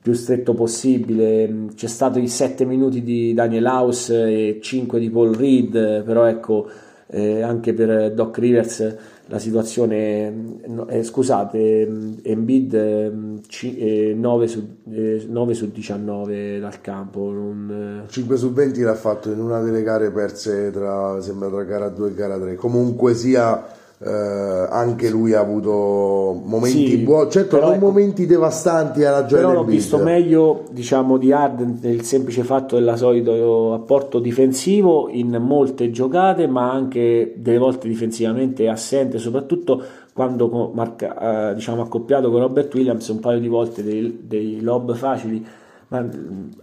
più 0.00 0.14
stretto 0.14 0.54
possibile. 0.54 1.66
C'è 1.74 1.86
stato 1.86 2.18
i 2.18 2.28
7 2.28 2.64
minuti 2.64 3.02
di 3.02 3.34
Daniel 3.34 3.66
House 3.66 4.14
e 4.14 4.58
5 4.62 4.98
di 4.98 5.10
Paul 5.10 5.34
Reed 5.34 6.02
però 6.02 6.24
ecco 6.24 6.66
eh, 7.08 7.42
anche 7.42 7.74
per 7.74 8.12
Doc 8.14 8.38
Rivers 8.38 8.96
la 9.32 9.38
situazione, 9.38 10.58
eh, 10.88 11.02
scusate, 11.02 12.18
Embiid 12.22 13.40
c- 13.48 13.74
eh, 13.78 14.14
9, 14.14 14.46
su, 14.46 14.62
eh, 14.90 15.24
9 15.26 15.54
su 15.54 15.70
19 15.70 16.60
dal 16.60 16.82
campo. 16.82 17.30
Non... 17.30 18.04
5 18.08 18.36
su 18.36 18.52
20 18.52 18.82
l'ha 18.82 18.94
fatto 18.94 19.30
in 19.30 19.40
una 19.40 19.62
delle 19.62 19.82
gare 19.82 20.10
perse 20.10 20.70
tra, 20.70 21.18
sembra 21.22 21.48
tra 21.48 21.62
gara 21.64 21.88
2 21.88 22.10
e 22.10 22.14
gara 22.14 22.38
3. 22.38 22.56
Comunque 22.56 23.14
sia 23.14 23.64
eh, 24.04 24.66
anche 24.68 25.08
lui 25.08 25.32
ha 25.32 25.38
avuto 25.38 26.40
momenti 26.44 26.88
sì, 26.88 26.96
buoni, 26.98 27.30
certo 27.30 27.60
non 27.60 27.74
ecco, 27.74 27.86
momenti 27.86 28.26
devastanti 28.26 29.04
alla 29.04 29.24
gioia 29.24 29.46
però 29.46 29.60
l'ho 29.60 29.64
visto 29.64 29.98
meglio 29.98 30.64
diciamo 30.70 31.18
di 31.18 31.30
Arden 31.30 31.78
nel 31.80 32.02
semplice 32.02 32.42
fatto 32.42 32.78
del 32.80 32.96
solito 32.96 33.74
apporto 33.74 34.18
difensivo 34.18 35.08
in 35.08 35.36
molte 35.40 35.92
giocate 35.92 36.48
ma 36.48 36.72
anche 36.72 37.34
delle 37.36 37.58
volte 37.58 37.86
difensivamente 37.86 38.66
assente 38.66 39.18
soprattutto 39.18 39.82
quando 40.12 40.70
marca, 40.74 41.50
eh, 41.50 41.54
diciamo 41.54 41.82
accoppiato 41.82 42.28
con 42.30 42.40
Robert 42.40 42.74
Williams 42.74 43.06
un 43.06 43.20
paio 43.20 43.38
di 43.38 43.48
volte 43.48 43.84
dei, 43.84 44.22
dei 44.26 44.60
lob 44.60 44.94
facili 44.94 45.46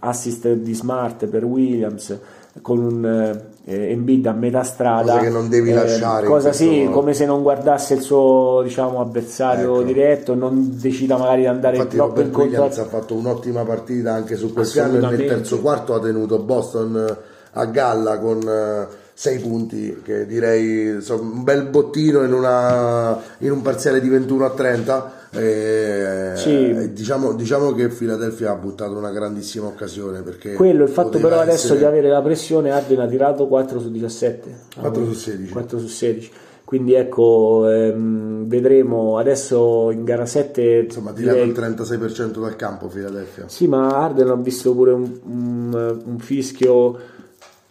assist 0.00 0.52
di 0.54 0.74
Smart 0.74 1.26
per 1.26 1.44
Williams 1.44 2.18
con 2.60 2.78
un 2.80 3.40
eh, 3.70 3.92
Embiid 3.92 4.26
a 4.26 4.32
metà 4.32 4.64
strada 4.64 5.12
cosa 5.12 5.22
che 5.22 5.30
non 5.30 5.48
devi 5.48 5.70
eh, 5.70 5.74
lasciare 5.74 6.26
cosa 6.26 6.52
sì, 6.52 6.88
come 6.90 7.14
se 7.14 7.24
non 7.24 7.42
guardasse 7.42 7.94
il 7.94 8.00
suo 8.00 8.60
diciamo, 8.64 9.00
avversario 9.00 9.76
ecco. 9.76 9.82
diretto 9.84 10.34
non 10.34 10.76
decida 10.78 11.16
magari 11.16 11.42
di 11.42 11.46
andare 11.46 11.76
Infatti 11.76 11.96
troppo 11.96 12.20
Robert 12.20 12.28
in 12.28 12.40
Williams 12.40 12.78
ha 12.78 12.84
fatto 12.84 13.14
un'ottima 13.14 13.62
partita 13.62 14.12
anche 14.12 14.36
su 14.36 14.52
quel 14.52 14.68
piano 14.68 14.96
e 14.96 15.00
nel 15.00 15.26
terzo 15.26 15.60
quarto 15.60 15.94
ha 15.94 16.00
tenuto 16.00 16.38
Boston 16.40 17.16
a 17.52 17.64
galla 17.66 18.18
con 18.18 18.88
6 19.12 19.36
eh, 19.36 19.40
punti 19.40 20.02
che 20.04 20.26
direi 20.26 20.94
insomma, 20.94 21.22
un 21.22 21.44
bel 21.44 21.64
bottino 21.64 22.22
in, 22.24 22.32
una, 22.32 23.18
in 23.38 23.52
un 23.52 23.62
parziale 23.62 24.00
di 24.00 24.08
21 24.08 24.44
a 24.44 24.50
30 24.50 25.12
e, 25.32 26.32
sì. 26.34 26.92
diciamo, 26.92 27.34
diciamo, 27.34 27.72
che 27.72 27.88
Philadelphia 27.88 28.50
ha 28.50 28.56
buttato 28.56 28.96
una 28.96 29.12
grandissima 29.12 29.66
occasione 29.66 30.22
perché 30.22 30.54
quello 30.54 30.82
il 30.82 30.88
fatto 30.88 31.18
però 31.18 31.38
adesso 31.38 31.66
essere... 31.66 31.78
di 31.78 31.84
avere 31.84 32.08
la 32.08 32.20
pressione 32.20 32.70
Arden 32.70 33.00
ha 33.00 33.06
tirato 33.06 33.46
4 33.46 33.78
su 33.78 33.90
17 33.92 34.54
4 34.80 35.04
su 35.04 35.12
16 35.12 35.52
4 35.52 35.78
su 35.78 35.86
16 35.86 36.30
quindi 36.64 36.94
ecco 36.94 37.68
ehm, 37.68 38.46
vedremo 38.48 39.18
adesso 39.18 39.90
in 39.92 40.02
gara 40.02 40.26
7 40.26 40.86
insomma 40.86 41.10
ha 41.10 41.12
tirato 41.12 41.42
il 41.42 41.52
36% 41.52 42.40
dal 42.40 42.56
campo 42.56 42.86
Philadelphia. 42.86 43.44
Sì 43.48 43.68
ma 43.68 43.88
Arden 43.88 44.30
ho 44.30 44.36
visto 44.36 44.74
pure 44.74 44.92
un, 44.92 45.20
un, 45.24 46.00
un 46.04 46.18
fischio 46.18 47.18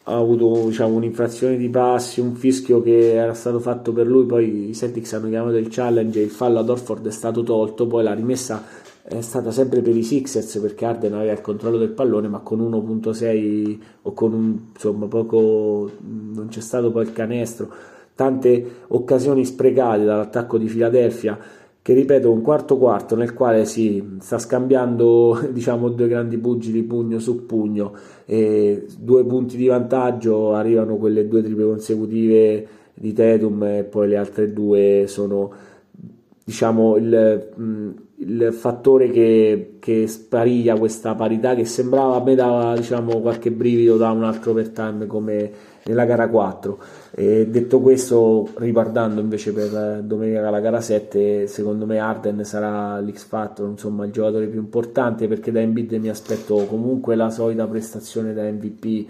ha 0.03 0.17
avuto 0.17 0.67
diciamo, 0.67 0.95
un'infrazione 0.95 1.57
di 1.57 1.69
passi, 1.69 2.19
un 2.19 2.35
fischio 2.35 2.81
che 2.81 3.13
era 3.13 3.33
stato 3.33 3.59
fatto 3.59 3.93
per 3.93 4.07
lui, 4.07 4.25
poi 4.25 4.69
i 4.69 4.73
Celtics 4.73 5.13
hanno 5.13 5.29
chiamato 5.29 5.57
il 5.57 5.67
challenge, 5.69 6.19
il 6.19 6.29
fallo 6.29 6.59
ad 6.59 6.69
Orford 6.69 7.07
è 7.07 7.11
stato 7.11 7.43
tolto, 7.43 7.85
poi 7.85 8.03
la 8.03 8.13
rimessa 8.13 8.63
è 9.09 9.21
stata 9.21 9.49
sempre 9.49 9.81
per 9.81 9.95
i 9.95 10.03
Sixers 10.03 10.59
perché 10.59 10.85
Arden 10.85 11.13
aveva 11.13 11.31
il 11.31 11.41
controllo 11.41 11.77
del 11.77 11.89
pallone 11.89 12.27
ma 12.27 12.39
con 12.39 12.59
1.6 12.59 13.79
o 14.03 14.13
con 14.13 14.33
un, 14.33 14.59
insomma 14.71 15.07
poco 15.07 15.89
non 15.99 16.47
c'è 16.49 16.61
stato 16.61 16.91
poi 16.91 17.05
il 17.05 17.13
canestro. 17.13 17.69
Tante 18.13 18.81
occasioni 18.89 19.45
sprecate 19.45 20.03
dall'attacco 20.03 20.57
di 20.57 20.65
Philadelphia 20.65 21.39
che 21.81 21.93
ripeto 21.93 22.31
un 22.31 22.41
quarto 22.41 22.77
quarto 22.77 23.15
nel 23.15 23.33
quale 23.33 23.65
si 23.65 24.17
sta 24.19 24.37
scambiando 24.37 25.47
diciamo 25.51 25.89
due 25.89 26.07
grandi 26.07 26.37
pugili 26.37 26.83
pugno 26.83 27.19
su 27.19 27.45
pugno 27.45 27.93
e 28.25 28.85
due 28.97 29.25
punti 29.25 29.57
di 29.57 29.67
vantaggio 29.67 30.53
arrivano 30.53 30.97
quelle 30.97 31.27
due 31.27 31.41
triple 31.41 31.65
consecutive 31.65 32.67
di 32.93 33.13
Tetum 33.13 33.63
e 33.63 33.83
poi 33.85 34.09
le 34.09 34.17
altre 34.17 34.51
due 34.51 35.05
sono 35.07 35.51
diciamo 36.43 36.97
il, 36.97 37.47
il 38.17 38.49
fattore 38.51 39.09
che, 39.09 39.75
che, 39.79 40.07
spariglia 40.07 40.77
questa 40.77 41.15
parità 41.15 41.55
che 41.55 41.63
sembrava 41.63 42.15
a 42.15 42.23
me 42.23 42.35
dava 42.35 42.75
diciamo 42.75 43.21
qualche 43.21 43.51
brivido 43.51 43.97
da 43.97 44.09
un 44.11 44.23
altro 44.23 44.51
overtime 44.51 45.05
come 45.05 45.51
nella 45.85 46.05
gara 46.05 46.27
4 46.27 46.77
e 47.11 47.47
detto 47.47 47.79
questo, 47.79 48.49
riguardando 48.57 49.21
invece 49.21 49.53
per 49.53 50.01
domenica 50.03 50.49
la 50.49 50.59
gara 50.59 50.81
7, 50.81 51.47
secondo 51.47 51.85
me 51.85 51.99
Arden 51.99 52.43
sarà 52.43 52.99
l'X 52.99 53.23
Factor, 53.25 53.69
insomma 53.69 54.05
il 54.05 54.11
giocatore 54.11 54.47
più 54.47 54.59
importante 54.59 55.27
perché 55.27 55.51
da 55.51 55.59
Embiid 55.59 55.93
mi 55.93 56.09
aspetto 56.09 56.65
comunque 56.65 57.15
la 57.15 57.29
solita 57.29 57.65
prestazione 57.67 58.33
da 58.33 58.43
MVP, 58.43 59.07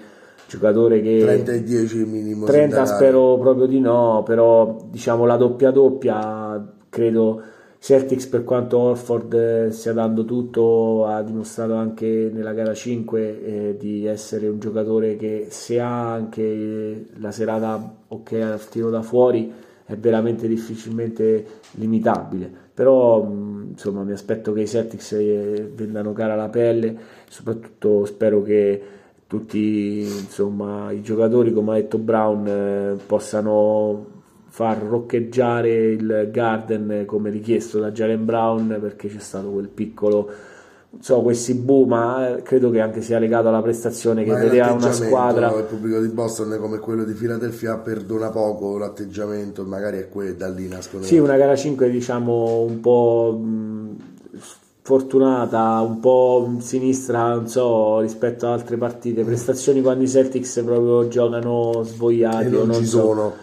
giocatore 0.47 1.01
che 1.01 1.19
30 1.21 1.51
e 1.51 1.63
10 1.63 2.05
minimo 2.05 2.45
30 2.45 2.85
spero 2.85 3.37
proprio 3.37 3.65
di 3.65 3.79
no, 3.79 4.23
però 4.25 4.77
diciamo 4.89 5.25
la 5.25 5.35
doppia 5.37 5.71
doppia 5.71 6.73
credo 6.89 7.41
Celtics 7.81 8.27
per 8.27 8.43
quanto 8.43 8.77
Orford 8.77 9.33
eh, 9.33 9.71
stia 9.71 9.93
dando 9.93 10.25
tutto 10.25 11.05
ha 11.05 11.21
dimostrato 11.23 11.75
anche 11.75 12.29
nella 12.31 12.51
gara 12.51 12.73
5 12.73 13.43
eh, 13.43 13.77
di 13.79 14.05
essere 14.05 14.49
un 14.49 14.59
giocatore 14.59 15.15
che 15.15 15.47
se 15.49 15.79
ha 15.79 16.11
anche 16.11 17.05
la 17.17 17.31
serata 17.31 17.95
ok 18.09 18.33
al 18.33 18.67
tiro 18.67 18.89
da 18.89 19.01
fuori 19.01 19.51
è 19.85 19.95
veramente 19.95 20.47
difficilmente 20.47 21.45
limitabile. 21.71 22.51
Però 22.73 23.25
insomma 23.69 24.03
mi 24.03 24.11
aspetto 24.11 24.51
che 24.51 24.61
i 24.61 24.67
Celtics 24.67 25.13
eh, 25.13 25.71
vendano 25.73 26.11
cara 26.11 26.35
la 26.35 26.49
pelle 26.49 26.97
soprattutto 27.29 28.05
spero 28.05 28.41
che 28.43 28.81
tutti 29.25 30.01
insomma, 30.01 30.91
i 30.91 31.01
giocatori 31.01 31.53
come 31.53 31.71
ha 31.71 31.75
detto 31.75 31.97
Brown 31.97 32.47
eh, 32.47 32.97
possano 33.05 34.17
far 34.49 34.81
roccheggiare 34.81 35.91
il 35.91 36.29
Garden 36.31 37.03
come 37.05 37.29
richiesto 37.29 37.79
da 37.79 37.91
Jalen 37.91 38.25
Brown 38.25 38.77
perché 38.81 39.07
c'è 39.07 39.19
stato 39.19 39.49
quel 39.49 39.67
piccolo 39.67 40.31
non 40.91 41.03
so, 41.03 41.21
questi 41.21 41.53
boom, 41.53 41.87
ma 41.87 42.37
eh, 42.37 42.41
credo 42.41 42.71
che 42.71 42.79
anche 42.79 43.01
sia 43.01 43.19
legato 43.19 43.47
alla 43.47 43.61
prestazione 43.61 44.23
che 44.23 44.33
vedeva 44.33 44.71
una 44.71 44.91
squadra. 44.91 45.53
Il 45.55 45.65
pubblico 45.65 45.99
di 45.99 46.07
Boston 46.07 46.57
come 46.59 46.79
quello 46.79 47.03
di 47.03 47.13
Philadelphia 47.13 47.77
perdona 47.77 48.29
poco 48.29 48.77
l'atteggiamento, 48.79 49.63
magari 49.65 49.99
è 49.99 50.09
que- 50.09 50.35
da 50.35 50.49
lì 50.49 50.67
nascono. 50.67 51.03
Sì, 51.03 51.19
una 51.19 51.37
gara 51.37 51.55
5 51.55 51.91
diciamo 51.91 52.61
un 52.61 52.79
po' 52.79 53.39
mh, 53.39 53.95
fortunata, 54.81 55.79
un 55.81 55.99
po' 55.99 56.55
sinistra, 56.57 57.35
non 57.35 57.47
so, 57.47 57.99
rispetto 57.99 58.47
ad 58.47 58.53
altre 58.53 58.77
partite. 58.77 59.23
Prestazioni 59.23 59.83
quando 59.83 60.03
i 60.03 60.07
Celtics 60.07 60.63
proprio 60.65 61.07
giocano 61.07 61.83
svogliati 61.83 62.47
e 62.47 62.49
non, 62.49 62.65
non 62.65 62.77
ci 62.77 62.85
so. 62.85 63.01
sono 63.01 63.33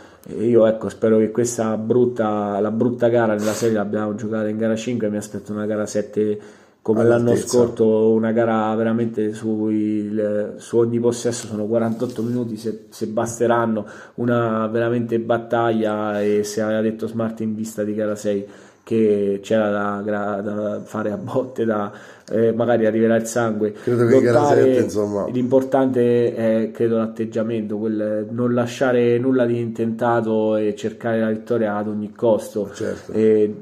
io 0.41 0.67
ecco, 0.67 0.89
spero 0.89 1.19
che 1.19 1.31
questa 1.31 1.77
brutta, 1.77 2.59
la 2.59 2.71
brutta 2.71 3.09
gara 3.09 3.35
nella 3.35 3.53
serie 3.53 3.77
l'abbiamo 3.77 4.15
giocata 4.15 4.49
in 4.49 4.57
gara 4.57 4.75
5 4.75 5.09
mi 5.09 5.17
aspetto 5.17 5.53
una 5.53 5.67
gara 5.67 5.87
7 5.87 6.65
come 6.83 7.03
l'anno 7.03 7.35
scorso, 7.35 8.13
una 8.13 8.31
gara 8.31 8.73
veramente 8.77 9.35
sui, 9.35 10.09
su 10.57 10.77
ogni 10.77 11.01
possesso 11.01 11.49
sono 11.49 11.67
48 11.67 12.23
minuti 12.23 12.57
se, 12.57 12.87
se, 12.91 13.09
basteranno, 13.09 13.85
una 14.15 14.69
veramente 14.69 15.19
battaglia 15.19 16.23
e 16.23 16.45
se 16.45 16.61
aveva 16.61 16.81
detto 16.83 17.09
Smart 17.09 17.41
in 17.41 17.57
vista 17.57 17.83
di 17.83 17.93
gara 17.93 18.15
6 18.15 18.47
che 18.85 19.41
c'era 19.43 20.01
da, 20.01 20.41
da 20.41 20.81
fare 20.85 21.11
a 21.11 21.17
botte, 21.17 21.65
da, 21.65 21.91
eh, 22.31 22.53
magari 22.53 22.87
arriverà 22.87 23.17
il 23.17 23.27
sangue. 23.27 23.73
Credo 23.73 24.07
che 24.07 24.21
gara 24.21 24.47
7, 24.47 24.81
insomma. 24.81 25.27
L'importante 25.29 26.35
è, 26.35 26.71
credo, 26.73 26.99
l'atteggiamento, 26.99 27.79
quel 27.79 28.27
non 28.31 28.55
lasciare 28.55 29.19
nulla 29.19 29.47
di 29.47 29.59
intentato 29.59 30.57
e 30.57 30.75
cercare 30.75 31.21
la 31.21 31.31
vittoria 31.31 31.77
ad 31.77 31.89
ogni 31.89 32.13
costo, 32.13 32.71
certo. 32.73 33.13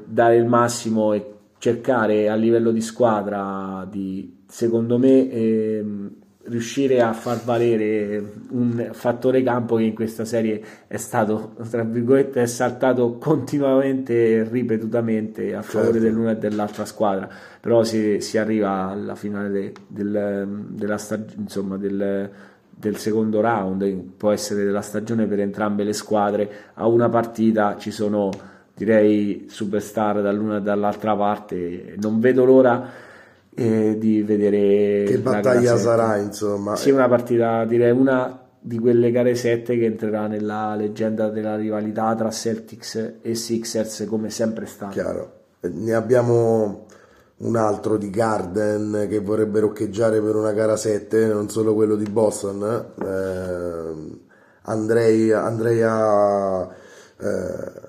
dare 0.05 0.35
il 0.35 0.45
massimo 0.45 1.13
e 1.13 1.33
cercare 1.57 2.29
a 2.29 2.35
livello 2.35 2.71
di 2.71 2.81
squadra 2.81 3.87
di, 3.89 4.43
secondo 4.47 4.97
me, 4.97 5.29
eh, 5.29 5.85
riuscire 6.47 7.01
a 7.01 7.13
far 7.13 7.43
valere 7.43 8.33
un 8.51 8.89
fattore 8.91 9.41
campo 9.41 9.77
che 9.77 9.83
in 9.83 9.95
questa 9.95 10.25
serie 10.25 10.61
è 10.87 10.97
stato, 10.97 11.55
tra 11.69 11.83
virgolette, 11.83 12.41
è 12.41 12.45
saltato 12.45 13.17
continuamente 13.17 14.37
e 14.37 14.43
ripetutamente 14.43 15.55
a 15.55 15.61
favore 15.61 15.93
certo. 15.93 16.07
dell'una 16.07 16.31
e 16.31 16.37
dell'altra 16.37 16.85
squadra, 16.85 17.27
però 17.59 17.83
si, 17.83 18.19
si 18.21 18.37
arriva 18.37 18.89
alla 18.89 19.15
finale 19.15 19.49
de, 19.49 19.73
del, 19.87 20.65
della 20.69 20.97
stag- 20.97 21.33
insomma, 21.37 21.77
del, 21.77 22.29
del 22.69 22.97
secondo 22.97 23.41
round, 23.41 23.85
può 24.17 24.31
essere 24.31 24.63
della 24.63 24.81
stagione 24.81 25.25
per 25.25 25.39
entrambe 25.39 25.83
le 25.83 25.93
squadre, 25.93 26.49
a 26.75 26.87
una 26.87 27.09
partita 27.09 27.77
ci 27.77 27.91
sono 27.91 28.29
direi 28.75 29.45
superstar 29.47 30.21
dall'una 30.21 30.57
e 30.57 30.61
dall'altra 30.61 31.15
parte, 31.15 31.95
non 31.99 32.19
vedo 32.19 32.43
l'ora 32.43 33.04
eh, 33.55 33.97
di 33.97 34.21
vedere 34.21 35.03
che 35.05 35.17
battaglia 35.19 35.77
sarà 35.77 36.17
insomma. 36.17 36.75
Sì 36.75 36.91
una 36.91 37.07
partita 37.07 37.65
direi 37.65 37.91
una 37.91 38.41
di 38.59 38.79
quelle 38.79 39.11
gare 39.11 39.35
7 39.35 39.77
che 39.77 39.85
entrerà 39.85 40.27
nella 40.27 40.75
leggenda 40.75 41.29
della 41.29 41.55
rivalità 41.55 42.13
tra 42.15 42.29
Celtics 42.31 43.13
e 43.21 43.35
Sixers 43.35 44.05
come 44.07 44.29
sempre 44.29 44.65
stato 44.65 44.91
chiaro. 44.91 45.31
Ne 45.61 45.93
abbiamo 45.93 46.85
un 47.37 47.55
altro 47.55 47.97
di 47.97 48.09
Garden 48.09 49.07
che 49.09 49.19
vorrebbe 49.19 49.59
roccheggiare 49.59 50.21
per 50.21 50.35
una 50.35 50.51
gara 50.51 50.77
7 50.77 51.27
non 51.27 51.49
solo 51.49 51.73
quello 51.73 51.95
di 51.95 52.05
Boston 52.05 52.85
eh, 53.03 54.23
Andrei, 54.67 55.31
Andrea 55.31 56.67
eh, 57.17 57.84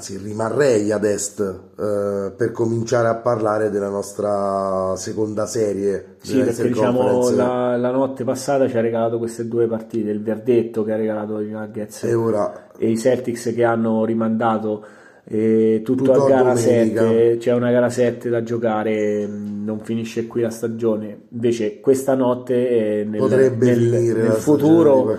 anzi 0.00 0.16
rimarrei 0.16 0.90
ad 0.90 1.04
est 1.04 1.40
eh, 1.40 2.32
per 2.34 2.52
cominciare 2.52 3.08
a 3.08 3.16
parlare 3.16 3.68
della 3.68 3.90
nostra 3.90 4.94
seconda 4.96 5.44
serie. 5.44 6.16
Sì, 6.22 6.40
perché 6.40 6.68
diciamo 6.68 7.30
la, 7.30 7.76
la, 7.76 7.90
notte 7.90 8.24
passata 8.24 8.66
ci 8.66 8.76
ha 8.78 8.80
regalato 8.80 9.18
queste 9.18 9.46
due 9.46 9.66
partite, 9.66 10.10
il 10.10 10.22
verdetto 10.22 10.82
che 10.84 10.92
ha 10.92 10.96
regalato 10.96 11.40
i 11.40 11.50
Nuggets 11.50 12.04
e, 12.04 12.14
ora... 12.14 12.68
e 12.76 12.90
i 12.90 12.98
Celtics 12.98 13.52
che 13.54 13.62
hanno 13.62 14.04
rimandato 14.06 14.84
e 15.32 15.82
tutto, 15.84 16.02
tutto 16.02 16.24
a 16.24 16.28
gara 16.28 16.56
7 16.56 17.36
c'è 17.38 17.52
una 17.52 17.70
gara 17.70 17.88
7 17.88 18.28
da 18.28 18.42
giocare 18.42 19.28
non 19.28 19.78
finisce 19.78 20.26
qui 20.26 20.40
la 20.40 20.50
stagione. 20.50 21.20
Invece 21.28 21.78
questa 21.78 22.16
notte 22.16 23.06
nel, 23.08 23.20
potrebbe 23.20 23.66
nel, 23.66 23.78
finire 23.78 24.22
nel 24.22 24.32
futuro 24.32 25.16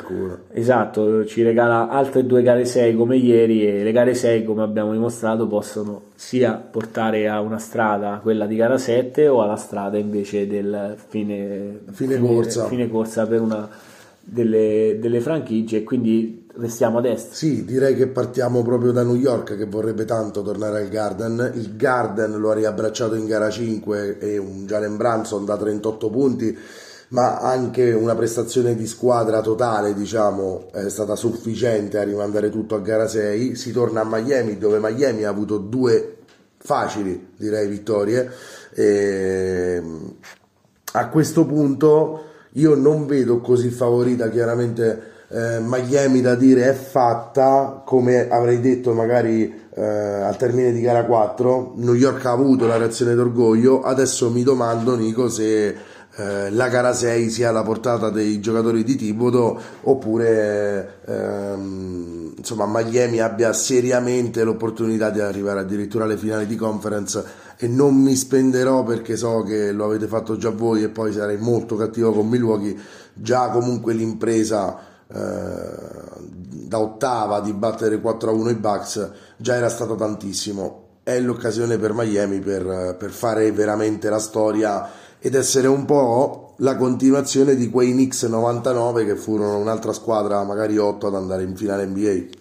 esatto 0.52 1.26
ci 1.26 1.44
regala 1.44 1.88
altre 1.88 2.26
due 2.26 2.42
gare 2.42 2.66
6 2.66 2.94
come 2.94 3.16
ieri 3.16 3.66
e 3.66 3.84
le 3.84 3.92
gare 3.94 4.14
6 4.14 4.44
come 4.44 4.64
abbiamo 4.64 4.92
dimostrato 4.92 5.48
possono 5.48 6.02
sia 6.14 6.56
portare 6.56 7.30
a 7.30 7.40
una 7.40 7.58
strada 7.58 8.20
quella 8.22 8.46
di 8.48 8.58
gara 8.58 8.78
7 8.78 9.30
o 9.30 9.42
alla 9.42 9.56
strada 9.56 9.98
invece 9.98 10.46
del 10.46 10.98
fine, 11.08 11.84
fine, 11.92 12.16
fine 12.16 12.20
corsa. 12.20 12.66
fine 12.66 12.90
corsa 12.90 13.26
per 13.26 13.40
una 13.40 13.70
delle, 14.24 14.98
delle 15.00 15.20
franchigie. 15.20 15.84
Quindi 15.84 16.41
restiamo 16.56 16.98
ad 16.98 17.06
est. 17.06 17.32
Sì, 17.34 17.64
direi 17.66 17.96
che 17.96 18.08
partiamo 18.08 18.62
proprio 18.64 18.92
da 18.92 19.04
New 19.04 19.16
York 19.16 19.56
che 19.56 19.66
vorrebbe 19.66 20.06
tanto 20.06 20.42
tornare 20.42 20.82
al 20.82 20.90
Garden. 20.90 21.52
Il 21.56 21.76
Garden 21.76 22.40
lo 22.40 22.52
ha 22.52 22.56
riabbracciato 22.56 23.16
in 23.16 23.26
gara 23.26 23.50
5 23.50 24.18
e 24.20 24.38
un 24.38 24.66
Jalen 24.66 24.98
Branson 24.98 25.46
da 25.46 25.58
38 25.58 26.10
punti, 26.10 26.58
ma 27.10 27.40
anche 27.40 27.92
una 27.92 28.16
prestazione 28.16 28.76
di 28.76 28.88
squadra 28.88 29.42
totale, 29.42 29.94
diciamo, 29.94 30.72
è 30.72 30.90
stata 30.90 31.16
sufficiente 31.16 31.98
a 31.98 32.04
rimandare 32.04 32.50
tutto 32.50 32.76
a 32.76 32.80
gara 32.80 33.08
6. 33.08 33.56
Si 33.56 33.72
torna 33.72 34.02
a 34.02 34.06
Miami 34.06 34.58
dove 34.58 34.80
Miami 34.80 35.24
ha 35.24 35.30
avuto 35.30 35.58
due 35.58 36.18
facili, 36.58 37.30
direi, 37.38 37.68
vittorie. 37.68 38.30
E 38.74 39.82
a 40.94 41.08
questo 41.08 41.46
punto 41.46 42.24
io 42.56 42.76
non 42.76 43.06
vedo 43.06 43.40
così 43.40 43.70
favorita 43.70 44.30
chiaramente 44.30 45.10
eh, 45.32 45.60
Miami 45.62 46.22
da 46.22 46.36
dire 46.36 46.70
è 46.70 46.74
fatta 46.74 47.84
come 47.86 48.30
avrei 48.30 48.60
detto 48.60 48.94
magari 48.94 49.70
eh, 49.74 49.82
al 49.82 50.36
termine 50.36 50.72
di 50.74 50.82
gara 50.82 51.06
4 51.06 51.74
New 51.78 51.94
York 51.94 52.26
ha 52.26 52.32
avuto 52.32 52.68
la 52.68 52.78
reazione 52.78 53.16
d'orgoglio 53.16 53.82
adesso 53.82 54.30
mi 54.30 54.44
domando 54.44 54.96
Nico 54.96 55.30
se 55.30 55.76
eh, 56.14 56.52
la 56.52 56.68
gara 56.68 56.92
6 56.92 57.30
sia 57.30 57.50
alla 57.50 57.64
portata 57.64 58.10
dei 58.10 58.42
giocatori 58.42 58.84
di 58.84 58.98
Tibodo 58.98 59.58
oppure 59.84 61.00
ehm, 61.06 62.34
insomma 62.36 62.66
Miami 62.68 63.20
abbia 63.20 63.54
seriamente 63.54 64.44
l'opportunità 64.44 65.10
di 65.10 65.22
arrivare 65.22 65.62
addirittura 65.62 66.04
alle 66.04 66.18
finali 66.18 66.46
di 66.46 66.58
conference. 66.58 67.24
E 67.56 67.68
non 67.68 67.96
mi 67.96 68.16
spenderò 68.16 68.84
perché 68.84 69.16
so 69.16 69.44
che 69.44 69.72
lo 69.72 69.86
avete 69.86 70.08
fatto 70.08 70.36
già 70.36 70.50
voi 70.50 70.84
e 70.84 70.90
poi 70.90 71.14
sarei 71.14 71.38
molto 71.38 71.76
cattivo 71.76 72.12
con 72.12 72.28
Milwaukee. 72.28 72.76
Già 73.14 73.50
comunque 73.50 73.94
l'impresa 73.94 74.91
da 75.12 76.80
ottava 76.80 77.42
di 77.42 77.54
battere 77.54 78.02
4-1 78.02 78.50
i 78.50 78.56
Bucks 78.56 79.12
già 79.38 79.56
era 79.56 79.70
stato 79.70 79.96
tantissimo 79.96 80.86
è 81.04 81.20
l'occasione 81.20 81.78
per 81.78 81.94
Miami 81.94 82.40
per, 82.40 82.96
per 82.98 83.10
fare 83.10 83.52
veramente 83.52 84.10
la 84.10 84.20
storia 84.20 84.90
ed 85.20 85.36
essere 85.36 85.68
un 85.68 85.86
po' 85.86 86.54
la 86.58 86.78
continuazione 86.78 87.56
di 87.56 87.70
quei 87.70 87.92
Knicks 87.92 88.24
99 88.24 89.06
che 89.06 89.16
furono 89.16 89.58
un'altra 89.58 89.94
squadra 89.94 90.44
magari 90.44 90.78
8 90.78 91.08
ad 91.08 91.16
andare 91.16 91.44
in 91.44 91.56
finale 91.56 91.86
NBA 91.86 92.40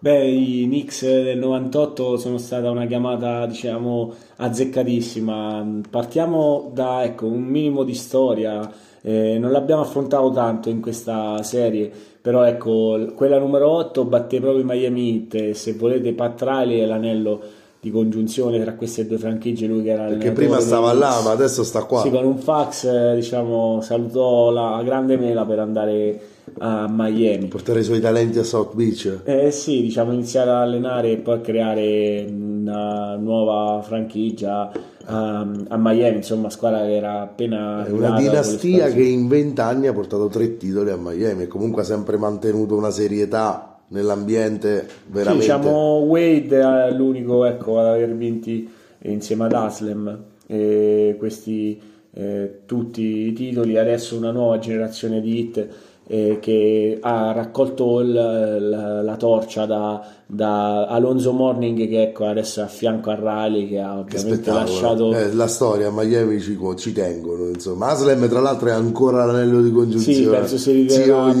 Beh, 0.00 0.28
i 0.28 0.64
Knicks 0.66 1.02
del 1.02 1.38
98 1.38 2.18
sono 2.18 2.38
stata 2.38 2.70
una 2.70 2.86
chiamata, 2.86 3.46
diciamo, 3.46 4.14
azzeccatissima. 4.36 5.80
Partiamo 5.90 6.70
da 6.72 7.02
ecco, 7.02 7.26
un 7.26 7.42
minimo 7.42 7.82
di 7.82 7.94
storia. 7.94 8.72
Eh, 9.08 9.38
non 9.38 9.52
l'abbiamo 9.52 9.80
affrontato 9.80 10.30
tanto 10.32 10.68
in 10.68 10.82
questa 10.82 11.42
serie, 11.42 11.90
però 12.20 12.44
ecco, 12.44 13.10
quella 13.14 13.38
numero 13.38 13.70
8 13.70 14.04
batte 14.04 14.38
proprio 14.38 14.62
Miami 14.62 15.26
Heat. 15.32 15.52
Se 15.52 15.72
volete, 15.72 16.12
Pat 16.12 16.42
Riley 16.42 16.80
è 16.80 16.84
l'anello 16.84 17.40
di 17.80 17.90
congiunzione 17.90 18.60
tra 18.60 18.74
queste 18.74 19.06
due 19.06 19.16
franchigie. 19.16 19.66
Lui 19.66 19.82
che 19.82 19.92
era 19.92 20.04
Perché 20.08 20.32
prima 20.32 20.60
stava 20.60 20.92
là, 20.92 21.22
ma 21.24 21.30
adesso 21.30 21.64
sta 21.64 21.84
qua. 21.84 22.02
Sì, 22.02 22.10
con 22.10 22.26
un 22.26 22.36
fax, 22.36 22.84
eh, 22.84 23.14
diciamo, 23.14 23.80
salutò 23.80 24.50
la 24.50 24.82
grande 24.84 25.16
mela 25.16 25.46
per 25.46 25.60
andare 25.60 26.20
a 26.58 26.86
Miami. 26.86 27.46
Portare 27.46 27.80
i 27.80 27.84
suoi 27.84 28.00
talenti 28.00 28.38
a 28.38 28.44
South 28.44 28.74
Beach. 28.74 29.20
Eh 29.24 29.50
sì, 29.50 29.80
diciamo 29.80 30.12
iniziare 30.12 30.50
ad 30.50 30.56
allenare 30.56 31.12
e 31.12 31.16
poi 31.16 31.36
a 31.36 31.40
creare 31.40 32.26
una 32.28 33.16
nuova 33.16 33.80
franchigia 33.80 34.70
um, 35.08 35.64
a 35.68 35.76
Miami, 35.76 36.16
insomma, 36.16 36.50
squadra 36.50 36.80
che 36.80 36.96
era 36.96 37.20
appena... 37.22 37.84
È 37.84 37.90
una 37.90 38.16
dinastia 38.16 38.88
che 38.88 39.02
in 39.02 39.28
vent'anni 39.28 39.86
ha 39.86 39.92
portato 39.92 40.28
tre 40.28 40.56
titoli 40.56 40.90
a 40.90 40.96
Miami 40.96 41.44
e 41.44 41.46
comunque 41.46 41.82
ha 41.82 41.84
sempre 41.84 42.16
mantenuto 42.16 42.76
una 42.76 42.90
serietà 42.90 43.78
nell'ambiente 43.88 44.86
veramente... 45.06 45.44
Sì, 45.44 45.52
diciamo 45.52 45.98
Wade 45.98 46.60
è 46.60 46.92
l'unico 46.92 47.44
ecco, 47.44 47.78
ad 47.78 47.86
aver 47.86 48.14
vinti 48.14 48.68
insieme 49.02 49.44
ad 49.44 49.52
Aslem 49.52 50.24
eh, 50.46 51.16
questi 51.18 51.80
eh, 52.12 52.60
tutti 52.66 53.02
i 53.02 53.32
titoli, 53.32 53.78
adesso 53.78 54.16
una 54.16 54.32
nuova 54.32 54.58
generazione 54.58 55.20
di 55.20 55.38
hit 55.38 55.68
eh, 56.06 56.38
che 56.40 56.98
ha 57.00 57.32
raccolto 57.32 58.00
il, 58.00 58.12
la, 58.12 59.02
la, 59.02 59.16
torcia 59.16 59.66
da, 59.66 60.04
da, 60.30 60.84
Alonso 60.84 61.32
Morning 61.32 61.88
che 61.88 62.02
ecco 62.02 62.26
adesso 62.26 62.60
è 62.60 62.64
a 62.64 62.66
fianco 62.66 63.08
a 63.08 63.14
Riley 63.14 63.66
che 63.66 63.80
ha 63.80 63.98
ovviamente 63.98 64.42
che 64.42 64.50
lasciato 64.50 65.14
eh, 65.14 65.32
la 65.32 65.46
storia 65.46 65.90
Miami 65.90 66.38
ci, 66.38 66.58
ci, 66.76 66.92
tengono 66.92 67.48
insomma. 67.48 67.86
Aslem 67.86 68.28
tra 68.28 68.40
l'altro 68.40 68.68
è 68.68 68.72
ancora 68.72 69.24
l'anello 69.24 69.62
di 69.62 69.72
congiunzione. 69.72 70.18
Sì 70.18 70.26
penso 70.26 70.58
si 70.58 70.72
ritirerà 70.72 71.32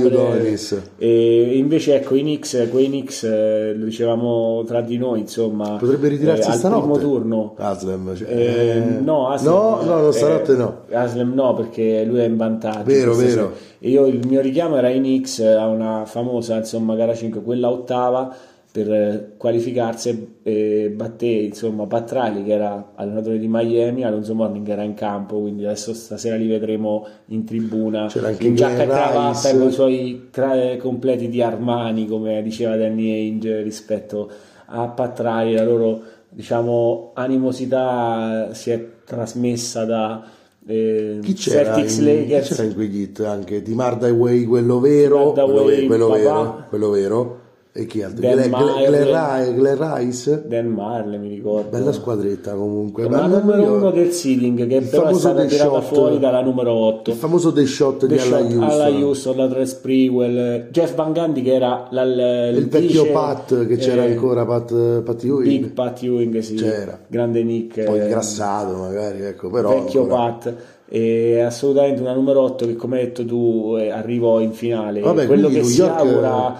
e 0.96 1.58
invece 1.58 1.96
ecco 1.96 2.14
i 2.14 2.22
Knicks 2.22 2.66
quei 2.70 2.86
Knicks 2.86 3.24
eh, 3.24 3.74
lo 3.74 3.84
dicevamo 3.84 4.64
tra 4.66 4.80
di 4.80 4.96
noi 4.96 5.20
insomma 5.20 5.76
potrebbe 5.76 6.08
ritirarsi 6.08 6.48
eh, 6.48 6.52
al 6.52 6.58
stanotte. 6.58 6.80
primo 6.80 6.98
turno. 6.98 7.54
Aslem 7.58 8.16
cioè, 8.16 8.26
eh, 8.30 8.80
no, 9.02 9.28
Aslem 9.28 9.52
no 9.52 9.82
no 9.82 10.00
no 10.00 10.10
stanotte 10.12 10.54
no. 10.54 10.80
Aslem 10.90 11.34
no 11.34 11.52
perché 11.52 12.04
lui 12.04 12.20
è 12.20 12.24
in 12.24 12.38
vantaggio. 12.38 12.84
Vero 12.84 13.14
vero. 13.14 13.52
Io 13.80 14.06
il 14.06 14.26
mio 14.26 14.40
richiamo 14.40 14.76
era 14.76 14.88
in 14.88 15.22
X 15.22 15.40
a 15.40 15.66
una 15.66 16.06
famosa 16.06 16.56
insomma 16.56 16.94
gara 16.94 17.14
5 17.14 17.42
quella 17.42 17.68
ottava 17.70 18.34
per 18.70 19.32
qualificarsi 19.38 20.36
e 20.42 20.92
batté 20.94 21.26
insomma 21.26 21.86
Patrali 21.86 22.44
che 22.44 22.52
era 22.52 22.92
allenatore 22.94 23.38
di 23.38 23.48
Miami 23.48 24.04
Alonso 24.04 24.34
Morning 24.34 24.68
era 24.68 24.82
in 24.82 24.92
campo 24.92 25.40
quindi 25.40 25.64
adesso 25.64 25.94
stasera 25.94 26.36
li 26.36 26.46
vedremo 26.46 27.06
in 27.26 27.44
tribuna. 27.44 28.12
In 28.40 28.54
giacca 28.54 28.82
e 28.82 28.86
cravatta 28.86 29.56
con 29.56 29.68
i 29.68 29.72
suoi 29.72 30.28
tra- 30.30 30.76
completi 30.78 31.28
di 31.28 31.40
Armani 31.40 32.06
come 32.06 32.42
diceva 32.42 32.76
Danny 32.76 33.10
Ainge 33.10 33.62
rispetto 33.62 34.30
a 34.66 34.86
Patrali 34.88 35.54
la 35.54 35.64
loro 35.64 36.02
diciamo 36.28 37.12
animosità 37.14 38.50
si 38.52 38.70
è 38.70 38.86
trasmessa 39.04 39.86
da 39.86 40.22
eh, 40.66 41.20
chi 41.22 41.32
c'era 41.32 41.72
Celtics 41.72 41.96
in, 41.96 42.04
Lakers. 42.04 42.48
chi 42.48 42.54
c'era 42.54 42.68
in 42.68 42.74
quegli 42.74 43.00
hit? 43.00 43.20
Anche 43.20 43.62
di 43.62 43.72
Mardaway 43.72 44.44
quello 44.44 44.78
vero? 44.78 45.32
Quello, 45.32 45.62
quello, 45.86 46.08
vero 46.10 46.64
quello 46.68 46.90
vero 46.90 47.46
E 47.70 47.86
chi 47.86 48.02
altro? 48.02 48.22
Dan 48.22 48.34
Glen, 48.36 48.50
Marley. 48.50 48.86
Glen, 48.86 49.04
Glen, 49.04 49.54
Glen 49.54 49.94
Rice? 49.94 50.42
Dan 50.48 50.66
Marley 50.66 51.18
mi 51.18 51.28
ricordo. 51.28 51.68
Bella 51.68 51.92
squadretta 51.92 52.54
comunque. 52.54 53.08
Ma 53.08 53.20
la 53.20 53.28
Guarda, 53.28 53.38
numero 53.44 53.62
io- 53.62 53.76
uno 53.76 53.90
del 53.92 54.10
seeding 54.10 54.66
che 54.66 54.74
il 54.74 54.86
però 54.88 55.06
è 55.08 55.14
stata 55.14 55.44
tirata 55.44 55.80
Shot. 55.80 55.82
fuori 55.94 56.18
dalla 56.18 56.40
numero 56.42 56.72
8. 56.72 57.10
Il 57.10 57.16
famoso 57.16 57.52
The 57.52 57.66
Shot 57.66 58.06
di 58.06 58.16
The 58.16 58.22
Alla 58.22 58.38
Shot, 58.38 58.50
Houston. 58.52 58.62
alla 58.62 58.88
Houston, 58.88 59.36
la 59.36 59.48
Tres 59.48 59.68
Sprewell, 59.70 60.68
Jeff 60.70 60.94
Van 60.94 61.12
Gundy 61.12 61.42
che 61.42 61.54
era 61.54 61.86
la- 61.90 62.02
il, 62.50 62.56
Il 62.56 62.68
vecchio 62.68 63.02
vice, 63.02 63.12
Pat 63.12 63.66
che 63.66 63.76
c'era 63.76 64.04
eh, 64.04 64.10
ancora, 64.10 64.44
Pat, 64.44 65.00
Pat 65.02 65.22
Ewing. 65.22 65.44
Big 65.46 65.70
Pat 65.72 66.02
Ewing, 66.02 66.38
sì, 66.38 66.54
C'era. 66.54 66.98
grande 67.06 67.42
Nick. 67.44 67.84
Poi 67.84 68.00
eh, 68.00 68.04
ingrassato 68.04 68.76
magari, 68.76 69.20
ecco, 69.24 69.50
però... 69.50 69.68
vecchio 69.68 70.02
ancora- 70.02 70.22
Pat 70.32 70.54
è 70.88 71.40
assolutamente 71.40 72.00
una 72.00 72.14
numero 72.14 72.40
8 72.40 72.66
che 72.66 72.74
come 72.74 72.98
hai 72.98 73.04
detto 73.04 73.24
tu 73.24 73.76
eh, 73.78 73.90
arrivò 73.90 74.40
in 74.40 74.52
finale 74.52 75.00
Vabbè, 75.00 75.26
quello, 75.26 75.48
che 75.48 75.62
si 75.62 75.80
York- 75.80 75.98
augura, 76.00 76.58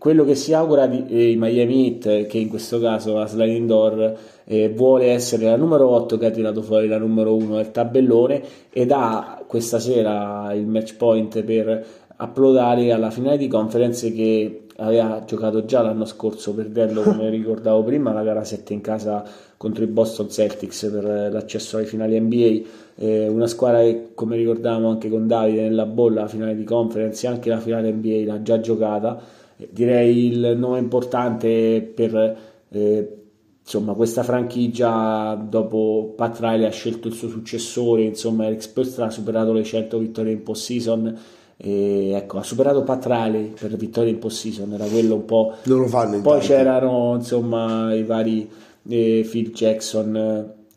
quello 0.00 0.24
che 0.24 0.34
si 0.34 0.54
augura 0.54 0.86
di 0.86 1.04
eh, 1.08 1.34
Miami 1.36 2.00
Heat 2.00 2.26
che 2.26 2.38
in 2.38 2.48
questo 2.48 2.80
caso 2.80 3.18
la 3.18 3.26
sliding 3.26 3.66
door 3.66 4.16
eh, 4.44 4.70
vuole 4.70 5.10
essere 5.10 5.44
la 5.44 5.56
numero 5.56 5.90
8 5.90 6.16
che 6.16 6.24
ha 6.24 6.30
tirato 6.30 6.62
fuori 6.62 6.88
la 6.88 6.96
numero 6.96 7.36
1 7.36 7.56
del 7.56 7.70
tabellone 7.70 8.42
ed 8.72 8.92
ha 8.92 9.44
questa 9.46 9.78
sera 9.78 10.54
il 10.54 10.66
match 10.66 10.96
point 10.96 11.42
per 11.42 11.84
uploadare 12.18 12.92
alla 12.92 13.10
finale 13.10 13.36
di 13.36 13.46
conference 13.46 14.10
che 14.14 14.62
aveva 14.76 15.22
giocato 15.26 15.66
già 15.66 15.82
l'anno 15.82 16.06
scorso 16.06 16.54
perdendo 16.54 17.02
come 17.02 17.28
ricordavo 17.28 17.82
prima 17.82 18.14
la 18.14 18.22
gara 18.22 18.42
7 18.42 18.72
in 18.72 18.80
casa 18.80 19.22
contro 19.58 19.84
i 19.84 19.86
Boston 19.86 20.30
Celtics 20.30 20.88
per 20.90 21.30
l'accesso 21.30 21.76
alle 21.76 21.84
finali 21.84 22.18
NBA 22.18 22.60
eh, 22.94 23.28
una 23.28 23.46
squadra 23.46 23.80
che 23.80 24.12
come 24.14 24.36
ricordavamo 24.36 24.88
anche 24.88 25.10
con 25.10 25.26
Davide 25.26 25.60
nella 25.60 25.84
bolla 25.84 26.22
la 26.22 26.28
finale 26.28 26.56
di 26.56 26.64
conference 26.64 27.26
e 27.26 27.28
anche 27.28 27.50
la 27.50 27.58
finale 27.58 27.92
NBA 27.92 28.22
l'ha 28.24 28.40
già 28.40 28.60
giocata 28.60 29.38
direi 29.70 30.26
il 30.26 30.56
nome 30.56 30.78
importante 30.78 31.82
per 31.94 32.36
eh, 32.68 33.16
insomma 33.62 33.92
questa 33.94 34.22
franchigia 34.22 35.34
dopo 35.34 36.14
Pat 36.16 36.38
Riley 36.40 36.64
ha 36.64 36.70
scelto 36.70 37.08
il 37.08 37.14
suo 37.14 37.28
successore 37.28 38.02
insomma 38.02 38.46
Eric 38.46 38.62
Spoelstra 38.62 39.06
ha 39.06 39.10
superato 39.10 39.52
le 39.52 39.62
100 39.62 39.98
vittorie 39.98 40.32
in 40.32 40.42
post-season 40.42 41.18
e 41.56 42.10
ecco 42.12 42.38
ha 42.38 42.42
superato 42.42 42.82
Pat 42.82 43.06
Riley 43.06 43.52
per 43.58 43.76
vittorie 43.76 44.10
in 44.10 44.18
post-season 44.18 44.72
era 44.72 44.86
quello 44.86 45.14
un 45.14 45.24
po' 45.24 45.54
Non 45.64 45.80
lo 45.80 45.86
fanno 45.86 46.20
poi 46.20 46.40
c'erano 46.40 47.14
insomma 47.16 47.94
i 47.94 48.02
vari 48.02 48.48
eh, 48.88 49.26
Phil 49.28 49.52
Jackson 49.52 50.16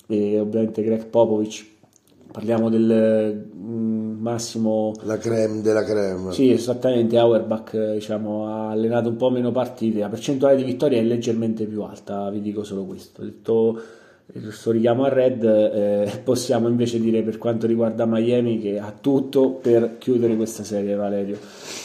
eh, 0.07 0.15
e 0.15 0.39
ovviamente 0.39 0.83
Greg 0.83 1.05
Popovich 1.07 1.71
parliamo 2.33 2.69
del 2.69 3.45
mm, 3.55 4.19
massimo 4.19 4.91
La 5.03 5.19
creme 5.19 5.61
della 5.61 5.83
creme. 5.83 6.31
sì, 6.31 6.51
esattamente. 6.51 7.17
Auerbach 7.17 7.73
eh, 7.75 7.93
diciamo, 7.93 8.47
ha 8.47 8.69
allenato 8.71 9.07
un 9.09 9.15
po' 9.15 9.29
meno 9.29 9.51
partite. 9.51 9.99
La 9.99 10.09
percentuale 10.09 10.55
di 10.55 10.63
vittorie 10.63 10.99
è 10.99 11.03
leggermente 11.03 11.65
più 11.65 11.83
alta, 11.83 12.29
vi 12.31 12.41
dico 12.41 12.63
solo 12.63 12.85
questo. 12.85 13.21
Detto 13.23 13.79
questo 14.25 14.71
richiamo 14.71 15.03
a 15.03 15.09
Red, 15.09 15.43
eh, 15.43 16.21
possiamo 16.25 16.67
invece 16.67 16.99
dire 16.99 17.21
per 17.21 17.37
quanto 17.37 17.67
riguarda 17.67 18.05
Miami 18.07 18.59
che 18.59 18.79
ha 18.79 18.91
tutto 18.99 19.51
per 19.51 19.97
chiudere 19.99 20.35
questa 20.35 20.63
serie, 20.63 20.95
Valerio, 20.95 21.37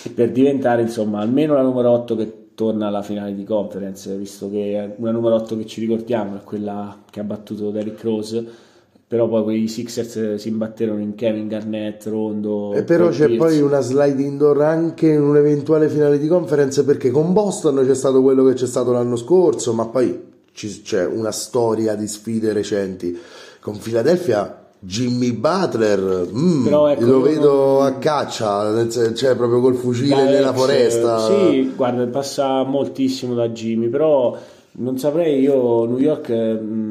e 0.03 0.09
per 0.11 0.30
diventare 0.30 0.80
insomma 0.82 1.20
almeno 1.20 1.55
la 1.55 1.62
numero 1.62 1.90
8 1.90 2.16
che 2.16 2.32
torna 2.55 2.86
alla 2.86 3.03
finale 3.03 3.34
di 3.34 3.44
conference, 3.44 4.16
visto 4.16 4.49
che 4.49 4.94
una 4.96 5.11
numero 5.11 5.34
8 5.34 5.59
che 5.59 5.66
ci 5.66 5.80
ricordiamo 5.80 6.36
è 6.36 6.42
quella 6.42 7.03
che 7.11 7.20
ha 7.20 7.24
battuto 7.24 7.70
Derrick 7.70 8.03
Rose. 8.03 8.66
Però 9.09 9.26
poi 9.26 9.42
quei 9.42 9.68
Sixers 9.68 10.34
si 10.34 10.48
imbatterono 10.48 11.00
in 11.00 11.14
Kevin 11.14 11.48
Garnett, 11.48 12.06
Rondo. 12.06 12.74
E 12.74 12.82
però 12.82 13.09
c'è 13.09 13.26
Pierce. 13.26 13.36
poi 13.36 13.61
una 13.62 13.80
slide 13.80 14.22
indoor 14.22 14.61
anche 14.61 15.09
in 15.09 15.22
un'eventuale 15.22 15.88
finale 15.88 16.18
di 16.18 16.28
conference 16.28 16.84
perché 16.84 17.11
con 17.11 17.32
Boston 17.32 17.82
c'è 17.86 17.94
stato 17.94 18.20
quello 18.20 18.44
che 18.44 18.52
c'è 18.52 18.66
stato 18.66 18.92
l'anno 18.92 19.16
scorso, 19.16 19.72
ma 19.72 19.86
poi 19.86 20.26
c'è 20.52 21.06
una 21.06 21.30
storia 21.30 21.94
di 21.94 22.06
sfide 22.06 22.52
recenti. 22.52 23.18
Con 23.61 23.78
Philadelphia 23.78 24.66
Jimmy 24.80 25.32
Butler, 25.32 26.28
mm, 26.32 26.64
Però 26.64 26.88
ecco, 26.88 27.04
lo 27.04 27.20
vedo 27.20 27.80
a 27.80 27.94
caccia, 27.94 28.86
cioè 28.88 29.34
proprio 29.34 29.61
col 29.61 29.74
fucile 29.74 30.14
Da 30.14 30.24
nella 30.24 30.50
ex, 30.50 30.56
foresta. 30.56 31.26
Sì, 31.26 31.72
guarda, 31.74 32.06
passa 32.06 32.62
moltissimo 32.62 33.34
da 33.34 33.48
Jimmy, 33.48 33.88
però 33.88 34.36
non 34.72 34.96
saprei 34.96 35.40
io 35.40 35.84
New 35.84 35.98
York, 35.98 36.28
mh, 36.28 36.88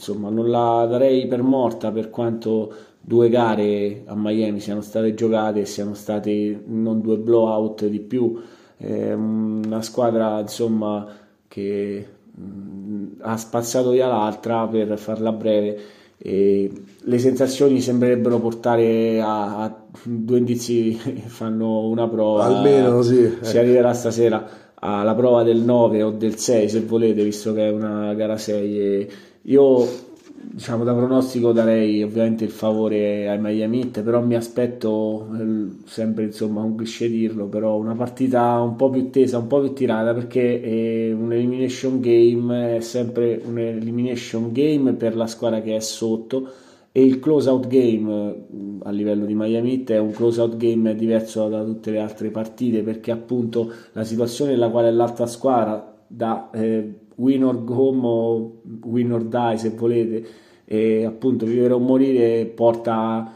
insomma, 0.00 0.30
non 0.30 0.48
la 0.48 0.86
darei 0.88 1.26
per 1.26 1.42
morta 1.42 1.92
per 1.92 2.08
quanto 2.08 2.72
due 2.98 3.28
gare 3.28 4.02
a 4.06 4.14
Miami 4.16 4.60
siano 4.60 4.80
state 4.80 5.12
giocate 5.14 5.60
e 5.60 5.64
siano 5.66 5.92
state 5.94 6.62
non 6.66 7.02
due 7.02 7.18
blowout 7.18 7.86
di 7.86 8.00
più. 8.00 8.40
È 8.76 9.12
una 9.12 9.82
squadra, 9.82 10.40
insomma, 10.40 11.06
che 11.46 12.06
mh, 12.34 13.06
ha 13.20 13.36
spazzato 13.36 13.90
via 13.90 14.06
l'altra 14.06 14.66
per 14.66 14.98
farla 14.98 15.32
breve. 15.32 15.78
E 16.16 16.70
le 16.98 17.18
sensazioni 17.18 17.80
sembrerebbero 17.80 18.38
portare 18.38 19.20
a, 19.20 19.62
a 19.64 19.84
due 20.02 20.38
indizi 20.38 20.98
che 21.02 21.22
fanno 21.26 21.86
una 21.88 22.08
prova. 22.08 22.44
Almeno 22.44 23.02
sì, 23.02 23.36
Si 23.40 23.50
ecco. 23.50 23.58
arriverà 23.58 23.92
stasera 23.92 24.48
alla 24.82 25.14
prova 25.14 25.42
del 25.42 25.58
9 25.58 26.02
o 26.02 26.10
del 26.10 26.36
6 26.36 26.68
se 26.68 26.80
volete, 26.80 27.22
visto 27.22 27.52
che 27.52 27.68
è 27.68 27.70
una 27.70 28.14
gara 28.14 28.38
6. 28.38 28.80
E 28.80 29.08
io, 29.42 29.86
diciamo, 30.52 30.84
da 30.84 30.94
pronostico 30.94 31.52
darei 31.52 32.02
ovviamente 32.02 32.44
il 32.44 32.50
favore 32.50 33.28
ai 33.28 33.38
Miami 33.40 33.80
Heat, 33.80 34.02
però 34.02 34.20
mi 34.22 34.34
aspetto, 34.34 35.28
eh, 35.38 35.86
sempre 35.86 36.24
insomma 36.24 36.62
un 36.62 36.76
cliché 36.76 37.08
dirlo, 37.08 37.46
però 37.46 37.76
una 37.76 37.94
partita 37.94 38.60
un 38.60 38.76
po' 38.76 38.90
più 38.90 39.10
tesa, 39.10 39.38
un 39.38 39.46
po' 39.46 39.60
più 39.60 39.72
tirata, 39.72 40.12
perché 40.14 41.12
un 41.16 41.32
elimination 41.32 42.00
game 42.00 42.76
è 42.76 42.80
sempre 42.80 43.40
un 43.44 43.58
elimination 43.58 44.52
game 44.52 44.92
per 44.94 45.16
la 45.16 45.26
squadra 45.26 45.60
che 45.60 45.76
è 45.76 45.80
sotto. 45.80 46.48
E 46.92 47.04
il 47.04 47.20
close 47.20 47.48
out 47.48 47.68
game 47.68 48.10
eh, 48.12 48.78
a 48.82 48.90
livello 48.90 49.24
di 49.24 49.34
Miami 49.34 49.74
Heat 49.74 49.92
è 49.92 49.98
un 49.98 50.10
close 50.10 50.40
out 50.40 50.56
game 50.56 50.96
diverso 50.96 51.48
da 51.48 51.62
tutte 51.62 51.92
le 51.92 52.00
altre 52.00 52.30
partite 52.30 52.82
perché 52.82 53.12
appunto 53.12 53.72
la 53.92 54.02
situazione 54.02 54.50
nella 54.52 54.70
quale 54.70 54.90
l'altra 54.90 55.26
squadra 55.26 56.04
da 56.08 56.50
eh, 56.52 56.99
win 57.20 57.44
or 57.44 57.62
go 57.64 57.92
o 58.02 58.60
win 58.84 59.12
or 59.12 59.24
die 59.24 59.58
se 59.58 59.70
volete 59.70 60.26
e 60.64 61.04
appunto 61.04 61.46
vivere 61.46 61.74
o 61.74 61.78
morire 61.78 62.46
porta 62.46 63.32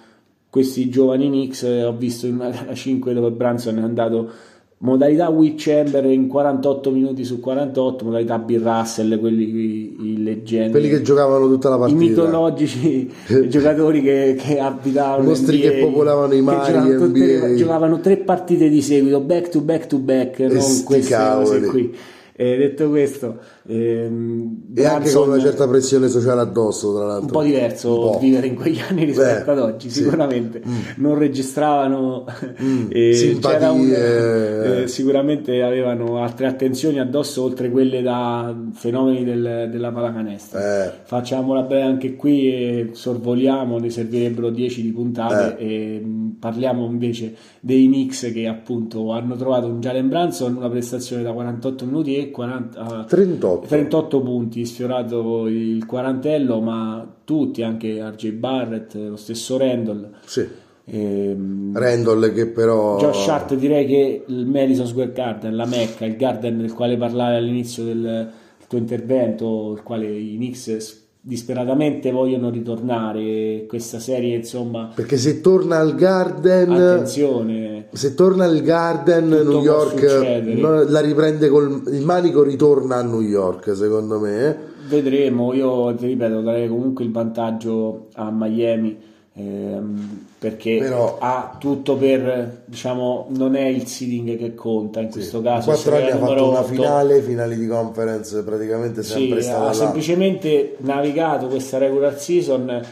questi 0.49 0.89
giovani 0.89 1.28
Knicks 1.28 1.62
ho 1.62 1.95
visto 1.97 2.26
in 2.26 2.35
una 2.35 2.51
gara 2.51 2.72
5 2.74 3.12
dove 3.12 3.30
Branson 3.30 3.78
è 3.78 3.82
andato 3.82 4.30
modalità 4.78 5.28
Will 5.28 5.55
Chamber 5.57 6.05
in 6.05 6.28
48 6.28 6.91
minuti 6.91 7.24
su 7.24 7.41
48 7.41 8.05
modalità 8.05 8.39
Bill 8.39 8.62
Russell 8.62 9.18
quelli 9.18 9.45
i, 9.45 9.97
i 10.01 10.22
leggendi 10.22 10.70
Quelli 10.70 10.89
che 10.89 11.03
giocavano 11.03 11.49
tutta 11.49 11.68
la 11.70 11.76
i 11.76 11.78
partita. 11.78 11.99
mitologici 12.01 13.11
giocatori 13.49 14.01
che, 14.03 14.37
che 14.39 14.59
abitavano 14.61 15.22
I 15.22 15.26
mostri 15.26 15.59
NBA, 15.59 15.68
che 15.68 15.78
popolavano 15.78 16.32
i 16.32 16.37
che 16.37 16.43
mari 16.43 16.72
giocavano, 16.72 17.07
tutte 17.07 17.55
giocavano 17.57 18.01
tre 18.01 18.16
partite 18.18 18.68
di 18.68 18.82
seguito 18.82 19.20
back 19.20 19.49
to 19.49 19.61
back 19.61 19.87
to 19.87 19.99
back 19.99 20.39
non 20.41 20.61
sti 20.61 20.85
queste 20.85 21.14
cose 21.16 21.61
cavoli. 21.61 21.66
qui 21.66 21.95
E 22.37 22.57
detto 22.57 22.89
questo 22.89 23.39
ehm, 23.66 24.72
E 24.74 24.85
anche 24.85 25.12
con 25.12 25.28
una 25.28 25.39
certa 25.41 25.68
pressione 25.68 26.09
sociale 26.09 26.41
addosso, 26.41 26.93
tra 26.95 27.07
l'altro. 27.07 27.26
un 27.26 27.30
po' 27.30 27.43
diverso 27.43 28.07
Un 28.07 28.12
po'. 28.12 28.18
vivere 28.18 28.47
in 28.49 28.55
quegli 28.57 28.80
anni 28.89 29.05
rispetto 29.05 29.45
Beh, 29.45 29.51
ad 29.53 29.59
oggi, 29.61 29.89
sì. 29.91 30.03
sicuramente 30.03 30.61
Mm. 30.66 30.72
non 30.97 31.16
registravano 31.16 32.24
Mm, 32.61 32.87
e 32.91 33.14
simpatie, 33.14 33.59
c'era 33.59 33.70
un- 33.70 33.91
eh. 33.93 34.82
eh, 34.82 34.89
sicuramente 34.89 35.62
avevano 35.62 36.18
altre 36.18 36.47
attenzioni 36.47 36.99
addosso 36.99 37.43
oltre 37.45 37.70
quelle 37.70 38.03
da 38.03 38.55
fenomeni 38.72 39.24
del- 39.24 39.68
della 39.70 39.93
pallacanestro. 39.93 40.59
Eh, 40.59 40.91
Facciamola 41.05 41.62
bene 41.62 41.82
anche 41.82 42.16
qui 42.16 42.49
e 42.49 42.89
sorvoliamo, 42.93 43.78
ne 43.78 43.91
servirebbero 43.91 44.51
10 44.51 44.82
di 44.82 44.91
puntate 44.91 45.57
Eh. 45.59 45.97
e 45.97 46.01
mh, 46.01 46.37
parliamo 46.41 46.85
invece 46.87 47.35
dei 47.61 47.87
Knicks 47.87 48.30
che 48.32 48.47
appunto 48.49 49.12
hanno 49.12 49.37
trovato 49.37 49.66
un 49.68 49.80
Jalen 49.80 50.09
Branson 50.09 50.57
una 50.57 50.68
prestazione 50.68 51.22
da 51.22 51.32
48 51.32 51.85
minuti 51.87 52.22
e 52.24 52.30
40, 52.30 53.04
38. 53.08 53.66
38 53.66 54.20
punti, 54.20 54.64
sfiorato 54.64 55.46
il 55.46 55.84
quarantello, 55.86 56.60
ma 56.60 57.06
tutti, 57.24 57.62
anche 57.62 58.02
RJ 58.02 58.30
Barrett, 58.32 58.94
lo 58.94 59.16
stesso 59.16 59.56
Randall. 59.56 60.10
Sì. 60.24 60.46
ehm, 60.84 61.76
Randall 61.76 62.32
che 62.32 62.46
però... 62.48 62.98
Josh 62.98 63.28
Hart 63.28 63.54
direi 63.54 63.86
che 63.86 64.24
il 64.26 64.46
Madison 64.46 64.86
Square 64.86 65.12
Garden, 65.12 65.56
la 65.56 65.66
Mecca, 65.66 66.04
il 66.04 66.16
Garden 66.16 66.58
del 66.58 66.72
quale 66.72 66.96
parlavi 66.96 67.36
all'inizio 67.36 67.84
del, 67.84 68.30
tuo 68.66 68.78
intervento, 68.78 69.72
il 69.76 69.82
quale 69.82 70.10
i 70.10 70.34
Knicks 70.36 71.02
disperatamente 71.26 72.10
vogliono 72.10 72.50
ritornare, 72.50 73.64
questa 73.66 73.98
serie 73.98 74.36
insomma, 74.36 74.92
Perché 74.94 75.16
se 75.16 75.40
torna 75.40 75.78
al 75.78 75.94
Garden... 75.94 76.70
attenzione, 76.70 77.86
Se 77.92 78.14
torna 78.14 78.44
al 78.44 78.60
Garden, 78.60 79.28
New 79.28 79.62
York 79.62 80.42
no, 80.56 80.84
la 80.84 81.00
riprende 81.00 81.48
col 81.48 81.82
il 81.86 82.04
manico 82.04 82.42
ritorna 82.42 82.96
a 82.96 83.02
New 83.02 83.22
York, 83.22 83.74
secondo 83.74 84.20
me. 84.20 84.72
vedremo, 84.86 85.54
io 85.54 85.94
ti 85.94 86.08
ripeto, 86.08 86.42
darei 86.42 86.68
comunque 86.68 87.04
il 87.04 87.10
vantaggio 87.10 88.08
a 88.12 88.30
Miami 88.30 89.12
ehm, 89.35 90.26
perché 90.39 90.78
Però- 90.78 91.18
ha 91.20 91.57
tutto 91.59 91.97
per 91.97 92.62
diciamo 92.64 93.26
non 93.30 93.57
è 93.57 93.66
il 93.66 93.87
seeding 93.87 94.37
che 94.39 94.55
conta 94.55 95.01
in 95.01 95.11
questo 95.11 95.41
caso 95.43 95.70
quattro 95.70 95.97
se 95.97 96.03
anni 96.03 96.11
ha 96.11 96.18
fatto 96.18 96.49
una 96.51 96.62
finale, 96.62 97.20
finali 97.22 97.57
di 97.57 97.66
conference 97.66 98.43
praticamente 98.45 99.03
sì, 99.03 99.12
sempre 99.12 99.43
stata 99.43 99.62
ha 99.62 99.66
là. 99.66 99.72
semplicemente 99.72 100.76
navigato 100.78 101.49
questa 101.49 101.78
regular 101.78 102.18
season 102.18 102.82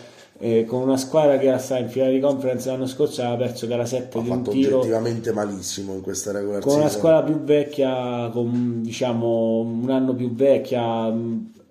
eh, 0.44 0.64
con 0.64 0.82
una 0.82 0.96
squadra 0.96 1.38
che 1.38 1.46
era 1.46 1.58
stata 1.58 1.82
in 1.82 1.88
finale 1.88 2.12
di 2.14 2.18
conference 2.18 2.68
l'anno 2.68 2.86
scorso 2.86 3.22
aveva 3.22 3.36
perso 3.36 3.68
gara 3.68 3.84
7 3.84 4.18
ha 4.18 4.20
di 4.20 4.28
un 4.28 4.36
fatto 4.38 4.50
tiro 4.50 4.78
oggettivamente 4.78 5.32
malissimo 5.32 5.94
in 5.94 6.00
questa 6.00 6.32
regular 6.32 6.60
con 6.60 6.72
una 6.72 6.88
season. 6.88 6.98
squadra 6.98 7.22
più 7.22 7.44
vecchia, 7.44 8.28
con 8.32 8.80
diciamo 8.82 9.58
un 9.60 9.88
anno 9.90 10.14
più 10.14 10.34
vecchia, 10.34 11.14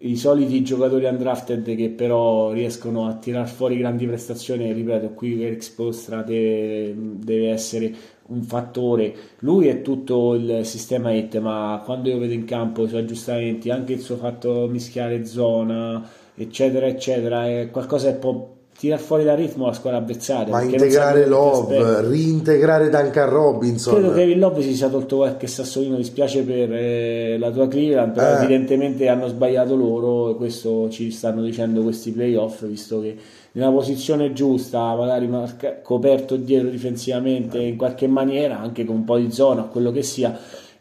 i 0.04 0.16
soliti 0.16 0.64
giocatori 0.64 1.06
undrafted 1.06 1.76
che 1.76 1.90
però 1.90 2.52
riescono 2.52 3.08
a 3.08 3.16
tirar 3.16 3.48
fuori 3.48 3.78
grandi 3.78 4.08
prestazioni, 4.08 4.72
ripeto, 4.72 5.10
qui 5.10 5.44
Eric 5.44 5.62
Spostra 5.64 6.24
de- 6.24 6.94
deve 6.96 7.50
essere 7.50 7.94
un 8.28 8.42
fattore. 8.44 9.14
Lui 9.40 9.68
è 9.68 9.82
tutto 9.82 10.34
il 10.34 10.66
sistema 10.66 11.12
hit, 11.12 11.38
ma 11.40 11.82
quando 11.84 12.10
io 12.10 12.18
vedo 12.18 12.34
in 12.34 12.46
campo 12.46 12.86
i 12.86 12.88
suoi 12.88 13.02
aggiustamenti, 13.02 13.70
anche 13.70 13.94
il 13.94 14.00
suo 14.02 14.16
fatto 14.16 14.68
mischiare 14.68 15.26
zona, 15.26 16.08
eccetera, 16.36 16.88
eccetera, 16.88 17.48
è 17.48 17.70
qualcosa 17.70 18.12
che 18.12 18.18
può 18.18 18.60
tirar 18.82 18.98
fuori 19.00 19.24
dal 19.24 19.38
ritmo 19.38 19.68
la 19.68 19.74
squadra 19.74 20.00
avversaria. 20.00 20.52
ma 20.52 20.64
integrare. 20.64 21.28
Love, 21.28 22.02
reintegrare 22.02 22.90
Duncan 22.90 23.30
Robinson. 23.30 23.94
Credo 23.94 24.10
che 24.12 24.22
Kevin 24.22 24.40
Love 24.40 24.62
si 24.64 24.74
sia 24.74 24.90
tolto 24.90 25.18
qualche 25.18 25.46
sassolino, 25.46 25.98
dispiace 25.98 26.42
per 26.42 26.74
eh, 26.74 27.38
la 27.38 27.52
tua 27.52 27.68
Cleveland, 27.68 28.14
però 28.14 28.32
Eh. 28.40 28.44
evidentemente 28.44 29.08
hanno 29.08 29.28
sbagliato 29.28 29.76
loro 29.76 30.32
e 30.32 30.36
questo 30.36 30.90
ci 30.90 31.12
stanno 31.12 31.44
dicendo 31.44 31.84
questi 31.84 32.12
playoff, 32.12 32.66
visto 32.66 33.00
che 33.02 33.16
nella 33.52 33.70
posizione 33.70 34.34
giusta, 34.34 34.96
magari 34.96 35.28
marca- 35.28 35.82
coperto 35.84 36.36
dietro 36.38 36.70
difensivamente 36.70 37.60
in 37.60 37.76
qualche 37.78 38.08
maniera, 38.08 38.60
anche 38.60 38.84
con 38.84 38.96
un 38.96 39.04
po' 39.04 39.18
di 39.18 39.32
zona, 39.32 39.64
quello 39.64 39.92
che 39.92 40.02
sia, 40.02 40.36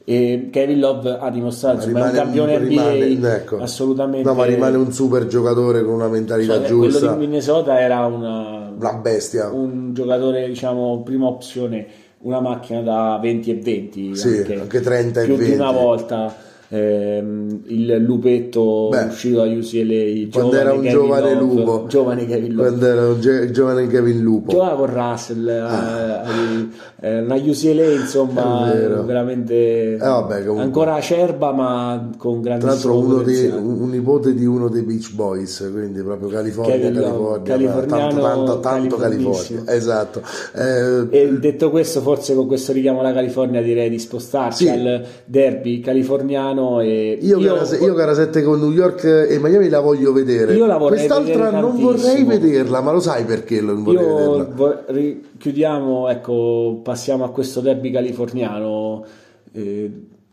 e 0.05 0.48
Kevin 0.51 0.78
Love 0.80 1.18
ha 1.20 1.30
dimostrato 1.30 1.76
insomma, 1.86 2.07
è 2.07 2.09
un 2.11 2.14
campione 2.14 2.59
NBA 2.59 2.90
rimane- 2.92 3.34
ecco. 3.36 3.59
assolutamente 3.59 4.26
No, 4.28 4.34
ma 4.34 4.44
rimane 4.44 4.76
un 4.76 4.92
super 4.92 5.26
giocatore 5.26 5.84
con 5.84 5.94
una 5.94 6.09
mentalità 6.09 6.55
cioè, 6.55 6.66
quello 6.68 6.88
giusta, 6.90 7.12
di 7.12 7.18
Minnesota 7.18 7.78
era 7.80 8.07
una, 8.07 8.72
una 8.76 8.92
bestia. 8.94 9.48
un 9.48 9.92
giocatore, 9.92 10.46
diciamo, 10.48 11.03
prima 11.03 11.26
opzione, 11.26 11.86
una 12.22 12.40
macchina 12.40 12.80
da 12.82 13.18
20 13.20 13.51
e 13.51 13.55
20, 13.55 14.16
Sì, 14.16 14.44
anche 14.59 14.80
30 14.80 15.20
e 15.20 15.24
più 15.26 15.36
di 15.36 15.40
20. 15.42 15.57
una 15.57 15.70
volta. 15.72 16.34
Ehm, 16.72 17.60
il 17.66 17.96
lupetto 17.96 18.88
Beh, 18.90 19.04
uscito 19.04 19.38
da 19.38 19.44
UCLA, 19.44 20.28
Quando 20.32 20.56
era 20.56 20.72
un 20.72 20.80
Kevin 20.82 20.90
giovane 20.92 21.34
Love, 21.34 21.54
lupo, 21.54 21.84
giovane 21.88 22.26
Kevin 22.26 22.54
Love. 22.54 22.68
quando 22.68 22.86
era 22.86 23.06
un 23.08 23.20
ge- 23.20 23.50
giovane 23.50 23.86
Kevin 23.88 24.20
Lupo. 24.20 24.50
Giocava 24.52 24.76
con 24.76 24.94
Russell, 24.94 25.48
eh, 25.48 25.58
ai- 25.58 26.70
eh, 27.00 27.20
una 27.22 27.34
UCLA 27.34 27.90
insomma 27.92 28.72
veramente 29.04 29.96
vabbè, 29.98 30.40
comunque. 30.40 30.62
ancora 30.62 30.94
acerba 30.94 31.52
ma 31.52 32.10
con 32.16 32.40
Tra 32.42 32.56
grandissimo 32.56 32.92
l'altro 32.94 33.14
uno 33.14 33.22
dei- 33.22 33.48
un, 33.50 33.90
nipote 33.90 34.34
di 34.34 34.44
uno 34.44 34.68
dei 34.68 34.82
Beach 34.82 35.12
Boys, 35.12 35.68
quindi 35.72 36.00
proprio 36.02 36.28
California, 36.28 36.74
Kevin 36.76 37.40
California, 37.42 37.86
tanto, 37.88 38.20
tanto, 38.20 38.60
tanto. 38.60 38.96
California, 38.96 39.62
esatto. 39.66 40.22
Eh, 40.54 41.06
E 41.10 41.32
detto 41.38 41.70
questo, 41.70 42.00
forse 42.00 42.34
con 42.34 42.46
questo 42.46 42.72
richiamo 42.72 43.00
alla 43.00 43.12
California 43.12 43.60
direi 43.60 43.90
di 43.90 43.98
spostarci 43.98 44.64
Sì. 44.64 44.68
al 44.70 45.04
derby 45.24 45.80
californiano. 45.80 46.59
E 46.80 47.18
io, 47.20 47.38
gara, 47.38 47.64
se- 47.64 47.78
io 47.78 47.94
gara 47.94 48.14
7 48.14 48.42
con 48.42 48.58
New 48.61 48.70
York 48.72 49.04
e 49.04 49.38
Miami 49.40 49.68
la 49.68 49.80
voglio 49.80 50.12
vedere. 50.12 50.54
Io 50.54 50.66
la 50.66 50.76
vorrei 50.76 51.06
Quest'altra 51.06 51.50
non 51.50 51.78
vorrei 51.80 52.24
vederla, 52.24 52.80
ma 52.80 52.92
lo 52.92 53.00
sai 53.00 53.24
perché 53.24 53.61
non 53.61 53.82
vorrei 53.82 54.02
io 54.04 54.16
vederla? 54.16 54.54
vor- 54.54 54.84
ri- 54.88 55.22
chiudiamo, 55.38 56.08
ecco, 56.08 56.80
passiamo 56.82 57.24
a 57.24 57.30
questo 57.30 57.61
derby 57.61 57.90
californiano. 57.90 59.04
Eh, 59.52 59.90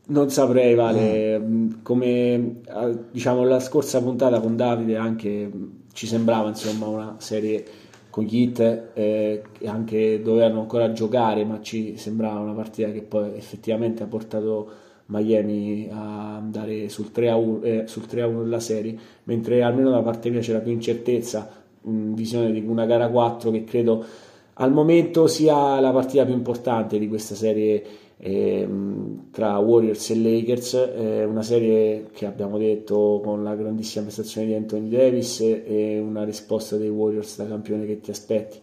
non 0.09 0.30
saprei, 0.30 0.73
Vale, 0.75 1.38
Mm. 1.39 1.43
mh, 1.63 1.80
come 1.84 2.55
diciamo 3.11 3.43
la 3.43 3.59
scorsa 3.59 4.01
puntata 4.01 4.39
con 4.39 4.55
Davide 4.55 4.95
anche 4.95 5.49
ci 5.93 6.07
sembrava 6.07 6.47
insomma 6.49 6.86
una 6.86 7.15
serie 7.17 7.65
con 8.09 8.23
gli 8.23 8.41
hit 8.43 8.59
eh, 8.93 9.41
che 9.51 9.67
anche 9.67 10.21
dovevano 10.23 10.61
ancora 10.61 10.91
giocare, 10.93 11.43
ma 11.43 11.59
ci 11.61 11.97
sembrava 11.97 12.39
una 12.39 12.53
partita 12.53 12.89
che 12.91 13.01
poi 13.01 13.32
effettivamente 13.36 14.01
ha 14.03 14.05
portato 14.07 14.67
Miami 15.08 15.88
a 15.91 16.36
andare 16.36 16.89
sul 16.89 17.12
3 17.12 17.30
a 17.30 17.36
1, 17.36 17.64
eh, 17.64 17.84
sul 17.88 18.05
3 18.05 18.22
a 18.22 18.28
1 18.28 18.43
della 18.43 18.60
serie, 18.60 18.97
mentre 19.24 19.62
almeno 19.64 19.89
da 19.89 20.01
parte 20.01 20.30
mia 20.30 20.41
c'era 20.41 20.60
più 20.60 20.72
incertezza, 20.72 21.49
in 21.84 22.14
visione 22.14 22.51
di 22.51 22.64
una 22.66 22.86
gara 22.86 23.10
4 23.10 23.51
che 23.51 23.64
credo 23.64 24.05
al 24.60 24.72
momento 24.74 25.28
sia 25.28 25.80
la 25.80 25.91
partita 25.91 26.26
più 26.26 26.34
importante 26.34 26.97
di 26.97 27.08
questa 27.08 27.36
serie 27.36 27.84
ehm, 28.18 29.30
tra 29.32 29.58
Warriors 29.60 30.10
e 30.10 30.16
Lakers, 30.16 30.74
eh, 30.74 31.24
una 31.24 31.43
serie 31.43 32.08
che 32.12 32.26
abbiamo 32.26 32.58
detto 32.58 33.22
con 33.24 33.43
la 33.43 33.55
grandissima 33.55 34.05
prestazione 34.05 34.47
di 34.47 34.55
Anthony 34.55 34.89
Davis 34.89 35.41
e 35.41 35.99
una 35.99 36.24
risposta 36.24 36.76
dei 36.76 36.89
Warriors 36.89 37.38
da 37.38 37.45
campione 37.45 37.86
che 37.86 37.99
ti 37.99 38.10
aspetti. 38.10 38.60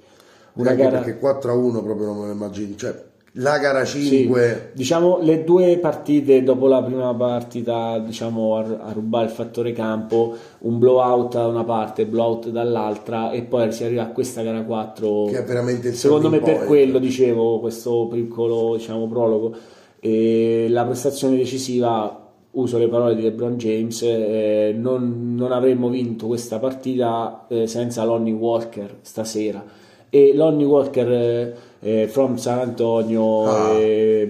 Una 0.54 0.70
Anche 0.70 0.82
gara, 0.82 0.98
perché 0.98 1.18
4 1.18 1.50
a 1.50 1.54
1 1.54 1.82
proprio 1.82 2.06
non 2.06 2.18
me 2.18 2.26
lo 2.26 2.32
immagino. 2.32 2.74
Cioè, 2.74 3.03
la 3.38 3.58
gara 3.58 3.84
sì, 3.84 4.06
5 4.06 4.70
diciamo 4.74 5.18
le 5.20 5.42
due 5.42 5.78
partite 5.78 6.44
dopo 6.44 6.68
la 6.68 6.82
prima 6.82 7.12
partita, 7.14 7.98
diciamo 7.98 8.56
a, 8.56 8.92
rubare 8.92 9.24
il 9.24 9.32
fattore 9.32 9.72
campo, 9.72 10.36
un 10.60 10.78
blowout 10.78 11.32
da 11.32 11.46
una 11.48 11.64
parte, 11.64 12.06
blowout 12.06 12.50
dall'altra, 12.50 13.32
e 13.32 13.42
poi 13.42 13.72
si 13.72 13.82
arriva 13.82 14.02
a 14.02 14.08
questa 14.08 14.42
gara 14.42 14.62
4 14.62 15.24
che 15.24 15.38
è 15.38 15.44
veramente 15.44 15.88
il 15.88 15.94
secondo 15.94 16.30
me 16.30 16.38
turning 16.38 16.58
per 16.58 16.66
point. 16.66 16.68
quello 16.68 16.98
dicevo 16.98 17.58
questo 17.58 18.06
piccolo 18.10 18.76
diciamo 18.76 19.08
prologo. 19.08 19.54
E 19.98 20.66
la 20.68 20.84
prestazione 20.84 21.36
decisiva 21.36 22.24
uso 22.52 22.78
le 22.78 22.88
parole 22.88 23.16
di 23.16 23.22
LeBron 23.22 23.56
James 23.56 24.02
eh, 24.02 24.74
non, 24.76 25.34
non 25.34 25.50
avremmo 25.50 25.88
vinto 25.88 26.26
questa 26.26 26.58
partita 26.58 27.46
eh, 27.48 27.66
senza 27.66 28.04
Lonnie 28.04 28.32
Walker 28.32 28.98
stasera. 29.00 29.64
E 30.08 30.32
Lonnie 30.34 30.66
Walker 30.66 31.10
eh, 31.10 31.54
eh, 31.84 32.08
from 32.08 32.36
San 32.36 32.58
Antonio 32.60 33.44
Ah. 33.44 33.70
eh, 33.74 34.28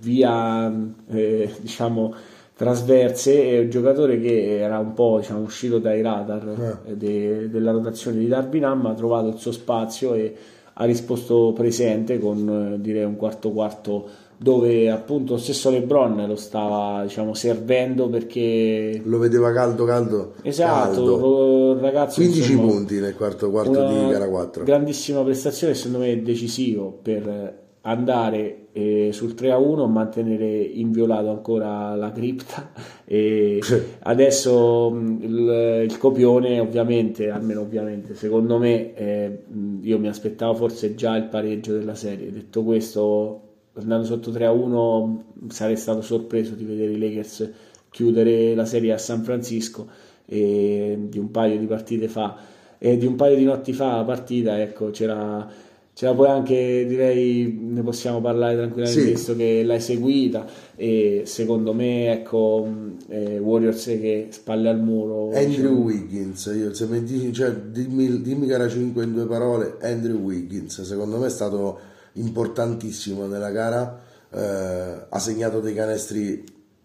via 0.00 0.72
eh, 1.10 1.50
diciamo 1.60 2.14
trasverse 2.56 3.42
è 3.50 3.58
un 3.60 3.68
giocatore 3.70 4.18
che 4.20 4.58
era 4.58 4.78
un 4.78 4.94
po' 4.94 5.18
diciamo, 5.20 5.40
uscito 5.40 5.78
dai 5.78 6.00
radar 6.00 6.78
eh, 6.86 6.96
de- 6.96 7.50
della 7.50 7.72
rotazione 7.72 8.18
di 8.18 8.28
Darwin 8.28 8.64
Ham 8.64 8.86
ha 8.86 8.94
trovato 8.94 9.28
il 9.28 9.36
suo 9.36 9.52
spazio 9.52 10.14
e 10.14 10.34
ha 10.74 10.84
risposto 10.84 11.52
presente 11.54 12.18
con 12.18 12.72
eh, 12.74 12.80
direi 12.80 13.04
un 13.04 13.16
quarto 13.16 13.50
quarto 13.50 14.08
dove 14.38 14.90
appunto 14.90 15.34
lo 15.34 15.38
stesso 15.38 15.70
LeBron 15.70 16.26
lo 16.26 16.36
stava 16.36 17.02
diciamo 17.04 17.32
servendo 17.34 18.08
perché 18.08 19.00
lo 19.04 19.18
vedeva 19.18 19.52
caldo 19.52 19.84
caldo 19.84 20.34
esatto 20.42 21.04
caldo. 21.04 21.80
ragazzo 21.80 22.20
15 22.20 22.52
insomma, 22.52 22.70
punti 22.70 23.00
nel 23.00 23.14
quarto 23.14 23.50
quarto 23.50 23.86
di 23.86 24.08
gara 24.10 24.28
4 24.28 24.64
grandissima 24.64 25.22
prestazione 25.22 25.74
secondo 25.74 25.98
me 25.98 26.22
decisivo 26.22 26.98
per 27.02 27.64
andare 27.86 28.66
eh, 28.72 29.10
sul 29.12 29.34
3 29.34 29.52
a 29.52 29.58
1 29.58 29.86
mantenere 29.86 30.60
inviolato 30.60 31.30
ancora 31.30 31.94
la 31.94 32.12
cripta. 32.12 32.70
E 33.08 33.60
adesso 34.02 34.90
mh, 34.90 35.18
il, 35.22 35.84
il 35.88 35.96
copione 35.96 36.58
ovviamente 36.58 37.30
almeno 37.30 37.60
ovviamente 37.60 38.16
secondo 38.16 38.58
me 38.58 38.96
eh, 38.96 39.44
mh, 39.46 39.78
io 39.82 40.00
mi 40.00 40.08
aspettavo 40.08 40.54
forse 40.54 40.96
già 40.96 41.14
il 41.14 41.28
pareggio 41.28 41.72
della 41.72 41.94
serie. 41.94 42.32
Detto 42.32 42.64
questo 42.64 43.45
andando 43.76 44.06
sotto 44.06 44.30
3 44.30 44.44
a 44.46 44.52
1 44.52 45.24
sarei 45.48 45.76
stato 45.76 46.00
sorpreso 46.02 46.54
di 46.54 46.64
vedere 46.64 46.92
i 46.92 46.98
Lakers 46.98 47.50
chiudere 47.90 48.54
la 48.54 48.64
serie 48.64 48.92
a 48.92 48.98
San 48.98 49.22
Francisco 49.22 49.86
e 50.26 50.96
di 51.08 51.18
un 51.18 51.30
paio 51.30 51.58
di 51.58 51.66
partite 51.66 52.08
fa. 52.08 52.36
E 52.78 52.96
di 52.98 53.06
un 53.06 53.14
paio 53.16 53.36
di 53.36 53.44
notti 53.44 53.72
fa 53.72 53.96
la 53.96 54.04
partita 54.04 54.60
ecco 54.60 54.90
c'era 54.90 55.48
c'era 55.94 56.12
poi 56.12 56.28
anche 56.28 56.84
direi 56.86 57.58
ne 57.58 57.80
possiamo 57.82 58.20
parlare 58.20 58.54
tranquillamente 58.54 59.00
Sì. 59.02 59.10
visto 59.12 59.34
che 59.34 59.62
l'hai 59.64 59.80
seguita. 59.80 60.46
E 60.76 61.22
secondo 61.24 61.72
me 61.72 62.12
ecco 62.12 62.68
eh, 63.08 63.38
Warriors 63.38 63.84
che 63.84 64.26
spalle 64.30 64.68
al 64.68 64.78
muro. 64.80 65.30
Andrew 65.34 65.82
Wiggins 65.82 66.52
io, 66.54 66.74
se 66.74 66.86
mi 66.86 67.02
dici, 67.02 67.32
cioè, 67.32 67.50
dimmi, 67.54 68.20
dimmi 68.20 68.46
gara 68.46 68.68
5 68.68 69.04
in 69.04 69.14
due 69.14 69.24
parole 69.24 69.76
Andrew 69.80 70.18
Wiggins 70.18 70.82
secondo 70.82 71.16
me 71.16 71.26
è 71.26 71.30
stato 71.30 71.78
importantissimo 72.18 73.26
nella 73.26 73.50
gara 73.50 74.00
eh, 74.30 75.06
ha 75.08 75.18
segnato 75.18 75.60
dei 75.60 75.74
canestri 75.74 76.44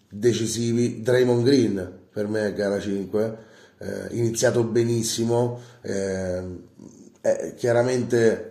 decisivi. 0.10 1.02
Draymond 1.02 1.44
Green 1.44 2.00
per 2.12 2.28
me 2.28 2.48
è 2.48 2.54
gara 2.54 2.80
5 2.80 3.38
eh, 3.78 4.16
iniziato 4.16 4.64
benissimo 4.64 5.60
eh, 5.82 6.42
eh, 7.22 7.54
chiaramente 7.56 8.48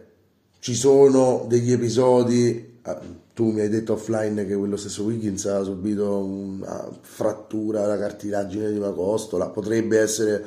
ci 0.58 0.74
sono 0.74 1.44
degli 1.48 1.72
episodi 1.72 2.78
eh, 2.84 3.18
tu 3.34 3.52
mi 3.52 3.60
hai 3.60 3.68
detto 3.68 3.94
offline 3.94 4.46
che 4.46 4.54
quello 4.54 4.76
stesso 4.76 5.04
Wiggins 5.04 5.46
ha 5.46 5.62
subito 5.62 6.18
una 6.18 6.88
frattura 7.00 7.84
alla 7.84 7.96
cartilagine 7.96 8.70
di 8.70 8.76
una 8.76 8.90
costola, 8.90 9.48
potrebbe 9.48 9.98
essere 9.98 10.44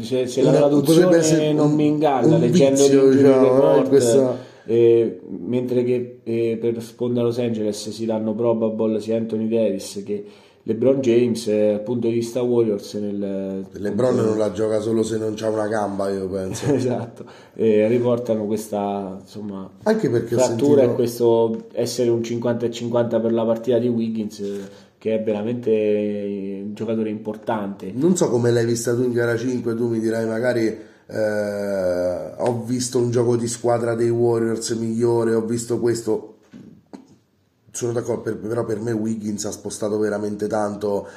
se, 0.00 0.26
se 0.26 0.42
la 0.42 0.52
traduzione 0.52 1.52
non 1.52 1.74
mi 1.74 1.86
inganna 1.86 2.38
leggendo 2.38 2.82
vizio, 2.82 3.08
diciamo, 3.08 3.54
report, 3.54 3.88
questa... 3.88 4.50
eh, 4.64 5.20
mentre 5.26 5.84
che 5.84 6.20
eh, 6.22 6.58
per 6.60 6.82
Sponda 6.82 7.22
Los 7.22 7.38
Angeles 7.38 7.90
si 7.90 8.04
danno 8.04 8.34
probable 8.34 9.00
sia 9.00 9.16
Anthony 9.16 9.48
Davis 9.48 10.02
che 10.04 10.24
LeBron 10.64 11.00
James 11.00 11.48
eh, 11.48 11.70
dal 11.72 11.82
punto 11.82 12.06
di 12.06 12.14
vista 12.14 12.40
Warriors 12.42 12.94
nel, 12.94 13.66
LeBron 13.72 14.14
non 14.14 14.38
la 14.38 14.52
gioca 14.52 14.78
solo 14.78 15.02
se 15.02 15.18
non 15.18 15.34
c'ha 15.34 15.48
una 15.48 15.66
gamba 15.66 16.10
io 16.10 16.28
penso. 16.28 16.70
Esatto. 16.72 17.24
E 17.54 17.88
riportano 17.88 18.46
questa 18.46 19.18
insomma 19.20 19.68
anche 19.82 20.08
perché 20.08 20.36
frattura 20.36 20.82
sentito... 20.82 20.92
e 20.92 20.94
questo 20.94 21.64
essere 21.72 22.10
un 22.10 22.22
50 22.22 22.66
e 22.66 22.70
50 22.70 23.20
per 23.20 23.32
la 23.32 23.44
partita 23.44 23.78
di 23.78 23.88
Wiggins 23.88 24.42
che 24.98 25.16
è 25.16 25.22
veramente 25.22 26.62
un 26.64 26.74
giocatore 26.74 27.10
importante. 27.10 27.90
Non 27.92 28.16
so 28.16 28.30
come 28.30 28.52
l'hai 28.52 28.64
vista 28.64 28.94
tu 28.94 29.02
in 29.02 29.12
gara 29.12 29.36
5 29.36 29.74
tu 29.74 29.88
mi 29.88 29.98
dirai 29.98 30.26
magari 30.26 30.90
eh, 31.12 32.34
ho 32.36 32.64
visto 32.64 32.98
un 32.98 33.10
gioco 33.10 33.36
di 33.36 33.48
squadra 33.48 33.94
dei 33.94 34.10
Warriors 34.10 34.70
migliore 34.70 35.34
ho 35.34 35.44
visto 35.44 35.78
questo 35.78 36.32
sono 37.72 37.92
d'accordo, 37.92 38.22
per, 38.22 38.36
però 38.36 38.64
per 38.64 38.80
me 38.80 38.92
Wiggins 38.92 39.44
ha 39.46 39.50
spostato 39.50 39.98
veramente 39.98 40.46
tanto. 40.46 41.08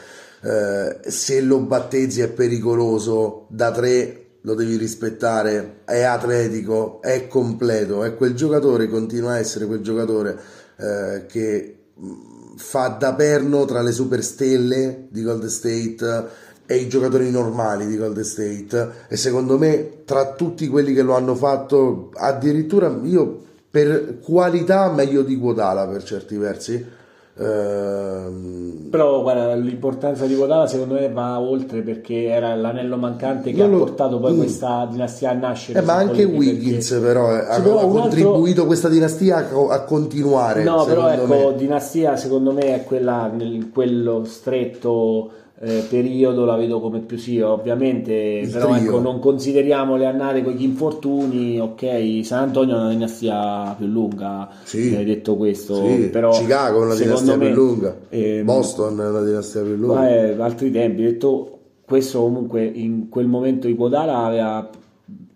Eh, 0.41 0.99
se 1.09 1.41
lo 1.41 1.59
battezzi 1.59 2.21
è 2.21 2.29
pericoloso, 2.29 3.45
da 3.49 3.71
tre 3.71 4.21
lo 4.41 4.53
devi 4.53 4.77
rispettare, 4.77 5.81
è 5.85 6.01
atletico, 6.01 7.01
è 7.01 7.27
completo, 7.27 8.03
è 8.03 8.15
quel 8.15 8.35
giocatore, 8.35 8.87
continua 8.87 9.33
a 9.33 9.39
essere 9.39 9.65
quel 9.65 9.81
giocatore 9.81 10.39
eh, 10.77 11.25
che 11.27 11.77
mm, 11.99 12.55
fa 12.55 12.89
da 12.89 13.13
perno 13.15 13.65
tra 13.65 13.81
le 13.81 13.91
superstelle 13.91 15.07
di 15.09 15.23
Golden 15.23 15.49
State 15.49 16.27
e 16.65 16.75
i 16.77 16.87
giocatori 16.87 17.29
normali 17.29 17.85
di 17.85 17.97
Golden 17.97 18.23
State 18.23 18.89
e 19.07 19.17
secondo 19.17 19.57
me 19.57 20.03
tra 20.05 20.33
tutti 20.33 20.67
quelli 20.67 20.93
che 20.93 21.01
lo 21.01 21.15
hanno 21.15 21.35
fatto 21.35 22.09
addirittura 22.13 22.95
io 23.03 23.43
per 23.69 24.19
qualità 24.19 24.89
meglio 24.89 25.21
di 25.21 25.35
Guadala 25.35 25.85
per 25.87 26.03
certi 26.03 26.37
versi. 26.37 27.03
Ehm... 27.37 28.87
Però 28.89 29.21
guarda, 29.21 29.53
l'importanza 29.55 30.25
di 30.25 30.33
Guadala 30.33 30.65
secondo 30.67 30.93
me 30.93 31.09
va 31.09 31.41
oltre 31.41 31.81
perché 31.81 32.27
era 32.27 32.55
l'anello 32.55 32.95
mancante 32.95 33.51
che 33.51 33.61
non 33.61 33.73
ha 33.73 33.77
portato 33.79 34.19
poi 34.19 34.33
mm. 34.33 34.37
questa 34.37 34.87
dinastia 34.89 35.31
a 35.31 35.33
nascere. 35.33 35.79
Eh, 35.79 35.81
ma 35.81 35.95
anche 35.95 36.23
Wiggins 36.23 36.89
perché... 36.89 37.05
però 37.05 37.33
eh, 37.33 37.45
ha, 37.49 37.61
però 37.61 37.87
contribuito 37.89 38.49
altro... 38.49 38.65
questa 38.65 38.87
dinastia 38.87 39.49
a, 39.49 39.73
a 39.73 39.83
continuare. 39.83 40.63
No, 40.63 40.85
però 40.85 41.09
ecco, 41.09 41.49
me. 41.49 41.55
dinastia 41.57 42.15
secondo 42.15 42.53
me 42.53 42.75
è 42.75 42.83
quella 42.85 43.27
nel 43.27 43.69
quello 43.73 44.23
stretto 44.23 45.31
eh, 45.59 45.85
periodo 45.89 46.43
la 46.43 46.55
vedo 46.55 46.79
come 46.81 46.99
più 46.99 47.17
sì, 47.17 47.39
ovviamente, 47.39 48.13
Il 48.13 48.49
però 48.49 48.75
ecco, 48.75 48.99
non 48.99 49.19
consideriamo 49.19 49.95
le 49.95 50.05
annate 50.05 50.43
con 50.43 50.53
gli 50.53 50.63
infortuni, 50.63 51.59
ok, 51.59 52.19
San 52.23 52.43
Antonio 52.43 52.75
è 52.75 52.79
una 52.79 52.89
dinastia 52.89 53.73
più 53.77 53.87
lunga, 53.87 54.49
sì. 54.63 54.93
hai 54.95 55.05
detto 55.05 55.35
questo, 55.37 55.75
sì. 55.85 56.09
però 56.09 56.31
Chicago 56.31 56.81
è 56.81 56.85
una 56.85 56.95
dinastia 56.95 57.37
me, 57.37 57.45
più 57.47 57.55
lunga, 57.55 57.97
eh, 58.09 58.41
Boston 58.43 58.99
è 58.99 59.07
una 59.07 59.23
dinastia 59.23 59.61
più 59.61 59.75
lunga. 59.75 60.09
Eh, 60.09 60.35
altri 60.37 60.71
tempi, 60.71 61.03
detto 61.03 61.51
questo 61.85 62.19
comunque 62.21 62.65
in 62.65 63.09
quel 63.09 63.27
momento 63.27 63.67
Iguodala 63.67 64.17
aveva 64.17 64.69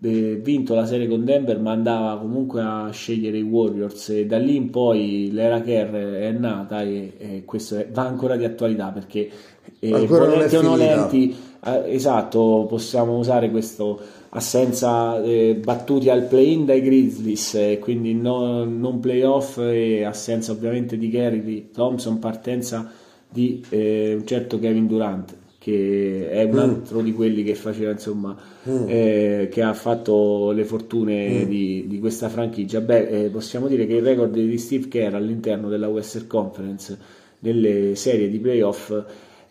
eh, 0.02 0.40
vinto 0.42 0.74
la 0.74 0.84
serie 0.84 1.06
con 1.06 1.24
Denver 1.24 1.60
ma 1.60 1.70
andava 1.70 2.18
comunque 2.18 2.60
a 2.60 2.90
scegliere 2.90 3.38
i 3.38 3.42
Warriors 3.42 4.08
e 4.08 4.26
da 4.26 4.38
lì 4.38 4.56
in 4.56 4.70
poi 4.70 5.30
l'era 5.30 5.60
Kerr 5.60 5.94
è 5.94 6.30
nata 6.32 6.82
e, 6.82 7.12
e 7.18 7.44
questo 7.44 7.76
è, 7.76 7.88
va 7.88 8.06
ancora 8.06 8.36
di 8.36 8.44
attualità 8.44 8.88
perché 8.88 9.30
eh, 9.78 9.94
ancora 9.94 10.26
volenti 10.26 10.56
o 10.56 10.62
nolenti 10.62 11.36
eh, 11.64 11.94
esatto 11.94 12.66
possiamo 12.68 13.16
usare 13.16 13.50
questo 13.50 14.00
assenza 14.30 15.22
eh, 15.22 15.60
battuti 15.62 16.08
al 16.08 16.24
play-in 16.24 16.64
dai 16.64 16.80
Grizzlies 16.82 17.54
eh, 17.54 17.78
quindi 17.80 18.14
no, 18.14 18.64
non 18.64 19.00
playoff 19.00 19.58
e 19.58 20.04
assenza 20.04 20.52
ovviamente 20.52 20.96
di 20.96 21.10
Kerry 21.10 21.70
Thompson 21.72 22.18
partenza 22.18 22.90
di 23.28 23.64
eh, 23.68 24.14
un 24.18 24.26
certo 24.26 24.58
Kevin 24.58 24.86
Durant 24.86 25.36
che 25.60 26.30
è 26.30 26.44
un 26.44 26.54
mm. 26.54 26.58
altro 26.58 27.00
mm. 27.00 27.04
di 27.04 27.12
quelli 27.12 27.42
che 27.42 27.54
faceva 27.54 27.90
insomma 27.90 28.34
mm. 28.68 28.84
eh, 28.86 29.48
che 29.52 29.62
ha 29.62 29.74
fatto 29.74 30.52
le 30.52 30.64
fortune 30.64 31.44
mm. 31.44 31.48
di, 31.48 31.84
di, 31.86 31.98
questa 31.98 32.30
franchigia 32.30 32.80
beh 32.80 33.24
eh, 33.24 33.28
possiamo 33.28 33.68
dire 33.68 33.86
che 33.86 33.96
il 33.96 34.02
record 34.02 34.32
di 34.32 34.58
Steve 34.58 34.88
Kerr 34.88 35.14
all'interno 35.14 35.68
della 35.68 35.88
Western 35.88 36.26
Conference 36.26 36.98
nelle 37.40 37.94
serie 37.94 38.30
di 38.30 38.38
playoff 38.38 38.90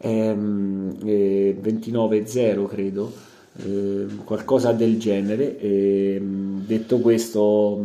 29-0 0.07 2.67
credo 2.67 3.27
eh, 3.61 4.05
qualcosa 4.23 4.71
del 4.71 4.97
genere 4.97 5.59
e, 5.59 6.21
detto 6.21 6.99
questo 6.99 7.83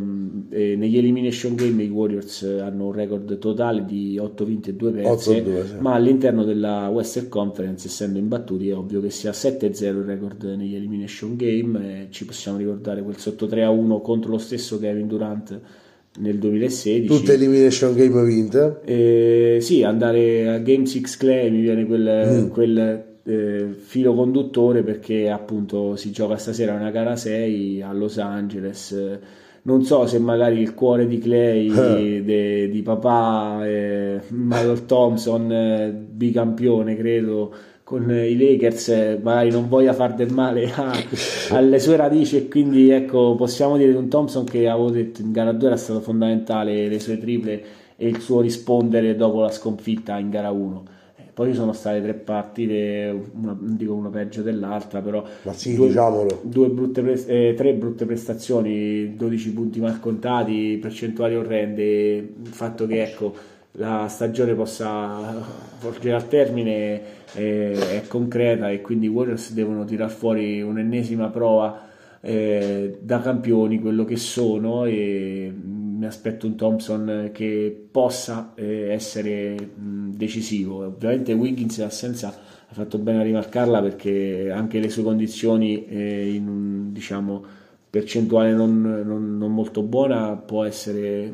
eh, 0.51 0.77
negli 0.77 0.99
elimination 0.99 1.57
game 1.57 1.83
i 1.83 1.89
Warriors 1.89 2.43
hanno 2.43 2.87
un 2.87 2.93
record 2.93 3.39
totale 3.39 3.85
di 3.85 4.19
8 4.19 4.45
vinti 4.45 4.71
e 4.71 4.75
2 4.75 4.91
perse 4.93 5.43
8-2, 5.43 5.67
sì. 5.67 5.75
ma 5.79 5.95
all'interno 5.95 6.45
della 6.45 6.89
Western 6.89 7.29
Conference 7.29 7.89
essendo 7.89 8.19
imbattuti 8.19 8.69
è 8.69 8.77
ovvio 8.77 9.01
che 9.01 9.11
sia 9.11 9.33
7-0 9.33 9.85
il 9.85 10.05
record 10.05 10.45
negli 10.45 10.77
elimination 10.77 11.35
game 11.35 12.07
ci 12.11 12.25
possiamo 12.25 12.59
ricordare 12.59 13.03
quel 13.03 13.17
sotto 13.17 13.47
3-1 13.47 14.01
contro 14.03 14.31
lo 14.31 14.39
stesso 14.39 14.79
Kevin 14.79 15.09
Durant 15.09 15.61
nel 16.17 16.39
2016 16.39 17.07
tutte 17.07 17.35
elimination 17.35 17.95
game 17.95 18.23
vinte 18.25 18.81
eh, 18.85 19.59
sì 19.61 19.83
andare 19.83 20.49
a 20.49 20.59
Game 20.59 20.87
6 20.87 21.01
Clay 21.19 21.51
mi 21.51 21.61
viene 21.61 21.85
quel, 21.87 22.45
mm. 22.45 22.49
quel 22.51 23.13
eh, 23.25 23.75
filo 23.79 24.15
conduttore 24.15 24.83
perché 24.83 25.31
appunto 25.31 25.97
si 25.97 26.11
gioca 26.11 26.37
stasera 26.37 26.75
una 26.75 26.91
gara 26.91 27.17
6 27.17 27.83
a 27.83 27.93
Los 27.93 28.19
Angeles. 28.19 29.19
Non 29.63 29.83
so 29.83 30.07
se 30.07 30.19
magari 30.19 30.61
il 30.61 30.75
cuore 30.75 31.07
di 31.07 31.19
Clay, 31.19 31.69
eh. 31.69 32.23
de, 32.23 32.69
di 32.69 32.83
papà, 32.83 33.67
eh, 33.67 34.21
Michael 34.29 34.85
Thompson, 34.85 35.51
eh, 35.51 35.91
bicampione 35.91 36.95
credo, 36.95 37.55
con 37.85 38.11
i 38.11 38.37
Lakers, 38.37 38.89
eh, 38.89 39.21
magari 39.23 39.51
non 39.51 39.69
voglia 39.69 39.93
far 39.93 40.15
del 40.15 40.33
male 40.33 40.73
a, 40.73 40.93
alle 41.51 41.79
sue 41.79 41.97
radici 41.97 42.37
e 42.37 42.49
quindi 42.49 42.89
ecco 42.91 43.35
possiamo 43.37 43.77
dire 43.77 43.91
di 43.91 43.97
un 43.97 44.09
Thompson 44.09 44.45
che 44.45 44.69
avevo 44.69 44.91
detto 44.91 45.21
in 45.21 45.31
gara 45.33 45.53
2 45.53 45.67
era 45.67 45.77
stato 45.77 46.01
fondamentale 46.01 46.89
le 46.89 46.99
sue 46.99 47.19
triple 47.19 47.63
e 47.97 48.09
il 48.09 48.21
suo 48.21 48.41
rispondere 48.41 49.15
dopo 49.15 49.43
la 49.43 49.51
sconfitta 49.51 50.19
in 50.19 50.31
gara 50.31 50.51
1 50.51 50.93
poi 51.35 51.53
sono 51.53 51.73
state 51.73 52.01
tre 52.01 52.15
partite, 52.15 53.13
una, 53.35 53.57
non 53.61 53.77
dico 53.77 53.93
una 53.93 54.09
peggio 54.09 54.41
dell'altra, 54.41 55.01
però 55.01 55.25
sì, 55.51 55.75
due, 55.75 55.89
diciamolo. 55.89 56.43
due 56.43 56.69
brutte 56.69 57.03
pre- 57.03 57.27
eh, 57.27 57.55
tre 57.57 57.75
brutte 57.75 58.07
prestazioni, 58.07 59.17
12 59.17 59.53
punti 59.53 59.81
mal 59.81 59.99
contati, 59.99 60.79
percentuali 60.81 61.35
orrende, 61.35 61.83
il 61.83 62.53
fatto 62.53 62.87
che 62.87 63.03
ecco, 63.03 63.35
la 63.77 64.07
stagione 64.09 64.55
possa 64.55 65.45
volgere 65.81 66.15
al 66.15 66.29
termine 66.29 67.01
eh, 67.35 68.01
è 68.03 68.07
concreta 68.07 68.71
e 68.71 68.81
quindi 68.81 69.07
i 69.07 69.09
Warriors 69.09 69.53
devono 69.53 69.85
tirar 69.85 70.11
fuori 70.11 70.63
un'ennesima 70.63 71.29
prova 71.29 71.89
eh, 72.21 72.99
da 73.01 73.21
campioni, 73.21 73.81
quello 73.81 74.05
che 74.05 74.17
sono 74.17 74.85
e 74.85 75.53
mi 75.55 76.07
aspetto 76.07 76.47
un 76.47 76.55
Thompson 76.55 77.31
che 77.33 77.87
possa 77.91 78.53
eh, 78.55 78.93
essere 78.93 79.55
mh, 79.55 80.11
decisivo. 80.13 80.87
Ovviamente 80.87 81.33
Wiggins 81.33 81.79
in 81.79 81.85
assenza 81.85 82.29
ha 82.29 82.73
fatto 82.73 82.99
bene 82.99 83.21
a 83.21 83.23
rimarcarla 83.23 83.83
perché 83.83 84.51
anche 84.51 84.79
le 84.79 84.89
sue 84.89 85.03
condizioni 85.03 85.85
eh, 85.87 86.33
in 86.33 86.93
diciamo, 86.93 87.45
percentuale 87.91 88.53
non, 88.53 88.81
non, 88.81 89.37
non, 89.37 89.53
molto 89.53 89.83
buona 89.83 90.37
può 90.37 90.65
essere 90.65 91.33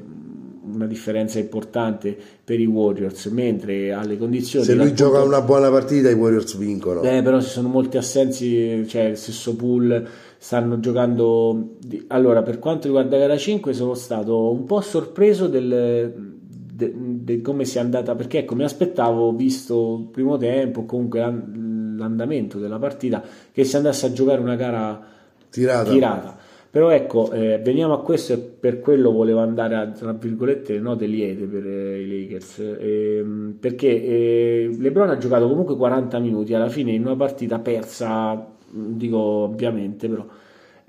una 0.62 0.86
differenza 0.86 1.38
importante 1.38 2.16
per 2.44 2.60
i 2.60 2.66
Warriors 2.66 3.26
mentre 3.26 3.92
alle 3.92 4.18
condizioni 4.18 4.64
se 4.64 4.74
lui 4.74 4.92
gioca 4.94 5.22
una 5.22 5.40
buona 5.40 5.70
partita 5.70 6.10
i 6.10 6.14
Warriors 6.14 6.56
vincono 6.56 7.02
eh, 7.02 7.22
però 7.22 7.40
ci 7.40 7.48
sono 7.48 7.68
molti 7.68 7.96
assensi 7.96 8.86
cioè 8.86 9.04
il 9.04 9.16
stesso 9.16 9.56
pool 9.56 10.08
stanno 10.42 10.80
giocando. 10.80 11.76
Allora, 12.08 12.42
per 12.42 12.58
quanto 12.58 12.86
riguarda 12.86 13.18
gara 13.18 13.36
5, 13.36 13.74
sono 13.74 13.92
stato 13.92 14.50
un 14.50 14.64
po' 14.64 14.80
sorpreso 14.80 15.48
del, 15.48 16.14
de, 16.72 16.92
de 16.96 17.42
come 17.42 17.66
sia 17.66 17.82
andata 17.82 18.14
perché 18.14 18.38
ecco 18.38 18.54
mi 18.54 18.64
aspettavo 18.64 19.32
visto 19.34 19.98
il 20.00 20.06
primo 20.10 20.38
tempo 20.38 20.86
comunque 20.86 21.20
l'andamento 21.20 22.58
della 22.58 22.78
partita 22.78 23.22
che 23.52 23.64
si 23.64 23.76
andasse 23.76 24.06
a 24.06 24.12
giocare 24.12 24.40
una 24.40 24.56
gara 24.56 24.98
tirata, 25.50 25.90
tirata. 25.90 26.36
Però 26.70 26.90
ecco 26.90 27.32
eh, 27.32 27.58
veniamo 27.58 27.94
a 27.94 28.02
questo 28.02 28.32
e 28.32 28.38
per 28.38 28.80
quello 28.80 29.10
volevo 29.10 29.40
andare 29.40 29.74
a 29.74 29.86
tra 29.88 30.12
virgolette 30.12 30.74
le 30.74 30.80
note 30.80 31.06
liete 31.06 31.44
per 31.44 31.66
eh, 31.66 32.00
i 32.02 32.22
Lakers. 32.22 32.58
Eh, 32.58 33.24
perché 33.58 34.68
Lebron 34.78 35.10
ha 35.10 35.18
giocato 35.18 35.48
comunque 35.48 35.76
40 35.76 36.18
minuti 36.20 36.54
alla 36.54 36.68
fine 36.68 36.92
in 36.92 37.04
una 37.04 37.16
partita 37.16 37.58
persa 37.58 38.58
dico 38.70 39.18
ovviamente 39.18 40.08
però. 40.08 40.26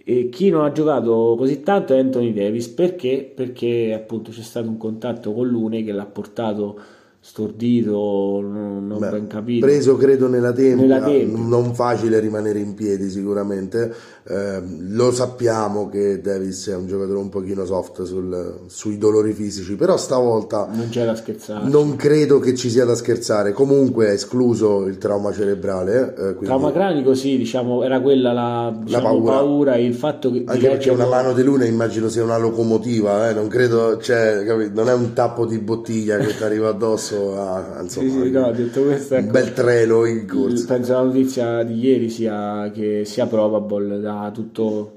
E 0.03 0.29
chi 0.29 0.49
non 0.49 0.65
ha 0.65 0.71
giocato 0.71 1.35
così 1.37 1.61
tanto 1.61 1.93
è 1.93 1.99
Anthony 1.99 2.33
Davis. 2.33 2.67
Perché? 2.69 3.31
Perché 3.33 3.93
appunto 3.93 4.31
c'è 4.31 4.41
stato 4.41 4.67
un 4.67 4.77
contatto 4.77 5.33
con 5.33 5.47
l'Une 5.47 5.83
che 5.83 5.91
l'ha 5.91 6.05
portato 6.05 6.79
stordito, 7.23 8.39
non, 8.41 8.87
non 8.87 8.97
Beh, 8.99 9.09
ben 9.09 9.27
capito. 9.27 9.65
Preso 9.65 9.95
credo 9.95 10.27
nella 10.27 10.51
tempia, 10.51 10.75
Nella 10.87 11.05
tempia. 11.05 11.37
non 11.37 11.73
facile 11.75 12.19
rimanere 12.19 12.59
in 12.59 12.73
piedi 12.73 13.09
sicuramente. 13.09 13.93
Eh, 14.27 14.61
lo 14.89 15.11
sappiamo 15.11 15.87
che 15.89 16.19
Davis 16.21 16.67
è 16.69 16.75
un 16.75 16.87
giocatore 16.87 17.17
un 17.19 17.29
pochino 17.29 17.65
soft 17.65 18.03
sul- 18.03 18.61
sui 18.67 18.97
dolori 18.97 19.33
fisici, 19.33 19.75
però 19.75 19.97
stavolta 19.97 20.67
Non 20.71 20.89
c'è 20.89 21.05
da 21.05 21.15
scherzare. 21.15 21.67
non 21.69 21.95
credo 21.95 22.39
che 22.39 22.55
ci 22.55 22.69
sia 22.69 22.85
da 22.85 22.95
scherzare. 22.95 23.51
Comunque 23.51 24.07
è 24.07 24.11
escluso 24.11 24.85
il 24.87 24.97
trauma 24.97 25.31
cerebrale. 25.31 26.09
eh, 26.13 26.21
quindi- 26.33 26.45
Trauma 26.45 26.71
cranico, 26.71 27.13
sì, 27.13 27.37
diciamo, 27.37 27.83
era 27.83 27.99
quella 28.01 28.33
la, 28.33 28.79
diciamo, 28.83 29.03
paura. 29.09 29.31
paura. 29.37 29.75
e 29.75 29.85
il 29.85 29.93
fatto 29.93 30.31
che 30.31 30.43
Anche 30.45 30.69
perché 30.69 30.89
una 30.89 31.05
mano 31.07 31.33
di 31.33 31.43
luna 31.43 31.65
immagino 31.65 32.09
sia 32.09 32.23
una 32.23 32.37
locomotiva, 32.37 33.29
eh, 33.29 33.33
non 33.33 33.47
credo, 33.47 33.97
cioè, 33.99 34.43
non 34.73 34.89
è 34.89 34.93
un 34.93 35.13
tappo 35.13 35.45
di 35.45 35.59
bottiglia 35.59 36.17
che 36.17 36.35
ti 36.35 36.43
arriva 36.43 36.69
addosso 36.69 37.10
a, 37.15 37.77
a, 37.77 37.81
Sì, 37.85 38.05
insomma, 38.05 38.23
sì, 38.23 38.31
no, 38.31 38.51
detto 38.51 38.83
questo, 38.83 39.15
un 39.15 39.19
ecco, 39.19 39.31
bel 39.31 39.53
treno 39.53 40.05
in 40.05 40.27
corsa. 40.27 40.65
penso 40.65 40.93
la 40.93 41.01
notizia 41.03 41.63
di 41.63 41.79
ieri 41.79 42.09
sia 42.09 42.71
che 42.73 43.03
sia 43.05 43.25
probable 43.27 43.99
da 43.99 44.29
tutto 44.33 44.93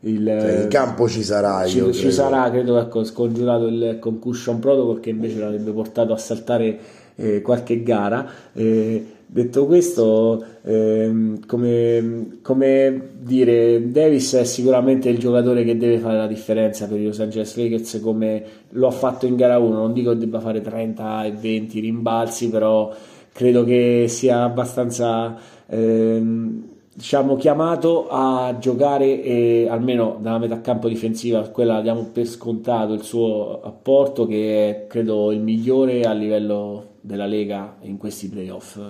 il 0.00 0.24
Cioè, 0.40 0.52
in 0.52 0.68
campo 0.68 1.08
ci 1.08 1.22
sarà, 1.22 1.66
ci, 1.66 1.78
io 1.78 1.92
ci 1.92 2.08
credo. 2.08 2.14
sarà 2.14 2.50
credo 2.50 2.78
ecco, 2.78 3.04
scongiurato 3.04 3.66
il 3.66 3.98
concussion 4.00 4.58
protocol 4.60 5.00
che 5.00 5.10
invece 5.10 5.38
l'avrebbe 5.38 5.72
portato 5.72 6.12
a 6.12 6.16
saltare 6.16 6.78
eh, 7.16 7.42
qualche 7.42 7.82
gara 7.82 8.28
Eh, 8.52 9.06
detto 9.30 9.66
questo 9.66 10.42
ehm, 10.62 11.44
come, 11.46 12.38
come 12.40 13.08
dire 13.20 13.90
Davis 13.90 14.34
è 14.34 14.44
sicuramente 14.44 15.10
il 15.10 15.18
giocatore 15.18 15.64
che 15.64 15.76
deve 15.76 15.98
fare 15.98 16.16
la 16.16 16.26
differenza 16.26 16.88
per 16.88 16.98
i 16.98 17.04
Los 17.04 17.20
Angeles 17.20 17.54
Lakers 17.54 18.00
come 18.02 18.42
lo 18.70 18.86
ha 18.86 18.90
fatto 18.90 19.26
in 19.26 19.36
gara 19.36 19.58
1 19.58 19.76
non 19.76 19.92
dico 19.92 20.12
che 20.12 20.18
debba 20.18 20.40
fare 20.40 20.62
30 20.62 21.26
e 21.26 21.32
20 21.32 21.80
rimbalzi 21.80 22.48
però 22.48 22.90
credo 23.30 23.64
che 23.64 24.06
sia 24.08 24.44
abbastanza 24.44 25.36
ehm, 25.66 26.62
diciamo 26.94 27.36
chiamato 27.36 28.08
a 28.08 28.56
giocare 28.58 29.22
e 29.22 29.68
almeno 29.68 30.16
dalla 30.22 30.38
metà 30.38 30.62
campo 30.62 30.88
difensiva 30.88 31.46
quella 31.48 31.74
la 31.74 31.82
diamo 31.82 32.08
per 32.10 32.26
scontato 32.26 32.94
il 32.94 33.02
suo 33.02 33.60
apporto 33.60 34.26
che 34.26 34.70
è 34.70 34.86
credo 34.86 35.32
il 35.32 35.40
migliore 35.40 36.04
a 36.04 36.14
livello 36.14 36.94
della 37.02 37.26
Lega 37.26 37.76
in 37.82 37.98
questi 37.98 38.30
playoff 38.30 38.80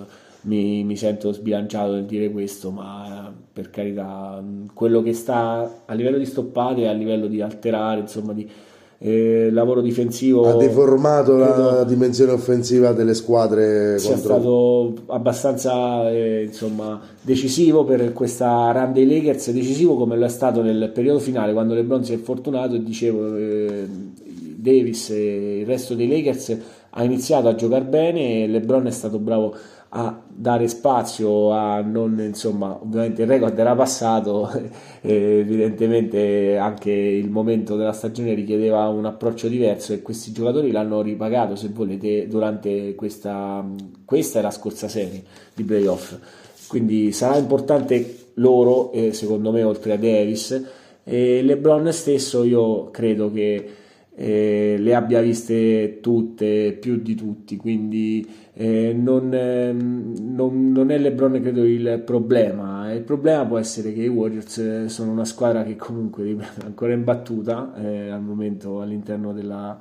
mi, 0.43 0.84
mi 0.84 0.97
sento 0.97 1.32
sbilanciato 1.32 1.93
nel 1.93 2.05
dire 2.05 2.30
questo 2.30 2.70
ma 2.70 3.32
per 3.53 3.70
carità 3.70 4.43
quello 4.72 5.03
che 5.03 5.12
sta 5.12 5.82
a 5.84 5.95
livello 5.95 6.18
di 6.18 6.26
stoppate 6.26 6.86
a 6.89 6.93
livello 6.93 7.26
di 7.26 7.41
alterare 7.41 8.01
insomma 8.01 8.32
di 8.32 8.49
eh, 9.01 9.51
lavoro 9.53 9.80
difensivo 9.80 10.49
Ha 10.49 10.57
deformato 10.57 11.36
la 11.36 11.84
dimensione 11.84 12.32
offensiva 12.32 12.93
delle 12.93 13.14
squadre 13.14 13.97
sia 13.99 14.14
contro 14.14 14.32
stato 14.32 14.95
abbastanza 15.07 16.11
eh, 16.11 16.43
insomma, 16.43 17.01
decisivo 17.22 17.84
per 17.84 18.12
questa 18.12 18.72
run 18.72 18.93
dei 18.93 19.07
Lakers, 19.07 19.53
decisivo 19.53 19.95
come 19.95 20.16
lo 20.16 20.24
è 20.24 20.28
stato 20.28 20.62
nel 20.62 20.91
periodo 20.93 21.20
finale 21.20 21.53
quando 21.53 21.74
LeBron 21.74 22.05
si 22.05 22.12
è 22.12 22.18
fortunato 22.18 22.74
e 22.74 22.82
dicevo 22.82 23.36
eh, 23.36 23.86
Davis 24.57 25.11
e 25.11 25.61
il 25.61 25.66
resto 25.66 25.95
dei 25.95 26.09
Lakers 26.09 26.57
ha 26.91 27.05
iniziato 27.05 27.47
a 27.47 27.55
giocare 27.55 27.84
bene 27.84 28.43
e 28.43 28.49
LeBron 28.49 28.86
è 28.89 28.91
stato 28.91 29.20
bravo 29.20 29.55
a 29.91 30.22
dare 30.28 30.68
spazio 30.68 31.51
a 31.53 31.80
non 31.80 32.20
insomma 32.20 32.78
ovviamente 32.80 33.22
il 33.22 33.28
record 33.28 33.59
era 33.59 33.74
passato 33.74 34.51
evidentemente 35.01 36.59
anche 36.59 36.91
il 36.91 37.30
momento 37.30 37.74
della 37.74 37.93
stagione 37.93 38.34
richiedeva 38.34 38.86
un 38.89 39.07
approccio 39.07 39.49
diverso 39.49 39.95
e 39.95 40.03
questi 40.03 40.30
giocatori 40.32 40.70
l'hanno 40.70 41.01
ripagato 41.01 41.57
se 41.57 41.68
volete 41.68 42.28
durante 42.28 42.95
questa 42.95 43.64
questa 44.05 44.41
è 44.41 44.43
la 44.43 44.51
scorsa 44.51 44.89
serie 44.89 45.22
di 45.55 45.64
playoff. 45.64 46.16
Quindi 46.68 47.12
sarà 47.12 47.36
importante 47.36 48.30
loro 48.34 48.93
eh, 48.93 49.12
secondo 49.12 49.51
me 49.53 49.62
oltre 49.62 49.95
a 49.95 49.97
Davis 49.97 50.64
e 51.03 51.43
LeBron 51.43 51.91
stesso 51.93 52.45
io 52.45 52.91
credo 52.91 53.32
che 53.32 53.70
eh, 54.20 54.74
le 54.78 54.94
abbia 54.96 55.20
viste 55.20 56.00
tutte, 56.00 56.76
più 56.80 56.96
di 57.00 57.14
tutti, 57.14 57.56
quindi 57.56 58.26
eh, 58.54 58.92
non, 58.92 59.32
ehm, 59.32 60.14
non- 60.34 60.72
non 60.72 60.90
è 60.90 60.98
LeBron 60.98 61.40
credo 61.40 61.62
il 61.64 62.02
problema, 62.04 62.92
il 62.92 63.02
problema 63.02 63.46
può 63.46 63.58
essere 63.58 63.92
che 63.92 64.02
i 64.02 64.08
Warriors 64.08 64.58
eh, 64.58 64.88
sono 64.88 65.12
una 65.12 65.24
squadra 65.24 65.62
che 65.62 65.76
comunque 65.76 66.36
è 66.36 66.64
ancora 66.64 66.92
imbattuta 66.94 67.72
eh, 67.80 68.08
al 68.10 68.20
momento 68.20 68.80
all'interno 68.80 69.32
della, 69.32 69.80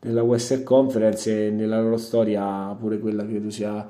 della 0.00 0.22
Western 0.24 0.64
Conference 0.64 1.46
e 1.46 1.50
nella 1.50 1.80
loro 1.80 1.96
storia 1.96 2.74
pure 2.78 2.98
quella 2.98 3.24
credo 3.24 3.50
sia 3.50 3.86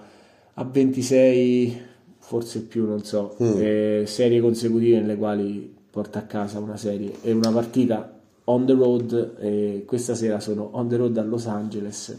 a 0.52 0.64
26, 0.64 1.80
forse 2.18 2.64
più, 2.64 2.86
non 2.86 3.02
so, 3.02 3.34
eh, 3.58 4.02
serie 4.04 4.42
consecutive 4.42 5.00
nelle 5.00 5.16
quali 5.16 5.74
porta 5.90 6.18
a 6.18 6.22
casa 6.22 6.58
una 6.58 6.76
serie 6.76 7.12
e 7.22 7.32
una 7.32 7.50
partita 7.50 8.19
on 8.50 8.66
the 8.66 8.74
road 8.74 9.36
e 9.38 9.84
questa 9.86 10.14
sera 10.14 10.40
sono 10.40 10.70
on 10.72 10.88
the 10.88 10.96
road 10.96 11.16
a 11.16 11.22
Los 11.22 11.46
Angeles. 11.46 12.18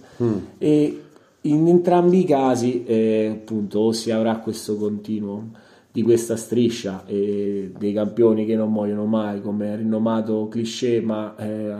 E 0.57 1.01
in 1.41 1.67
entrambi 1.67 2.19
i 2.19 2.25
casi 2.25 2.83
eh, 2.85 3.31
appunto 3.33 3.79
o 3.79 3.91
si 3.91 4.11
avrà 4.11 4.37
questo 4.37 4.75
continuo 4.77 5.49
di 5.91 6.03
questa 6.03 6.37
striscia 6.37 7.03
e 7.05 7.71
dei 7.77 7.93
campioni 7.93 8.45
che 8.45 8.55
non 8.55 8.71
muoiono 8.71 9.05
mai 9.05 9.41
come 9.41 9.75
rinomato 9.75 10.47
cliché 10.47 11.01
ma 11.01 11.35
eh, 11.35 11.75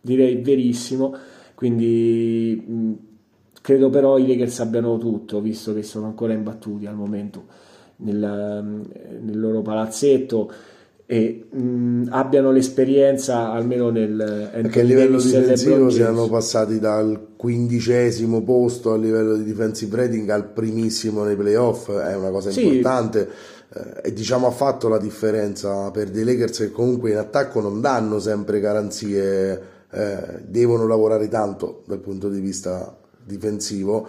direi 0.00 0.36
verissimo. 0.36 1.14
Quindi 1.54 2.62
mh, 2.64 2.92
credo 3.60 3.90
però 3.90 4.18
i 4.18 4.26
Lakers 4.26 4.60
abbiano 4.60 4.98
tutto 4.98 5.40
visto 5.40 5.74
che 5.74 5.82
sono 5.82 6.06
ancora 6.06 6.32
imbattuti 6.32 6.86
al 6.86 6.94
momento 6.94 7.44
nel, 7.96 8.84
nel 9.22 9.40
loro 9.40 9.62
palazzetto 9.62 10.52
e 11.08 11.46
mh, 11.50 12.08
abbiano 12.10 12.50
l'esperienza 12.50 13.52
almeno 13.52 13.90
nel 13.90 14.50
perché 14.52 14.80
a 14.80 14.82
livello 14.82 15.20
difensivo 15.20 15.88
siamo 15.88 16.28
passati 16.28 16.80
dal 16.80 17.28
quindicesimo 17.36 18.42
posto 18.42 18.92
a 18.92 18.96
livello 18.96 19.36
di 19.36 19.44
defensive 19.44 19.96
rating 19.96 20.28
al 20.30 20.48
primissimo 20.50 21.22
nei 21.22 21.36
playoff 21.36 21.90
è 21.92 22.16
una 22.16 22.30
cosa 22.30 22.50
Sì. 22.50 22.64
importante 22.66 23.28
eh, 23.72 24.08
e 24.08 24.12
diciamo 24.12 24.48
ha 24.48 24.50
fatto 24.50 24.88
la 24.88 24.98
differenza 24.98 25.92
per 25.92 26.10
dei 26.10 26.24
Lakers 26.24 26.58
che 26.58 26.70
comunque 26.72 27.12
in 27.12 27.18
attacco 27.18 27.60
non 27.60 27.80
danno 27.80 28.18
sempre 28.18 28.58
garanzie 28.58 29.62
eh, 29.92 30.40
devono 30.44 30.88
lavorare 30.88 31.28
tanto 31.28 31.82
dal 31.86 32.00
punto 32.00 32.28
di 32.28 32.40
vista 32.40 32.96
difensivo 33.24 34.08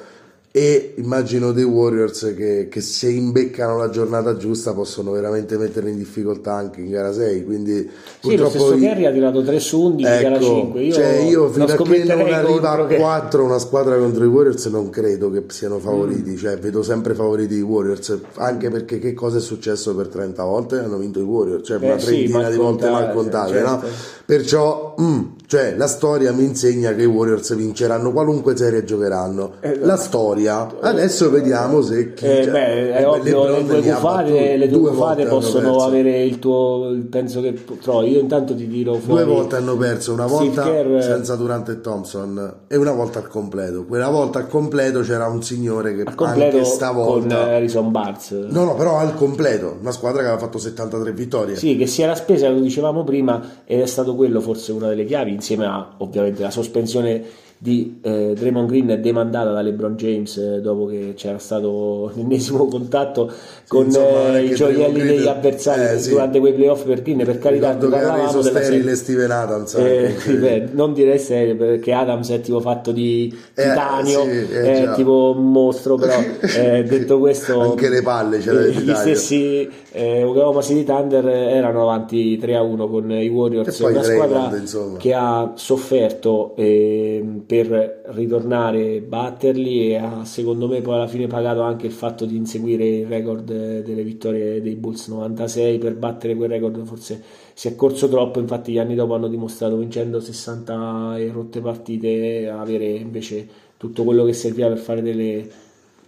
e 0.58 0.94
immagino 0.98 1.52
dei 1.52 1.64
Warriors 1.64 2.34
che, 2.36 2.68
che 2.68 2.82
se 2.82 3.10
imbeccano 3.10 3.78
la 3.78 3.90
giornata 3.90 4.38
giusta 4.38 4.74
possono 4.74 5.12
veramente 5.12 5.56
mettere 5.56 5.92
in 5.92 5.98
difficoltà 5.98 6.54
anche 6.54 6.82
in 6.82 6.90
gara 6.90 7.14
6 7.14 7.46
quindi 7.46 7.88
Sì, 8.22 8.36
lo 8.36 8.50
stesso 8.50 8.76
Kerry 8.76 9.06
ha 9.06 9.12
tirato 9.12 9.44
3 9.44 9.60
su 9.60 9.80
11 9.82 10.04
gara 10.22 10.36
Ecco, 10.36 10.44
5 10.46 10.84
io, 10.84 10.94
cioè 10.94 11.08
io 11.20 11.50
fino 11.50 11.66
a 11.66 11.68
che 11.76 12.04
non 12.06 12.34
arriva 12.34 12.72
a 12.72 12.86
che- 12.88 12.96
4 12.96 13.44
una 13.44 13.60
squadra 13.60 13.98
contro 13.98 14.24
i 14.24 14.28
Warriors 14.28 14.66
non 14.66 14.90
credo 14.90 15.30
che 15.30 15.44
siano 15.50 15.78
favoriti, 15.78 16.32
Mm. 16.32 16.36
cioè 16.38 16.58
vedo 16.58 16.82
sempre 16.82 17.14
favoriti 17.14 17.54
i 17.56 17.62
Warriors, 17.62 18.18
anche 18.38 18.70
perché 18.70 18.98
che 18.98 19.14
cosa 19.14 19.38
è 19.38 19.42
successo 19.42 19.96
per 19.96 20.08
30 20.08 20.44
volte? 20.44 20.80
Hanno 20.80 20.98
vinto 20.98 21.20
i 21.20 21.24
Warriors, 21.24 21.68
cioè 21.68 21.78
Eh 21.80 21.86
una 21.86 21.96
trentina 21.98 22.50
di 22.50 22.58
volte 22.58 22.90
mal 22.90 23.12
contate, 23.14 23.60
contate, 23.60 23.62
no? 23.62 23.80
certo. 23.82 23.96
Perciò, 24.26 24.96
mm, 25.00 25.22
cioè 25.48 25.76
la 25.76 25.88
storia 25.88 26.32
mi 26.32 26.44
insegna 26.44 26.94
che 26.94 27.04
i 27.04 27.06
Warriors 27.06 27.56
vinceranno 27.56 28.12
qualunque 28.12 28.56
serie 28.56 28.84
giocheranno. 28.84 29.54
Eh, 29.62 29.80
la 29.80 29.98
storia, 29.98 30.68
adesso 30.82 31.30
vediamo 31.30 31.82
se 31.82 32.14
chi... 32.14 32.26
Eh, 32.26 32.44
cioè, 32.44 32.52
beh, 32.52 32.92
è 32.94 33.02
eh, 33.02 33.06
ovvio, 33.06 33.46
LeBron 33.46 33.68
le 33.68 33.82
due 33.82 34.58
le 34.58 34.68
due 34.68 34.80
due 34.80 34.90
gufate 34.92 34.96
volte 34.96 35.22
hanno 35.22 35.32
possono 35.32 35.84
avere 35.84 36.24
il 36.24 36.40
tuo 36.40 36.96
penso 37.10 37.42
che 37.42 37.64
trovo 37.82 38.04
io 38.04 38.20
intanto 38.20 38.56
ti 38.56 38.68
tiro 38.68 38.92
Due 38.94 39.02
fuori 39.02 39.24
volte 39.26 39.56
hanno 39.56 39.76
perso, 39.78 40.14
una 40.14 40.26
volta 40.26 40.64
Kerr- 40.64 41.02
senza 41.02 41.36
Durant 41.36 41.70
e 41.70 41.82
Thompson 41.82 42.54
e 42.68 42.76
una 42.76 42.92
volta 42.92 43.20
al 43.20 43.28
completo. 43.28 43.86
Quella 43.86 44.10
volta 44.10 44.40
al 44.40 44.48
completo 44.48 45.02
c'era 45.02 45.28
un 45.28 45.44
signore 45.44 45.96
che 45.96 46.04
anche 46.14 46.52
con 46.52 46.66
stavolta... 46.66 47.44
Harrison 47.44 47.92
Barnes 47.92 48.32
No, 48.32 48.64
no, 48.64 48.76
però 48.76 48.98
al 48.98 49.16
completo, 49.16 49.78
una 49.80 49.92
squadra 49.92 50.22
che 50.22 50.28
aveva 50.28 50.42
fatto 50.42 50.58
73 50.58 51.12
vittorie. 51.12 51.56
Sì, 51.56 51.76
che 51.76 51.88
si 51.88 52.02
era 52.02 52.16
spesa, 52.16 52.50
lo 52.50 52.60
dicevamo 52.60 53.04
prima, 53.04 53.62
ed 53.66 53.82
è 53.82 53.86
stato 53.86 54.16
quello 54.16 54.42
forse 54.42 54.72
una 54.72 54.88
delle 54.88 55.06
chiavi, 55.06 55.37
insieme 55.38 55.66
a 55.66 55.94
ovviamente 55.98 56.42
la 56.42 56.52
sospensione 56.52 57.46
di 57.60 58.00
eh, 58.04 58.34
Draymond 58.38 58.70
Green 58.70 59.02
demandata 59.02 59.52
da 59.52 59.62
LeBron 59.62 59.96
James 59.96 60.38
eh, 60.38 60.62
dopo 60.62 60.86
che 60.86 61.14
c'era 61.16 61.40
stato 61.40 62.12
l'ennesimo 62.14 62.68
contatto 62.68 63.32
con 63.68 63.86
insomma, 63.86 64.38
eh, 64.38 64.44
i 64.44 64.54
gioielli 64.54 64.76
Draymond 64.76 64.96
degli 64.96 65.22
Green- 65.24 65.28
avversari 65.36 65.96
eh, 65.96 66.00
sì. 66.00 66.10
durante 66.12 66.40
quei 66.40 66.54
playoff 66.54 66.84
per 66.84 67.02
Green, 67.02 67.26
per 67.26 67.40
carità, 67.40 67.72
Ricordo 67.74 67.98
che 67.98 68.04
ha 68.04 68.16
reso 68.16 68.42
sterile. 68.44 68.96
Steven 68.96 69.32
Adams. 69.32 69.74
Eh, 69.74 70.16
ripeto, 70.24 70.72
non 70.74 70.94
direi 70.94 71.18
serio 71.18 71.56
perché 71.56 71.94
Adams 71.94 72.30
è 72.30 72.42
tipo 72.42 72.60
fatto 72.60 72.92
di 72.92 73.36
Eh, 73.56 73.64
titanio, 73.64 74.24
sì, 74.24 74.54
è 74.54 74.92
tipo 74.96 75.34
un 75.36 75.52
mostro, 75.52 75.96
però 75.96 76.16
detto 76.40 77.18
questo, 77.18 77.60
Anche 77.60 77.90
le 77.90 78.04
palle 78.04 78.38
c'era 78.38 78.62
gli 78.68 78.94
stessi 78.94 79.68
eh, 79.98 80.24
Oklahoma 80.24 80.62
City 80.62 80.84
Thunder 80.84 81.28
erano 81.28 81.82
avanti 81.82 82.38
3-1 82.38 82.90
con 82.90 83.12
i 83.12 83.28
Warriors, 83.28 83.80
una 83.80 84.04
squadra 84.04 84.50
Raymond, 84.50 84.98
che 84.98 85.14
ha 85.14 85.54
sofferto 85.56 86.56
eh, 86.56 87.26
per 87.46 88.04
ritornare, 88.10 89.02
batterli 89.02 89.90
e 89.90 89.96
ha 89.96 90.24
secondo 90.24 90.68
me 90.68 90.82
poi 90.82 90.94
alla 90.94 91.08
fine 91.08 91.26
pagato 91.26 91.62
anche 91.62 91.88
il 91.88 91.92
fatto 91.92 92.26
di 92.26 92.36
inseguire 92.36 92.86
il 92.86 93.08
record 93.08 93.46
delle 93.46 94.04
vittorie 94.04 94.62
dei 94.62 94.76
Bulls 94.76 95.08
96 95.08 95.80
per 95.80 95.96
battere 95.96 96.36
quel 96.36 96.50
record 96.50 96.84
forse 96.86 97.22
si 97.54 97.68
è 97.68 97.76
corso 97.76 98.08
troppo, 98.08 98.40
infatti 98.40 98.72
gli 98.72 98.78
anni 98.78 98.94
dopo 98.94 99.16
hanno 99.16 99.28
dimostrato 99.28 99.78
vincendo 99.78 100.20
60 100.20 101.18
e 101.18 101.32
rotte 101.32 101.60
partite 101.60 102.48
avere 102.48 102.86
invece 102.86 103.48
tutto 103.78 104.04
quello 104.04 104.26
che 104.26 104.34
serviva 104.34 104.68
per 104.68 104.78
fare 104.78 105.02
delle 105.02 105.66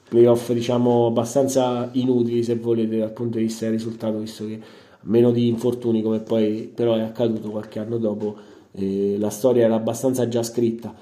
playoff 0.09 0.51
diciamo 0.51 1.05
abbastanza 1.05 1.89
inutili 1.93 2.43
se 2.43 2.55
volete 2.55 2.97
dal 2.97 3.13
punto 3.13 3.37
di 3.37 3.45
vista 3.45 3.65
del 3.65 3.75
risultato 3.75 4.17
visto 4.17 4.45
che 4.45 4.59
meno 5.01 5.31
di 5.31 5.47
infortuni 5.47 6.01
come 6.01 6.19
poi 6.19 6.69
però 6.73 6.95
è 6.95 7.01
accaduto 7.01 7.49
qualche 7.49 7.79
anno 7.79 7.97
dopo 7.97 8.35
eh, 8.71 9.15
la 9.17 9.29
storia 9.29 9.65
era 9.65 9.75
abbastanza 9.75 10.27
già 10.27 10.43
scritta. 10.43 10.93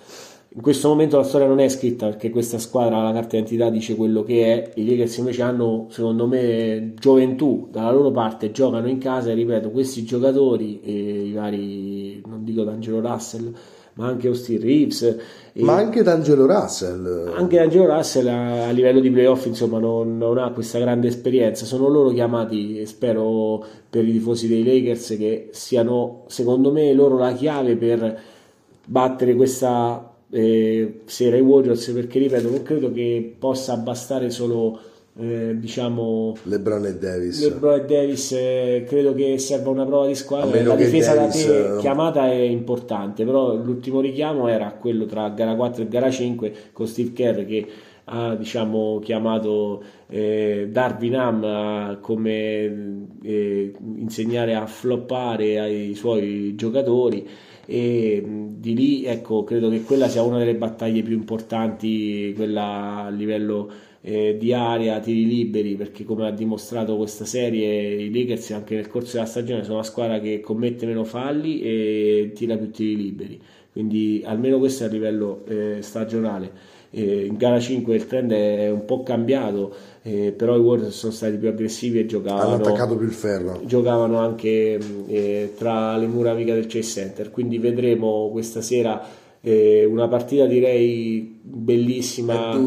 In 0.49 0.63
questo 0.63 0.87
momento 0.87 1.17
la 1.17 1.23
storia 1.23 1.45
non 1.45 1.59
è 1.59 1.69
scritta 1.69 2.07
perché 2.07 2.31
questa 2.31 2.57
squadra 2.57 3.03
la 3.03 3.11
carta 3.11 3.35
d'identità 3.35 3.69
dice 3.69 3.95
quello 3.95 4.23
che 4.23 4.45
è. 4.45 4.71
I 4.79 4.89
Lakers 4.89 5.17
invece 5.17 5.41
hanno 5.43 5.87
secondo 5.89 6.25
me 6.25 6.93
gioventù. 6.97 7.67
Dalla 7.71 7.91
loro 7.91 8.11
parte 8.11 8.51
giocano 8.51 8.87
in 8.87 8.97
casa 8.97 9.29
e 9.29 9.33
ripeto 9.35 9.69
questi 9.69 10.03
giocatori 10.03 10.79
e 10.81 10.91
i 11.27 11.31
vari 11.33 12.21
non 12.25 12.43
dico 12.43 12.63
D'Angelo 12.63 13.01
Russell 13.01 13.53
ma 13.97 14.07
anche 14.07 14.27
Austin 14.27 14.61
Reeves. 14.61 15.17
Ma 15.53 15.75
anche 15.75 16.03
D'Angelo 16.03 16.45
Russell. 16.45 17.33
Anche 17.35 17.57
D'Angelo 17.57 17.93
Russell 17.93 18.27
a, 18.27 18.67
a 18.67 18.71
livello 18.71 18.99
di 18.99 19.09
playoff 19.09 19.45
insomma 19.45 19.79
non, 19.79 20.17
non, 20.17 20.37
ha 20.37 20.51
questa 20.51 20.79
grande 20.79 21.07
esperienza, 21.07 21.65
sono 21.65 21.87
loro 21.87 22.09
chiamati 22.09 22.85
spero 22.85 23.63
per 23.89 24.07
i 24.07 24.11
tifosi 24.11 24.47
dei 24.47 24.63
Lakers 24.63 25.15
che 25.17 25.49
siano 25.51 26.23
secondo 26.27 26.71
me 26.71 26.93
loro 26.93 27.17
la 27.17 27.33
chiave 27.33 27.75
per 27.75 28.19
battere 28.85 29.35
questa 29.35 30.13
eh, 30.29 31.01
sera 31.05 31.37
i 31.37 31.41
Warriors 31.41 31.89
perché 31.89 32.19
ripeto 32.19 32.49
non 32.49 32.61
credo 32.61 32.91
che 32.91 33.35
possa 33.37 33.75
bastare 33.77 34.29
solo 34.29 34.79
eh, 35.19 35.57
diciamo 35.57 36.35
LeBron 36.43 36.85
e 36.85 36.95
Davis. 36.95 37.43
LeBron 37.43 37.79
e 37.79 37.85
Davis 37.85 38.31
eh, 38.33 38.85
credo 38.87 39.13
che 39.13 39.37
serva 39.37 39.69
una 39.69 39.85
prova 39.85 40.07
di 40.07 40.15
squadra. 40.15 40.61
La 40.63 40.75
difesa 40.75 41.15
Davis, 41.15 41.45
da 41.45 41.51
te 41.51 41.75
eh, 41.75 41.77
chiamata 41.79 42.31
è 42.31 42.35
importante 42.35 43.25
però 43.25 43.55
l'ultimo 43.55 43.99
richiamo 43.99 44.47
era 44.47 44.71
quello 44.71 45.05
tra 45.05 45.29
gara 45.29 45.55
4 45.55 45.83
e 45.83 45.87
gara 45.87 46.09
5 46.09 46.53
con 46.71 46.87
Steve 46.87 47.13
Kerr 47.13 47.45
che 47.45 47.67
ha 48.09 48.35
diciamo, 48.35 48.99
chiamato 49.03 49.83
eh, 50.07 50.69
Darwin 50.71 51.15
Ham 51.15 51.99
come 51.99 53.07
eh, 53.21 53.73
insegnare 53.95 54.55
a 54.55 54.65
floppare 54.65 55.59
ai 55.59 55.93
suoi 55.93 56.55
giocatori 56.55 57.27
e 57.65 58.23
di 58.25 58.73
lì 58.73 59.03
ecco 59.03 59.43
credo 59.43 59.69
che 59.69 59.81
quella 59.81 60.07
sia 60.07 60.21
una 60.21 60.37
delle 60.37 60.55
battaglie 60.55 61.01
più 61.01 61.15
importanti 61.15 62.31
quella 62.33 63.03
a 63.03 63.09
livello 63.09 63.69
eh, 64.01 64.37
di 64.39 64.53
area, 64.53 64.99
tiri 64.99 65.25
liberi, 65.25 65.75
perché 65.75 66.03
come 66.03 66.27
ha 66.27 66.31
dimostrato 66.31 66.97
questa 66.97 67.25
serie 67.25 68.03
i 68.03 68.11
Lakers 68.11 68.51
anche 68.51 68.75
nel 68.75 68.87
corso 68.87 69.13
della 69.13 69.25
stagione 69.25 69.63
sono 69.63 69.75
una 69.75 69.83
squadra 69.83 70.19
che 70.19 70.39
commette 70.39 70.85
meno 70.85 71.03
falli 71.03 71.61
e 71.61 72.31
tira 72.33 72.55
più 72.57 72.71
tiri 72.71 72.95
liberi, 72.95 73.41
quindi 73.71 74.21
almeno 74.25 74.59
questo 74.59 74.83
è 74.83 74.87
a 74.87 74.89
livello 74.89 75.43
eh, 75.47 75.77
stagionale. 75.81 76.75
Eh, 76.89 77.25
in 77.25 77.35
gara 77.35 77.59
5 77.59 77.95
il 77.95 78.07
trend 78.07 78.31
è 78.31 78.71
un 78.71 78.85
po' 78.85 79.03
cambiato, 79.03 79.73
eh, 80.03 80.31
però 80.31 80.55
i 80.55 80.59
Warriors 80.59 80.95
sono 80.95 81.11
stati 81.11 81.35
più 81.35 81.49
aggressivi 81.49 81.99
e 81.99 82.05
giocavano, 82.05 82.53
hanno 82.53 82.63
attaccato 82.63 82.95
più 82.95 83.05
il 83.05 83.13
ferro. 83.13 83.59
Giocavano 83.65 84.19
anche 84.19 84.79
eh, 85.07 85.53
tra 85.57 85.97
le 85.97 86.07
mura 86.07 86.31
amiche 86.31 86.53
del 86.53 86.65
Chase 86.67 87.01
Center, 87.01 87.29
quindi 87.29 87.57
vedremo 87.57 88.29
questa 88.31 88.61
sera 88.61 89.25
eh, 89.41 89.85
una 89.85 90.07
partita 90.07 90.45
direi 90.45 91.39
bellissima. 91.41 92.57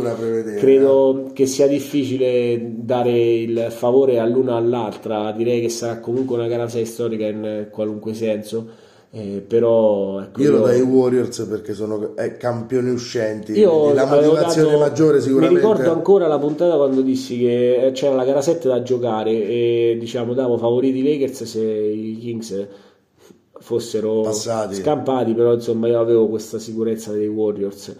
Credo 0.58 1.26
eh. 1.26 1.32
che 1.32 1.46
sia 1.46 1.66
difficile 1.66 2.58
dare 2.76 3.10
il 3.12 3.66
favore 3.70 4.18
all'una 4.18 4.54
o 4.54 4.56
all'altra. 4.56 5.32
Direi 5.32 5.60
che 5.60 5.68
sarà 5.68 5.98
comunque 5.98 6.36
una 6.36 6.46
gara 6.46 6.68
6 6.68 6.84
storica 6.86 7.26
in 7.26 7.68
qualunque 7.70 8.14
senso. 8.14 8.88
Eh, 9.12 9.44
però 9.44 10.20
ecco, 10.20 10.40
io 10.40 10.52
lo 10.52 10.60
dai 10.60 10.80
Warriors 10.80 11.40
perché 11.50 11.74
sono 11.74 12.14
eh, 12.16 12.36
campioni 12.36 12.90
uscenti 12.90 13.50
io 13.58 13.92
la 13.92 14.06
motivazione 14.06 14.68
dato, 14.70 14.78
maggiore 14.78 15.20
sicuramente 15.20 15.54
mi 15.54 15.60
ricordo 15.60 15.90
ancora 15.90 16.28
la 16.28 16.38
puntata 16.38 16.76
quando 16.76 17.00
dissi 17.00 17.36
che 17.36 17.90
c'era 17.92 18.14
la 18.14 18.24
gara 18.24 18.40
7 18.40 18.68
da 18.68 18.82
giocare 18.82 19.32
e 19.32 19.96
diciamo 19.98 20.32
davo 20.32 20.58
favoriti 20.58 21.02
Lakers 21.02 21.42
se 21.42 21.60
i 21.60 22.18
Kings 22.20 22.68
fossero 23.60 24.22
Passati. 24.22 24.74
scampati, 24.74 25.32
però 25.34 25.54
insomma 25.54 25.86
io 25.86 26.00
avevo 26.00 26.28
questa 26.28 26.58
sicurezza 26.58 27.12
dei 27.12 27.28
Warriors 27.28 27.94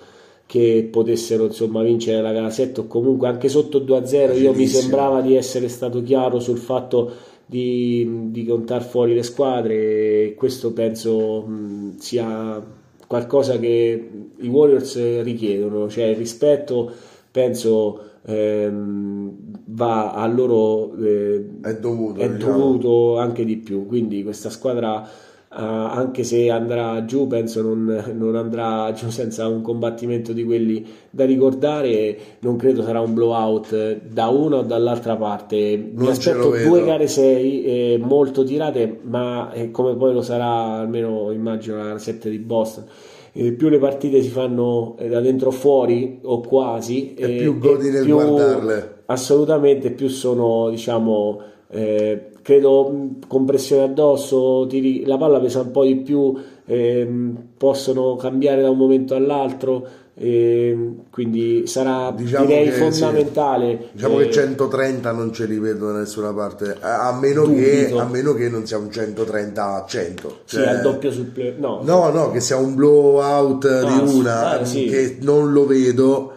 che 0.50 0.88
potessero 0.90 1.44
insomma 1.44 1.80
vincere 1.80 2.20
la 2.20 2.32
gara 2.32 2.50
7 2.50 2.80
o 2.80 2.86
comunque 2.88 3.28
anche 3.28 3.48
sotto 3.48 3.78
2-0 3.78 4.36
io 4.36 4.52
mi 4.52 4.66
sembrava 4.66 5.20
di 5.20 5.36
essere 5.36 5.68
stato 5.68 6.02
chiaro 6.02 6.40
sul 6.40 6.58
fatto 6.58 7.12
di, 7.46 8.30
di 8.32 8.44
contare 8.44 8.82
fuori 8.82 9.14
le 9.14 9.22
squadre 9.22 9.74
e 9.74 10.34
questo 10.36 10.72
penso 10.72 11.42
mh, 11.42 11.98
sia 11.98 12.60
qualcosa 13.06 13.60
che 13.60 14.10
i 14.38 14.48
Warriors 14.48 15.22
richiedono 15.22 15.88
cioè 15.88 16.06
il 16.06 16.16
rispetto 16.16 16.90
penso 17.30 18.00
ehm, 18.26 19.32
va 19.66 20.14
a 20.14 20.26
loro 20.26 20.96
eh, 20.96 21.44
è 21.62 21.76
dovuto, 21.76 22.18
è 22.18 22.28
diciamo. 22.28 22.52
dovuto 22.58 23.18
anche 23.18 23.44
di 23.44 23.56
più 23.56 23.86
quindi 23.86 24.24
questa 24.24 24.50
squadra 24.50 25.08
anche 25.52 26.22
se 26.22 26.48
andrà 26.48 27.04
giù, 27.04 27.26
penso 27.26 27.60
non, 27.60 28.12
non, 28.14 28.36
andrà 28.36 28.92
giù 28.92 29.10
senza 29.10 29.48
un 29.48 29.62
combattimento 29.62 30.32
di 30.32 30.44
quelli 30.44 30.86
da 31.10 31.24
ricordare. 31.24 32.16
Non 32.40 32.56
credo 32.56 32.82
sarà 32.82 33.00
un 33.00 33.14
blowout 33.14 34.02
da 34.06 34.28
una 34.28 34.58
o 34.58 34.62
dall'altra 34.62 35.16
parte. 35.16 35.76
Non 35.76 36.04
Mi 36.04 36.08
aspetto 36.08 36.50
due 36.50 36.84
gare 36.84 37.08
6 37.08 37.64
eh, 37.64 37.98
molto 38.00 38.44
tirate, 38.44 39.00
ma 39.02 39.52
eh, 39.52 39.72
come 39.72 39.96
poi 39.96 40.12
lo 40.12 40.22
sarà 40.22 40.78
almeno 40.78 41.32
immagino 41.32 41.82
la 41.82 41.98
7 41.98 42.30
di 42.30 42.38
Boston. 42.38 42.84
Eh, 43.32 43.52
più 43.52 43.68
le 43.68 43.78
partite 43.78 44.22
si 44.22 44.28
fanno 44.28 44.96
eh, 44.98 45.08
da 45.08 45.20
dentro 45.20 45.50
fuori 45.50 46.20
o 46.22 46.40
quasi, 46.40 47.14
e 47.14 47.38
più 47.38 47.58
godi 47.58 47.90
nel 47.90 48.04
più, 48.04 48.14
guardarle. 48.14 49.02
Assolutamente, 49.06 49.90
più 49.90 50.08
sono 50.08 50.70
diciamo 50.70 51.40
eh, 51.70 52.29
credo 52.50 53.10
con 53.28 53.44
pressione 53.44 53.84
addosso, 53.84 54.66
tiri, 54.68 55.04
la 55.04 55.16
palla 55.16 55.38
pesa 55.38 55.60
un 55.60 55.70
po' 55.70 55.84
di 55.84 55.94
più, 55.94 56.34
ehm, 56.64 57.36
possono 57.56 58.16
cambiare 58.16 58.60
da 58.60 58.70
un 58.70 58.76
momento 58.76 59.14
all'altro. 59.14 59.86
Ehm, 60.14 61.04
quindi 61.10 61.66
sarà 61.68 62.10
diciamo 62.10 62.46
direi 62.46 62.72
fondamentale. 62.72 63.78
Sì. 63.80 63.88
Diciamo 63.92 64.18
eh, 64.18 64.24
che 64.26 64.32
130 64.32 65.12
non 65.12 65.32
ce 65.32 65.46
li 65.46 65.60
vedo 65.60 65.92
da 65.92 66.00
nessuna 66.00 66.32
parte, 66.34 66.76
a 66.80 67.16
meno, 67.18 67.44
che, 67.44 67.92
a 67.96 68.04
meno 68.06 68.34
che, 68.34 68.48
non 68.48 68.66
sia 68.66 68.78
un 68.78 68.90
130 68.90 69.64
a 69.64 69.84
100. 69.86 70.38
Cioè, 70.44 70.60
sì, 70.60 70.68
al 70.68 70.80
doppio 70.80 71.12
sul 71.12 71.26
play. 71.26 71.54
No, 71.56 71.80
no, 71.84 72.10
no, 72.10 72.32
che 72.32 72.40
sia 72.40 72.56
un 72.56 72.74
blowout 72.74 73.64
ah, 73.64 73.84
di 73.84 74.14
una, 74.16 74.60
eh, 74.60 74.64
sì. 74.66 74.86
che 74.86 75.18
non 75.20 75.52
lo 75.52 75.66
vedo 75.66 76.32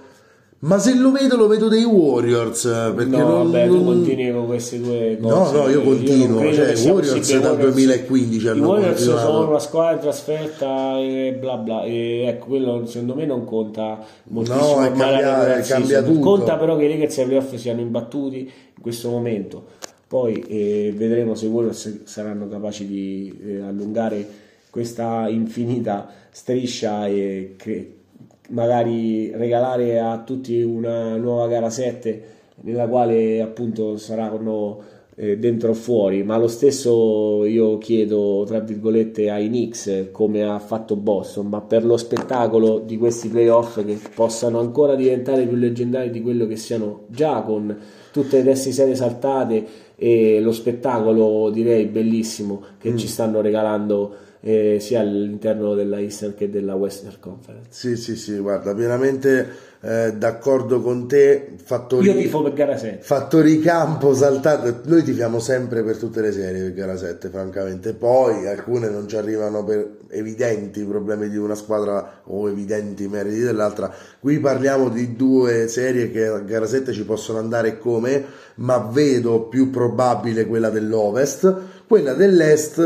ma 0.63 0.79
se 0.79 0.95
lo 0.95 1.11
vedo, 1.11 1.35
lo 1.35 1.47
vedo 1.47 1.67
dei 1.67 1.83
Warriors. 1.83 2.63
Perché 2.95 3.17
no, 3.17 3.27
non, 3.27 3.51
vabbè, 3.51 3.67
tu 3.67 3.83
continui 3.83 4.31
con 4.31 4.45
queste 4.45 4.79
due 4.79 5.17
cose. 5.21 5.33
No, 5.33 5.51
no, 5.51 5.69
io 5.69 5.81
continuo. 5.81 6.41
Io 6.41 6.53
cioè, 6.53 6.89
Warriors 6.89 7.39
dal 7.39 7.57
2015 7.57 8.47
hanno 8.47 8.57
I 8.57 8.65
Warriors 8.65 9.03
sono 9.03 9.47
una 9.49 9.59
squadra 9.59 9.93
in 9.95 9.99
trasferta 9.99 10.97
e 10.99 11.35
bla 11.37 11.57
bla. 11.57 11.83
E 11.83 12.23
ecco, 12.27 12.45
quello 12.45 12.85
secondo 12.85 13.13
me 13.15 13.25
non 13.25 13.43
conta 13.43 13.99
moltissimo. 14.29 14.79
No, 14.79 14.83
è 14.83 14.91
cambia, 14.93 15.59
cambia 15.59 16.01
tutto. 16.01 16.19
Conta 16.19 16.55
però 16.55 16.77
che 16.77 16.85
i 16.85 16.89
Lakers 16.89 17.17
ai 17.17 17.25
playoff 17.25 17.55
siano 17.55 17.81
imbattuti 17.81 18.39
in 18.39 18.81
questo 18.81 19.09
momento. 19.09 19.65
Poi 20.07 20.45
eh, 20.47 20.93
vedremo 20.95 21.35
se 21.35 21.47
i 21.47 21.49
Warriors 21.49 22.03
saranno 22.05 22.47
capaci 22.47 22.87
di 22.87 23.37
eh, 23.45 23.61
allungare 23.61 24.25
questa 24.69 25.27
infinita 25.27 26.07
striscia 26.31 27.05
e 27.07 27.55
cre- 27.57 28.01
magari 28.49 29.31
regalare 29.31 29.99
a 29.99 30.21
tutti 30.23 30.61
una 30.61 31.15
nuova 31.15 31.47
gara 31.47 31.69
7 31.69 32.31
nella 32.61 32.87
quale 32.87 33.41
appunto 33.41 33.97
saranno 33.97 34.81
eh, 35.15 35.37
dentro 35.37 35.71
o 35.71 35.73
fuori, 35.73 36.23
ma 36.23 36.37
lo 36.37 36.47
stesso 36.47 37.45
io 37.45 37.77
chiedo 37.77 38.43
tra 38.47 38.59
virgolette 38.59 39.29
ai 39.29 39.47
Knicks 39.47 40.07
come 40.11 40.43
ha 40.43 40.57
fatto 40.59 40.95
Boston, 40.95 41.47
ma 41.47 41.61
per 41.61 41.85
lo 41.85 41.97
spettacolo 41.97 42.79
di 42.79 42.97
questi 42.97 43.27
playoff 43.27 43.83
che 43.83 43.99
possano 44.13 44.59
ancora 44.59 44.95
diventare 44.95 45.45
più 45.45 45.55
leggendari 45.55 46.09
di 46.09 46.21
quello 46.21 46.47
che 46.47 46.55
siano 46.55 47.05
già 47.07 47.41
con 47.41 47.75
tutte 48.11 48.37
le 48.37 48.43
teste 48.43 48.71
serie 48.71 48.95
saltate 48.95 49.65
e 49.95 50.39
lo 50.41 50.51
spettacolo 50.51 51.49
direi 51.51 51.85
bellissimo 51.85 52.61
che 52.79 52.91
mm. 52.91 52.97
ci 52.97 53.07
stanno 53.07 53.41
regalando 53.41 54.15
eh, 54.45 54.77
sia 54.81 54.99
all'interno 54.99 55.73
della 55.73 55.99
Eastern 55.99 56.35
che 56.35 56.49
della 56.49 56.75
Western 56.75 57.15
Conference. 57.19 57.67
Sì, 57.69 57.95
sì, 57.95 58.17
sì, 58.17 58.37
guarda, 58.37 58.75
pienamente 58.75 59.71
eh, 59.79 60.13
d'accordo 60.17 60.81
con 60.81 61.07
te. 61.07 61.55
Fattori, 61.63 62.07
Io 62.07 62.15
tifo 62.15 62.41
per 62.41 62.53
gara 62.53 62.77
7. 62.77 62.99
Fattori 63.01 63.59
campo 63.59 64.13
saltato. 64.13 64.81
Noi 64.83 65.03
tifiamo 65.03 65.39
sempre 65.39 65.81
per 65.83 65.97
tutte 65.97 66.19
le 66.19 66.33
serie 66.33 66.63
per 66.63 66.73
gara 66.73 66.97
7, 66.97 67.29
francamente. 67.29 67.93
Poi 67.93 68.45
alcune 68.47 68.89
non 68.89 69.07
ci 69.07 69.15
arrivano 69.15 69.63
per 69.63 69.97
evidenti 70.09 70.83
problemi 70.83 71.29
di 71.29 71.37
una 71.37 71.55
squadra 71.55 72.21
o 72.25 72.49
evidenti 72.49 73.07
meriti 73.07 73.39
dell'altra. 73.39 73.93
Qui 74.19 74.39
parliamo 74.39 74.89
di 74.89 75.15
due 75.15 75.67
serie 75.69 76.11
che 76.11 76.27
a 76.27 76.39
gara 76.39 76.65
7 76.65 76.91
ci 76.91 77.05
possono 77.05 77.39
andare 77.39 77.77
come, 77.77 78.25
ma 78.55 78.89
vedo 78.91 79.43
più 79.47 79.69
probabile 79.69 80.45
quella 80.45 80.69
dell'Ovest. 80.69 81.82
Quella 81.93 82.15
dell'Est 82.15 82.81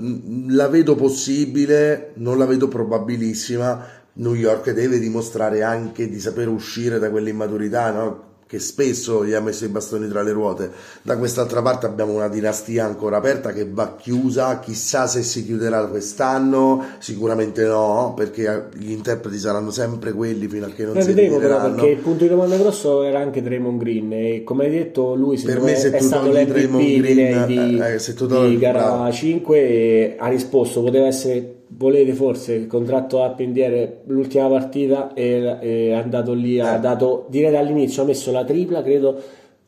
mm, 0.00 0.54
la 0.54 0.68
vedo 0.68 0.94
possibile, 0.94 2.12
non 2.18 2.38
la 2.38 2.46
vedo 2.46 2.68
probabilissima 2.68 3.84
New 4.12 4.34
York 4.34 4.70
deve 4.70 5.00
dimostrare 5.00 5.64
anche 5.64 6.08
di 6.08 6.20
saper 6.20 6.46
uscire 6.46 7.00
da 7.00 7.10
quell'immaturità, 7.10 7.90
no? 7.90 8.31
Che 8.52 8.58
spesso 8.58 9.24
gli 9.24 9.32
ha 9.32 9.40
messo 9.40 9.64
i 9.64 9.68
bastoni 9.68 10.06
tra 10.08 10.20
le 10.20 10.30
ruote. 10.30 10.70
Da 11.00 11.16
quest'altra 11.16 11.62
parte 11.62 11.86
abbiamo 11.86 12.12
una 12.12 12.28
dinastia 12.28 12.84
ancora 12.84 13.16
aperta 13.16 13.50
che 13.50 13.66
va 13.66 13.96
chiusa, 13.96 14.58
chissà 14.58 15.06
se 15.06 15.22
si 15.22 15.42
chiuderà 15.46 15.86
quest'anno, 15.86 16.84
sicuramente 16.98 17.64
no, 17.64 18.12
perché 18.14 18.68
gli 18.74 18.90
interpreti 18.90 19.38
saranno 19.38 19.70
sempre 19.70 20.12
quelli 20.12 20.48
fino 20.48 20.66
a 20.66 20.68
che 20.68 20.84
non 20.84 20.92
Beh, 20.92 21.00
si 21.00 21.14
vedremo 21.14 21.38
però 21.38 21.62
perché 21.62 21.86
il 21.86 22.00
punto 22.00 22.24
di 22.24 22.28
domanda 22.28 22.58
grosso 22.58 23.02
era 23.04 23.20
anche 23.20 23.40
Draymond 23.40 23.80
Green 23.80 24.12
e 24.12 24.42
come 24.44 24.66
hai 24.66 24.70
detto 24.70 25.14
lui 25.14 25.38
per 25.40 25.62
me 25.62 25.74
se 25.74 25.90
è 25.90 25.96
tu 25.96 26.04
stato 26.04 26.30
l'MVP 26.30 27.00
Green, 27.00 27.46
di, 27.46 27.78
eh, 27.78 27.98
se 27.98 28.12
tu 28.12 28.26
togli, 28.26 28.50
di 28.50 28.58
gara 28.58 28.82
bravo. 28.82 29.12
5 29.12 30.16
ha 30.18 30.28
risposto, 30.28 30.82
poteva 30.82 31.06
essere 31.06 31.61
volete 31.76 32.12
forse 32.12 32.54
il 32.54 32.66
contratto 32.66 33.22
a 33.22 33.30
pendiere 33.30 34.02
l'ultima 34.06 34.48
partita 34.48 35.12
e 35.14 35.58
è 35.58 35.92
andato 35.92 36.32
lì, 36.32 36.60
ha 36.60 36.76
eh. 36.76 36.80
dato 36.80 37.26
direi 37.28 37.50
dall'inizio, 37.50 38.02
ha 38.02 38.06
messo 38.06 38.30
la 38.30 38.44
tripla, 38.44 38.82
credo 38.82 39.20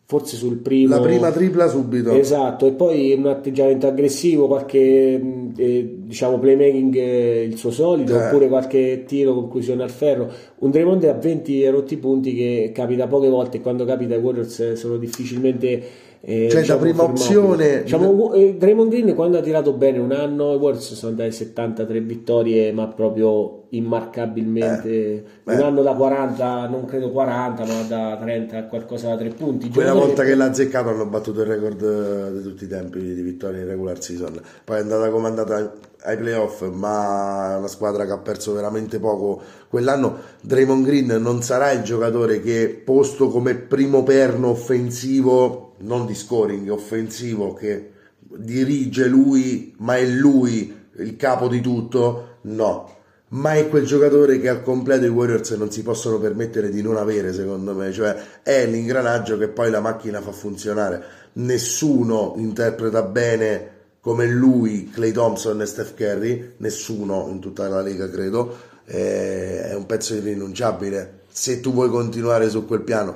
forse 0.06 0.36
sul 0.36 0.58
primo. 0.58 0.94
La 0.96 1.00
prima 1.00 1.32
tripla 1.32 1.66
subito. 1.66 2.12
Esatto, 2.12 2.66
e 2.66 2.72
poi 2.72 3.14
un 3.14 3.26
atteggiamento 3.26 3.86
aggressivo, 3.86 4.46
qualche 4.46 5.20
eh, 5.56 5.94
diciamo 6.02 6.38
playmaking 6.38 6.94
eh, 6.94 7.42
il 7.44 7.56
suo 7.56 7.70
solito, 7.70 8.14
eh. 8.14 8.26
oppure 8.26 8.48
qualche 8.48 9.04
tiro, 9.06 9.34
conclusione 9.34 9.82
al 9.82 9.90
ferro. 9.90 10.30
Un 10.58 10.70
Draymond 10.70 11.04
a 11.04 11.14
20 11.14 11.68
rotti 11.68 11.96
punti 11.96 12.34
che 12.34 12.70
capita 12.74 13.06
poche 13.06 13.28
volte 13.28 13.56
e 13.56 13.60
quando 13.60 13.84
capita 13.84 14.14
i 14.14 14.18
Warriors 14.18 14.74
sono 14.74 14.98
difficilmente 14.98 15.82
eh, 16.26 16.48
cioè, 16.48 16.62
diciamo, 16.62 16.80
la 16.80 16.86
prima 16.86 17.02
opzione. 17.02 17.82
Diciamo, 17.82 18.32
eh, 18.32 18.56
Draymond 18.56 18.90
Green 18.90 19.14
quando 19.14 19.36
ha 19.36 19.42
tirato 19.42 19.74
bene 19.74 19.98
un 19.98 20.10
anno, 20.10 20.54
i 20.54 20.56
Warriors 20.56 20.94
sono 20.94 21.10
andati 21.10 21.32
73 21.32 22.00
vittorie, 22.00 22.72
ma 22.72 22.86
proprio 22.86 23.64
immarcabilmente. 23.68 24.88
Eh, 24.88 25.24
un 25.44 25.60
anno 25.60 25.82
da 25.82 25.92
40, 25.92 26.66
non 26.68 26.86
credo 26.86 27.10
40, 27.10 27.66
ma 27.66 27.82
da 27.82 28.16
30, 28.18 28.64
qualcosa 28.68 29.08
da 29.08 29.16
3 29.18 29.28
punti. 29.30 29.68
Quella 29.68 29.92
volta 29.92 30.22
che, 30.22 30.30
che 30.30 30.34
l'ha 30.34 30.46
azzeccato 30.46 30.88
hanno 30.88 31.04
battuto 31.04 31.42
il 31.42 31.46
record 31.46 32.32
di 32.32 32.42
tutti 32.42 32.64
i 32.64 32.68
tempi 32.68 33.00
di 33.00 33.20
vittorie 33.20 33.60
in 33.60 33.66
regular 33.66 34.02
season. 34.02 34.40
Poi 34.64 34.78
è 34.78 34.80
andata 34.80 35.10
come 35.10 35.26
è 35.26 35.28
andata 35.28 35.72
ai 36.04 36.16
playoff, 36.16 36.62
ma 36.70 37.52
è 37.52 37.56
una 37.58 37.68
squadra 37.68 38.06
che 38.06 38.12
ha 38.12 38.18
perso 38.18 38.54
veramente 38.54 38.98
poco 38.98 39.42
quell'anno. 39.68 40.16
Draymond 40.40 40.86
Green 40.86 41.18
non 41.20 41.42
sarà 41.42 41.70
il 41.72 41.82
giocatore 41.82 42.40
che, 42.40 42.80
posto 42.82 43.28
come 43.28 43.54
primo 43.56 44.02
perno 44.02 44.48
offensivo 44.48 45.63
non 45.78 46.06
di 46.06 46.14
scoring, 46.14 46.70
offensivo 46.70 47.52
che 47.54 47.90
dirige 48.18 49.06
lui, 49.06 49.74
ma 49.78 49.96
è 49.96 50.04
lui 50.04 50.74
il 50.96 51.16
capo 51.16 51.48
di 51.48 51.60
tutto, 51.60 52.38
no. 52.42 52.92
Ma 53.28 53.54
è 53.54 53.68
quel 53.68 53.84
giocatore 53.84 54.38
che 54.38 54.48
al 54.48 54.62
completo 54.62 55.06
i 55.06 55.08
Warriors 55.08 55.50
non 55.52 55.70
si 55.70 55.82
possono 55.82 56.20
permettere 56.20 56.70
di 56.70 56.82
non 56.82 56.96
avere, 56.96 57.32
secondo 57.32 57.74
me, 57.74 57.92
cioè 57.92 58.14
è 58.42 58.64
l'ingranaggio 58.66 59.36
che 59.38 59.48
poi 59.48 59.70
la 59.70 59.80
macchina 59.80 60.20
fa 60.20 60.30
funzionare. 60.30 61.02
Nessuno 61.34 62.34
interpreta 62.36 63.02
bene 63.02 63.70
come 64.00 64.26
lui, 64.26 64.88
Clay 64.90 65.10
Thompson 65.10 65.60
e 65.62 65.66
Steph 65.66 65.94
Curry, 65.96 66.52
nessuno 66.58 67.26
in 67.30 67.40
tutta 67.40 67.68
la 67.68 67.80
Lega 67.80 68.08
credo, 68.08 68.56
è 68.84 69.72
un 69.74 69.86
pezzo 69.86 70.14
irrinunciabile 70.14 71.22
se 71.36 71.58
tu 71.58 71.72
vuoi 71.72 71.88
continuare 71.88 72.48
su 72.48 72.64
quel 72.64 72.82
piano. 72.82 73.12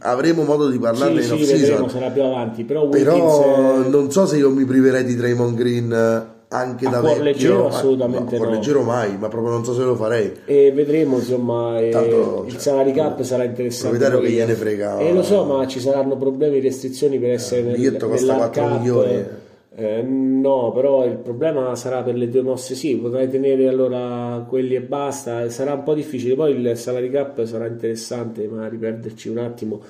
Avremo 0.00 0.42
modo 0.42 0.68
di 0.68 0.78
parlarne 0.80 1.22
sì, 1.22 1.34
in 1.34 1.44
sì, 1.44 1.52
off-season. 1.52 1.88
sarà 1.88 2.10
più 2.10 2.22
avanti, 2.24 2.64
però, 2.64 2.88
però 2.88 3.86
non 3.86 4.10
so 4.10 4.26
se 4.26 4.38
io 4.38 4.50
mi 4.50 4.64
priverei 4.64 5.04
di 5.04 5.14
Draymond 5.14 5.56
Green 5.56 6.28
anche 6.48 6.86
a 6.86 6.90
da 6.90 7.00
vecchio. 7.00 7.22
leggero 7.22 7.68
assolutamente 7.68 8.36
no, 8.36 8.44
no. 8.46 8.50
leggero 8.50 8.82
mai, 8.82 9.16
ma 9.16 9.28
proprio 9.28 9.52
non 9.52 9.64
so 9.64 9.72
se 9.72 9.82
lo 9.82 9.94
farei. 9.94 10.32
E 10.46 10.72
vedremo, 10.72 11.18
insomma, 11.18 11.78
Tanto, 11.92 12.42
il 12.46 12.52
cioè, 12.54 12.60
salary 12.60 12.92
cap 12.92 13.22
sarà 13.22 13.44
interessante. 13.44 13.98
Proprietario 13.98 14.26
che 14.26 14.34
gliene 14.34 14.54
frega. 14.54 14.98
E 14.98 15.12
lo 15.12 15.22
so, 15.22 15.44
ma 15.44 15.64
ci 15.68 15.78
saranno 15.78 16.16
problemi, 16.16 16.58
restrizioni 16.58 17.20
per 17.20 17.30
essere 17.30 17.72
eh, 17.72 17.78
nel, 17.78 17.96
costa 17.98 18.34
4 18.34 18.66
milioni. 18.66 19.24
Eh, 19.72 20.02
no, 20.02 20.72
però 20.72 21.04
il 21.06 21.16
problema 21.18 21.74
sarà 21.76 22.02
per 22.02 22.16
le 22.16 22.28
due 22.28 22.42
mosse. 22.42 22.74
Sì, 22.74 22.96
potrai 22.96 23.28
tenere 23.28 23.68
allora 23.68 24.44
quelli 24.48 24.74
e 24.74 24.82
basta. 24.82 25.48
Sarà 25.48 25.74
un 25.74 25.82
po' 25.84 25.94
difficile. 25.94 26.34
Poi 26.34 26.52
il 26.58 26.76
salary 26.76 27.10
cap 27.10 27.44
sarà 27.44 27.66
interessante, 27.66 28.46
ma 28.48 28.68
riperderci 28.68 29.28
un 29.28 29.38
attimo 29.38 29.80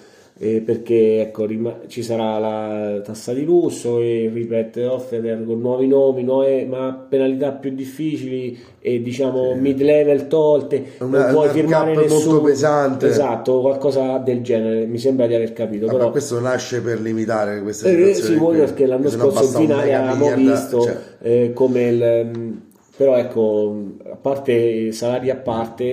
eh, 0.42 0.62
perché 0.62 1.20
ecco, 1.20 1.44
rim- 1.44 1.86
ci 1.86 2.02
sarà 2.02 2.38
la 2.38 3.02
tassa 3.02 3.34
di 3.34 3.44
lusso 3.44 4.00
e 4.00 4.30
repeat 4.32 4.78
offer 4.88 5.44
con 5.44 5.60
nuovi 5.60 5.86
nomi, 5.86 6.22
nuove, 6.22 6.64
ma 6.64 6.94
penalità 7.06 7.52
più 7.52 7.74
difficili 7.74 8.58
e 8.80 9.02
diciamo 9.02 9.52
sì. 9.52 9.60
mid 9.60 9.82
level 9.82 10.28
tolte, 10.28 10.92
una, 11.00 11.24
non 11.24 11.34
puoi 11.34 11.48
firmare 11.50 11.94
nessuno. 11.94 12.30
molto 12.30 12.40
pesante. 12.46 13.08
Esatto, 13.08 13.60
qualcosa 13.60 14.16
del 14.16 14.40
genere, 14.40 14.86
mi 14.86 14.96
sembra 14.96 15.26
di 15.26 15.34
aver 15.34 15.52
capito. 15.52 15.88
Ah, 15.88 15.90
però 15.92 16.10
questo 16.10 16.40
nasce 16.40 16.80
per 16.80 17.02
limitare 17.02 17.60
queste 17.60 17.90
eh, 17.90 18.14
situazioni. 18.14 18.54
Sì, 18.54 18.60
perché 18.60 18.86
l'anno 18.86 19.10
scorso 19.10 19.44
in 19.44 19.50
finale 19.50 19.94
abbiamo 19.94 20.34
visto 20.36 20.80
cioè... 20.80 20.96
eh, 21.20 21.52
come 21.52 21.82
il 21.82 22.68
però 23.00 23.16
ecco, 23.16 23.94
a 24.10 24.16
parte 24.16 24.92
salari 24.92 25.30
a 25.30 25.36
parte, 25.36 25.84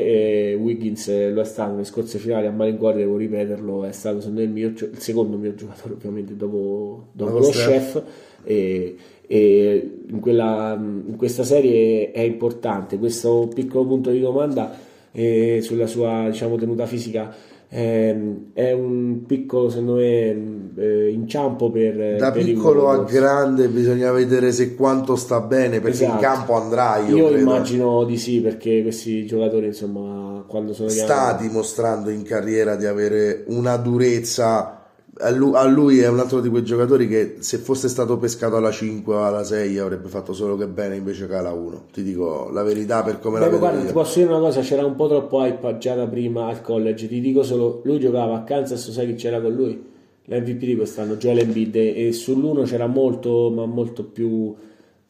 eh, 0.52 0.56
Wiggins 0.56 1.08
eh, 1.08 1.32
lo 1.32 1.40
è 1.40 1.46
stato 1.46 1.72
nelle 1.72 1.86
scorse 1.86 2.18
finali 2.18 2.48
a 2.48 2.52
malincuore, 2.52 2.98
devo 2.98 3.16
ripeterlo, 3.16 3.86
è 3.86 3.94
stato 3.94 4.20
secondo 4.20 4.42
me 4.42 4.46
il, 4.46 4.52
mio, 4.52 4.68
il 4.68 5.00
secondo 5.00 5.38
mio 5.38 5.56
giocatore 5.56 5.94
ovviamente 5.94 6.36
dopo, 6.36 7.06
dopo 7.14 7.40
lo 7.40 7.48
chef. 7.48 8.04
E, 8.44 8.98
e 9.26 10.00
in, 10.06 10.20
quella, 10.20 10.78
in, 10.78 11.16
questa 11.16 11.44
serie 11.44 12.12
è 12.12 12.20
importante. 12.20 12.98
Questo 12.98 13.50
piccolo 13.56 13.86
punto 13.86 14.10
di 14.10 14.20
domanda 14.20 14.78
eh, 15.14 15.60
sulla 15.62 15.88
sua 15.88 16.28
diciamo, 16.30 16.58
tenuta 16.58 16.86
fisica 16.86 17.34
Ehm, 17.69 18.52
è 18.53 18.72
un 18.72 19.26
piccolo 19.26 19.69
secondo 19.69 19.95
me 19.95 20.72
eh, 20.77 21.10
inciampo 21.10 21.69
per 21.69 22.15
da 22.15 22.31
per 22.31 22.45
piccolo 22.45 22.89
a 22.89 23.03
grande 23.03 23.68
bisogna 23.68 24.10
vedere 24.14 24.53
se 24.53 24.73
quanto 24.73 25.18
sta 25.18 25.41
bene 25.41 25.81
perché 25.81 26.03
esatto. 26.06 26.14
in 26.14 26.19
campo 26.19 26.53
andrà 26.53 26.99
io, 26.99 27.30
io 27.30 27.38
immagino 27.38 28.06
di 28.06 28.15
sì 28.18 28.39
perché 28.39 28.81
questi 28.84 29.26
giocatori 29.26 29.65
insomma 29.65 30.45
quando 30.48 30.72
sono 30.72 30.88
sta 30.88 31.03
chiamati... 31.03 31.48
dimostrando 31.49 32.10
in 32.10 32.23
carriera 32.23 32.77
di 32.77 32.85
avere 32.85 33.44
una 33.48 33.76
durezza 33.76 34.77
a 35.19 35.30
lui, 35.31 35.56
a 35.56 35.64
lui, 35.64 35.99
è 35.99 36.07
un 36.07 36.19
altro 36.19 36.41
di 36.41 36.49
quei 36.49 36.64
giocatori 36.64 37.07
che 37.07 37.38
se 37.39 37.57
fosse 37.57 37.88
stato 37.88 38.18
pescato 38.18 38.56
alla 38.56 38.72
5 38.72 39.15
o 39.15 39.23
alla 39.23 39.44
6 39.44 39.77
avrebbe 39.77 40.07
fatto 40.07 40.34
solo 40.34 40.56
che 40.56 40.68
bene 40.68 40.95
invece 40.95 41.27
che 41.27 41.35
alla 41.35 41.53
1 41.53 41.85
ti 41.91 42.03
dico 42.03 42.49
la 42.52 42.64
verità 42.64 43.03
per 43.03 43.19
come 43.19 43.39
Beh, 43.39 43.45
la 43.45 43.52
vedo 43.52 43.60
guarda, 43.60 43.85
ti 43.85 43.94
posso 43.94 44.19
dire 44.19 44.31
una 44.31 44.39
cosa 44.39 44.61
c'era 44.61 44.85
un 44.85 44.95
po' 44.95 45.07
troppo 45.07 45.44
hype 45.44 45.77
già 45.77 45.95
da 45.95 46.07
prima 46.07 46.48
al 46.48 46.61
college. 46.61 47.07
Ti 47.07 47.19
dico 47.19 47.44
solo 47.44 47.81
lui 47.84 47.99
giocava 47.99 48.35
a 48.35 48.44
Kansas 48.44 48.91
sai 48.91 49.07
chi 49.07 49.15
c'era 49.15 49.41
con 49.41 49.53
lui? 49.53 49.95
l'MVP 50.27 50.60
di 50.60 50.76
quest'anno 50.76 51.15
Joel 51.15 51.39
Embiid. 51.39 51.76
E 51.76 52.11
sull'uno 52.11 52.64
c'era 52.64 52.88
molto 52.88 53.49
ma 53.49 53.65
molto 53.65 54.03
più 54.03 54.53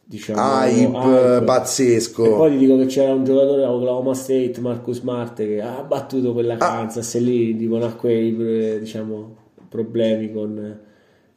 diciamo 0.03 0.39
hype, 0.39 0.95
hype, 0.95 1.43
pazzesco. 1.43 2.25
E 2.25 2.29
poi 2.29 2.51
ti 2.51 2.57
dico 2.57 2.77
che 2.77 2.85
c'era 2.85 3.13
un 3.13 3.23
giocatore 3.23 3.63
a 3.63 3.73
Oklahoma 3.73 4.13
State 4.13 4.61
Marcus 4.61 4.99
Smart 4.99 5.35
che 5.35 5.61
ha 5.61 5.83
battuto 5.83 6.33
quella 6.33 6.53
ah. 6.53 6.57
Kansas 6.57 7.13
ah. 7.13 7.17
e 7.17 7.21
lì 7.21 7.57
tipo 7.57 7.77
nacque 7.77 8.79
diciamo 8.79 9.45
problemi 9.67 10.31
con, 10.31 10.79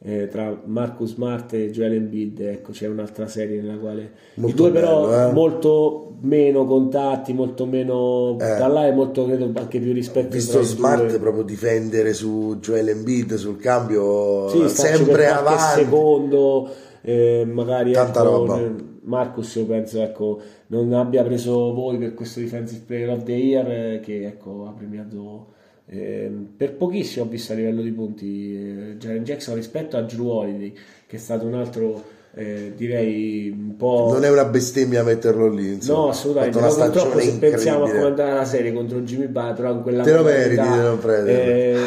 eh, 0.03 0.27
tra 0.27 0.59
Marcus 0.65 1.13
Smart 1.13 1.53
e 1.53 1.69
Joel 1.69 1.93
Embiid 1.93 2.39
ecco 2.39 2.71
c'è 2.71 2.87
un'altra 2.87 3.27
serie 3.27 3.61
nella 3.61 3.77
quale 3.77 4.11
molto 4.35 4.53
i 4.53 4.55
due 4.55 4.71
bello, 4.71 4.85
però 5.07 5.29
eh? 5.29 5.31
molto 5.31 6.15
meno 6.21 6.65
contatti 6.65 7.33
molto 7.33 7.65
meno 7.65 8.33
eh. 8.39 8.57
da 8.57 8.67
là 8.67 8.87
è 8.87 8.91
molto 8.91 9.25
credo 9.25 9.51
anche 9.53 9.79
più 9.79 9.93
rispetto 9.93 10.29
visto 10.29 10.63
Smart 10.63 11.07
due. 11.07 11.19
proprio 11.19 11.43
difendere 11.43 12.13
su 12.13 12.57
Joel 12.59 12.89
Embiid 12.89 13.35
sul 13.35 13.57
cambio 13.57 14.49
sì, 14.49 14.67
sempre 14.69 15.27
avanti 15.27 15.83
secondo 15.83 16.69
eh, 17.01 17.45
magari 17.45 17.91
tanta 17.91 18.21
ecco, 18.21 18.29
roba 18.29 18.89
Marcus 19.03 19.55
io 19.55 19.65
penso 19.65 20.01
ecco, 20.01 20.39
non 20.67 20.93
abbia 20.93 21.23
preso 21.23 21.73
voi 21.73 21.97
per 21.97 22.13
questo 22.13 22.39
Defensive 22.39 22.83
Player 22.85 23.09
of 23.09 23.23
the 23.23 23.33
Year 23.33 23.71
eh, 23.71 23.99
che 23.99 24.25
ecco, 24.25 24.67
ha 24.67 24.71
premiato 24.71 25.53
eh, 25.93 26.31
per 26.55 26.75
pochissimo 26.75 27.25
ho 27.25 27.27
visto 27.27 27.51
a 27.51 27.55
livello 27.55 27.81
di 27.81 27.91
punti 27.91 28.55
eh, 28.55 28.97
Jaren 28.97 29.25
Jackson 29.25 29.55
rispetto 29.55 29.97
a 29.97 30.01
Drew 30.01 30.25
Holiday 30.25 30.73
che 31.05 31.17
è 31.17 31.19
stato 31.19 31.45
un 31.45 31.53
altro 31.53 32.19
eh, 32.33 32.71
direi 32.77 33.49
un 33.49 33.75
po'... 33.75 34.09
Non 34.13 34.23
è 34.23 34.29
una 34.29 34.45
bestemmia 34.45 35.03
metterlo 35.03 35.49
lì, 35.49 35.73
insomma. 35.73 35.99
No, 35.99 36.09
assolutamente, 36.09 36.57
una 36.57 36.67
no, 36.67 36.73
purtroppo 36.75 37.19
se 37.19 37.37
pensiamo 37.37 37.83
a 37.83 37.89
come 37.89 38.03
andare 38.03 38.33
la 38.33 38.45
serie 38.45 38.71
contro 38.71 38.99
Jimmy 39.01 39.27
Butler, 39.27 39.71
con 39.71 39.81
quella 39.81 40.03
Te 40.03 40.13
lo 40.13 40.23
meriti 40.23 40.61
di 40.61 40.77
non 40.77 40.97
prendere. 40.99 41.43
Eh, 41.43 41.79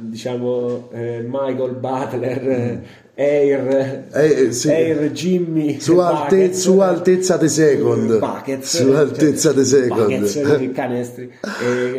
diciamo 0.00 0.88
eh, 0.92 1.24
Michael 1.24 1.74
Butler, 1.74 2.42
mm. 2.42 2.84
Air, 3.14 4.08
eh, 4.12 4.52
sì. 4.52 4.70
Air 4.70 5.12
Jimmy 5.12 5.78
su, 5.78 5.98
alte, 5.98 6.52
su 6.52 6.78
altezza 6.78 7.36
de 7.36 7.48
second 7.48 8.18
Buckets, 8.18 8.82
su 8.82 8.90
altezza 8.90 9.52
de 9.52 9.64
second 9.64 10.00
Buckets, 10.00 10.72
canestri 10.72 11.30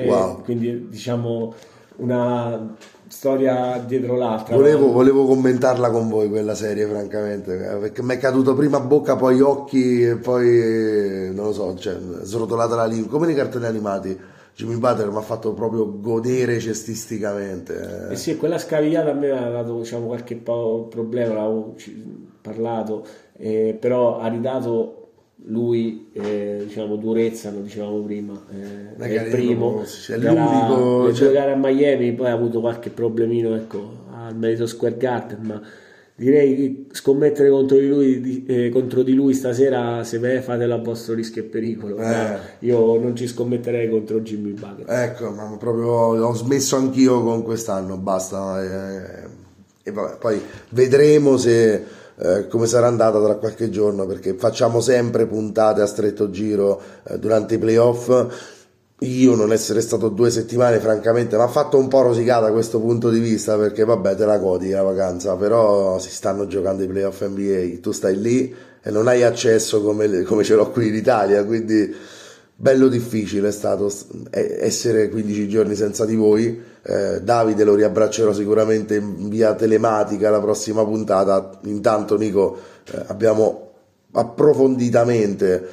wow. 0.07 0.41
quindi 0.41 0.87
diciamo 0.89 1.53
una 1.97 2.75
storia 3.13 3.77
dietro 3.85 4.17
l'altra. 4.17 4.55
Volevo, 4.55 4.91
volevo, 4.91 5.25
commentarla 5.25 5.91
con 5.91 6.09
voi 6.09 6.29
quella 6.29 6.55
serie, 6.55 6.87
francamente, 6.87 7.55
perché 7.79 8.01
mi 8.01 8.15
è 8.15 8.17
caduto 8.17 8.55
prima 8.55 8.79
bocca, 8.79 9.15
poi 9.15 9.39
occhi 9.39 10.03
e 10.03 10.15
poi 10.15 11.31
non 11.31 11.45
lo 11.45 11.53
so, 11.53 11.77
cioè, 11.77 11.95
srotolata 12.23 12.75
la 12.75 12.85
lingua, 12.85 13.11
come 13.11 13.27
nei 13.27 13.35
cartoni 13.35 13.65
animati. 13.65 14.19
Jimmy 14.55 14.75
Butler 14.75 15.09
mi 15.09 15.17
ha 15.17 15.21
fatto 15.21 15.53
proprio 15.53 15.99
godere 15.99 16.59
cestisticamente. 16.59 18.09
Eh 18.11 18.15
sì, 18.15 18.35
quella 18.37 18.59
scavigliata 18.59 19.11
a 19.11 19.13
me 19.13 19.31
ha 19.31 19.49
dato 19.49 19.79
diciamo, 19.79 20.07
qualche 20.07 20.35
problema, 20.35 21.33
l'avevo 21.33 21.75
parlato, 22.41 23.05
eh, 23.37 23.75
però 23.79 24.19
ha 24.19 24.27
ridato 24.27 25.02
lui 25.45 26.09
eh, 26.13 26.63
diciamo 26.65 26.95
durezza 26.95 27.51
lo 27.51 27.61
dicevamo 27.61 28.01
prima 28.01 28.41
eh, 28.51 28.95
è 28.97 29.23
il 29.23 29.29
primo. 29.29 29.83
cioè, 29.85 30.17
l'unico 30.17 31.07
le 31.07 31.13
cioè... 31.13 31.27
giocare 31.27 31.51
a 31.51 31.55
Miami 31.55 32.13
poi 32.13 32.27
ha 32.27 32.33
avuto 32.33 32.61
qualche 32.61 32.89
problemino 32.89 33.53
ecco 33.55 34.05
al 34.11 34.37
Merito 34.37 34.65
Square 34.65 34.95
Garden 34.95 35.39
ma 35.41 35.61
direi 36.15 36.55
che 36.55 36.85
scommettere 36.91 37.49
contro 37.49 37.77
di 37.77 37.87
lui, 37.87 38.45
eh, 38.45 38.69
contro 38.69 39.01
di 39.01 39.13
lui 39.13 39.33
stasera 39.33 40.03
se 40.03 40.19
ve 40.19 40.41
fatelo 40.41 40.75
a 40.75 40.77
vostro 40.77 41.15
rischio 41.15 41.41
e 41.41 41.45
pericolo. 41.45 41.97
Eh. 41.97 42.37
io 42.59 42.97
non 42.99 43.15
ci 43.15 43.27
scommetterei 43.27 43.89
contro 43.89 44.21
Jimmy 44.21 44.51
Bucket 44.51 44.85
ecco 44.87 45.31
ma 45.31 45.57
proprio 45.57 45.87
ho 46.25 46.33
smesso 46.33 46.77
anch'io 46.77 47.21
con 47.21 47.43
quest'anno 47.43 47.97
basta 47.97 48.63
eh, 48.63 49.27
e 49.83 49.91
vabbè, 49.91 50.17
poi 50.17 50.39
vedremo 50.69 51.35
se 51.35 52.01
eh, 52.17 52.47
come 52.47 52.67
sarà 52.67 52.87
andata 52.87 53.21
tra 53.23 53.35
qualche 53.35 53.69
giorno 53.69 54.05
perché 54.05 54.35
facciamo 54.35 54.79
sempre 54.79 55.25
puntate 55.25 55.81
a 55.81 55.85
stretto 55.85 56.29
giro 56.29 56.81
eh, 57.07 57.17
durante 57.17 57.55
i 57.55 57.57
playoff. 57.57 58.27
Io 58.99 59.35
non 59.35 59.51
essere 59.51 59.81
stato 59.81 60.07
due 60.07 60.29
settimane 60.29 60.79
francamente 60.79 61.35
mi 61.35 61.41
ha 61.41 61.47
fatto 61.47 61.77
un 61.77 61.89
po' 61.89 62.03
rosicata 62.03 62.51
questo 62.51 62.79
punto 62.79 63.09
di 63.09 63.19
vista 63.19 63.57
perché 63.57 63.83
vabbè 63.83 64.15
te 64.15 64.25
la 64.25 64.37
godi 64.37 64.69
la 64.69 64.83
vacanza 64.83 65.35
però 65.35 65.99
si 65.99 66.09
stanno 66.09 66.47
giocando 66.47 66.83
i 66.83 66.87
playoff 66.87 67.21
NBA 67.21 67.79
tu 67.81 67.91
stai 67.91 68.17
lì 68.17 68.55
e 68.81 68.91
non 68.91 69.09
hai 69.09 69.23
accesso 69.23 69.81
come, 69.81 70.21
come 70.21 70.45
ce 70.45 70.55
l'ho 70.55 70.69
qui 70.69 70.87
in 70.87 70.95
Italia 70.95 71.43
quindi 71.43 71.93
bello 72.63 72.87
difficile 72.87 73.49
è 73.49 73.51
stato 73.51 73.91
essere 74.31 75.09
15 75.09 75.49
giorni 75.49 75.75
senza 75.75 76.05
di 76.05 76.15
voi. 76.15 76.61
Eh, 76.81 77.19
Davide 77.21 77.65
lo 77.65 77.75
riabbraccerò 77.75 78.31
sicuramente 78.31 79.01
via 79.01 79.53
telematica 79.53 80.29
la 80.29 80.39
prossima 80.39 80.85
puntata. 80.85 81.59
Intanto, 81.65 82.17
Nico, 82.17 82.57
eh, 82.89 83.03
abbiamo 83.07 83.71
approfonditamente 84.13 85.67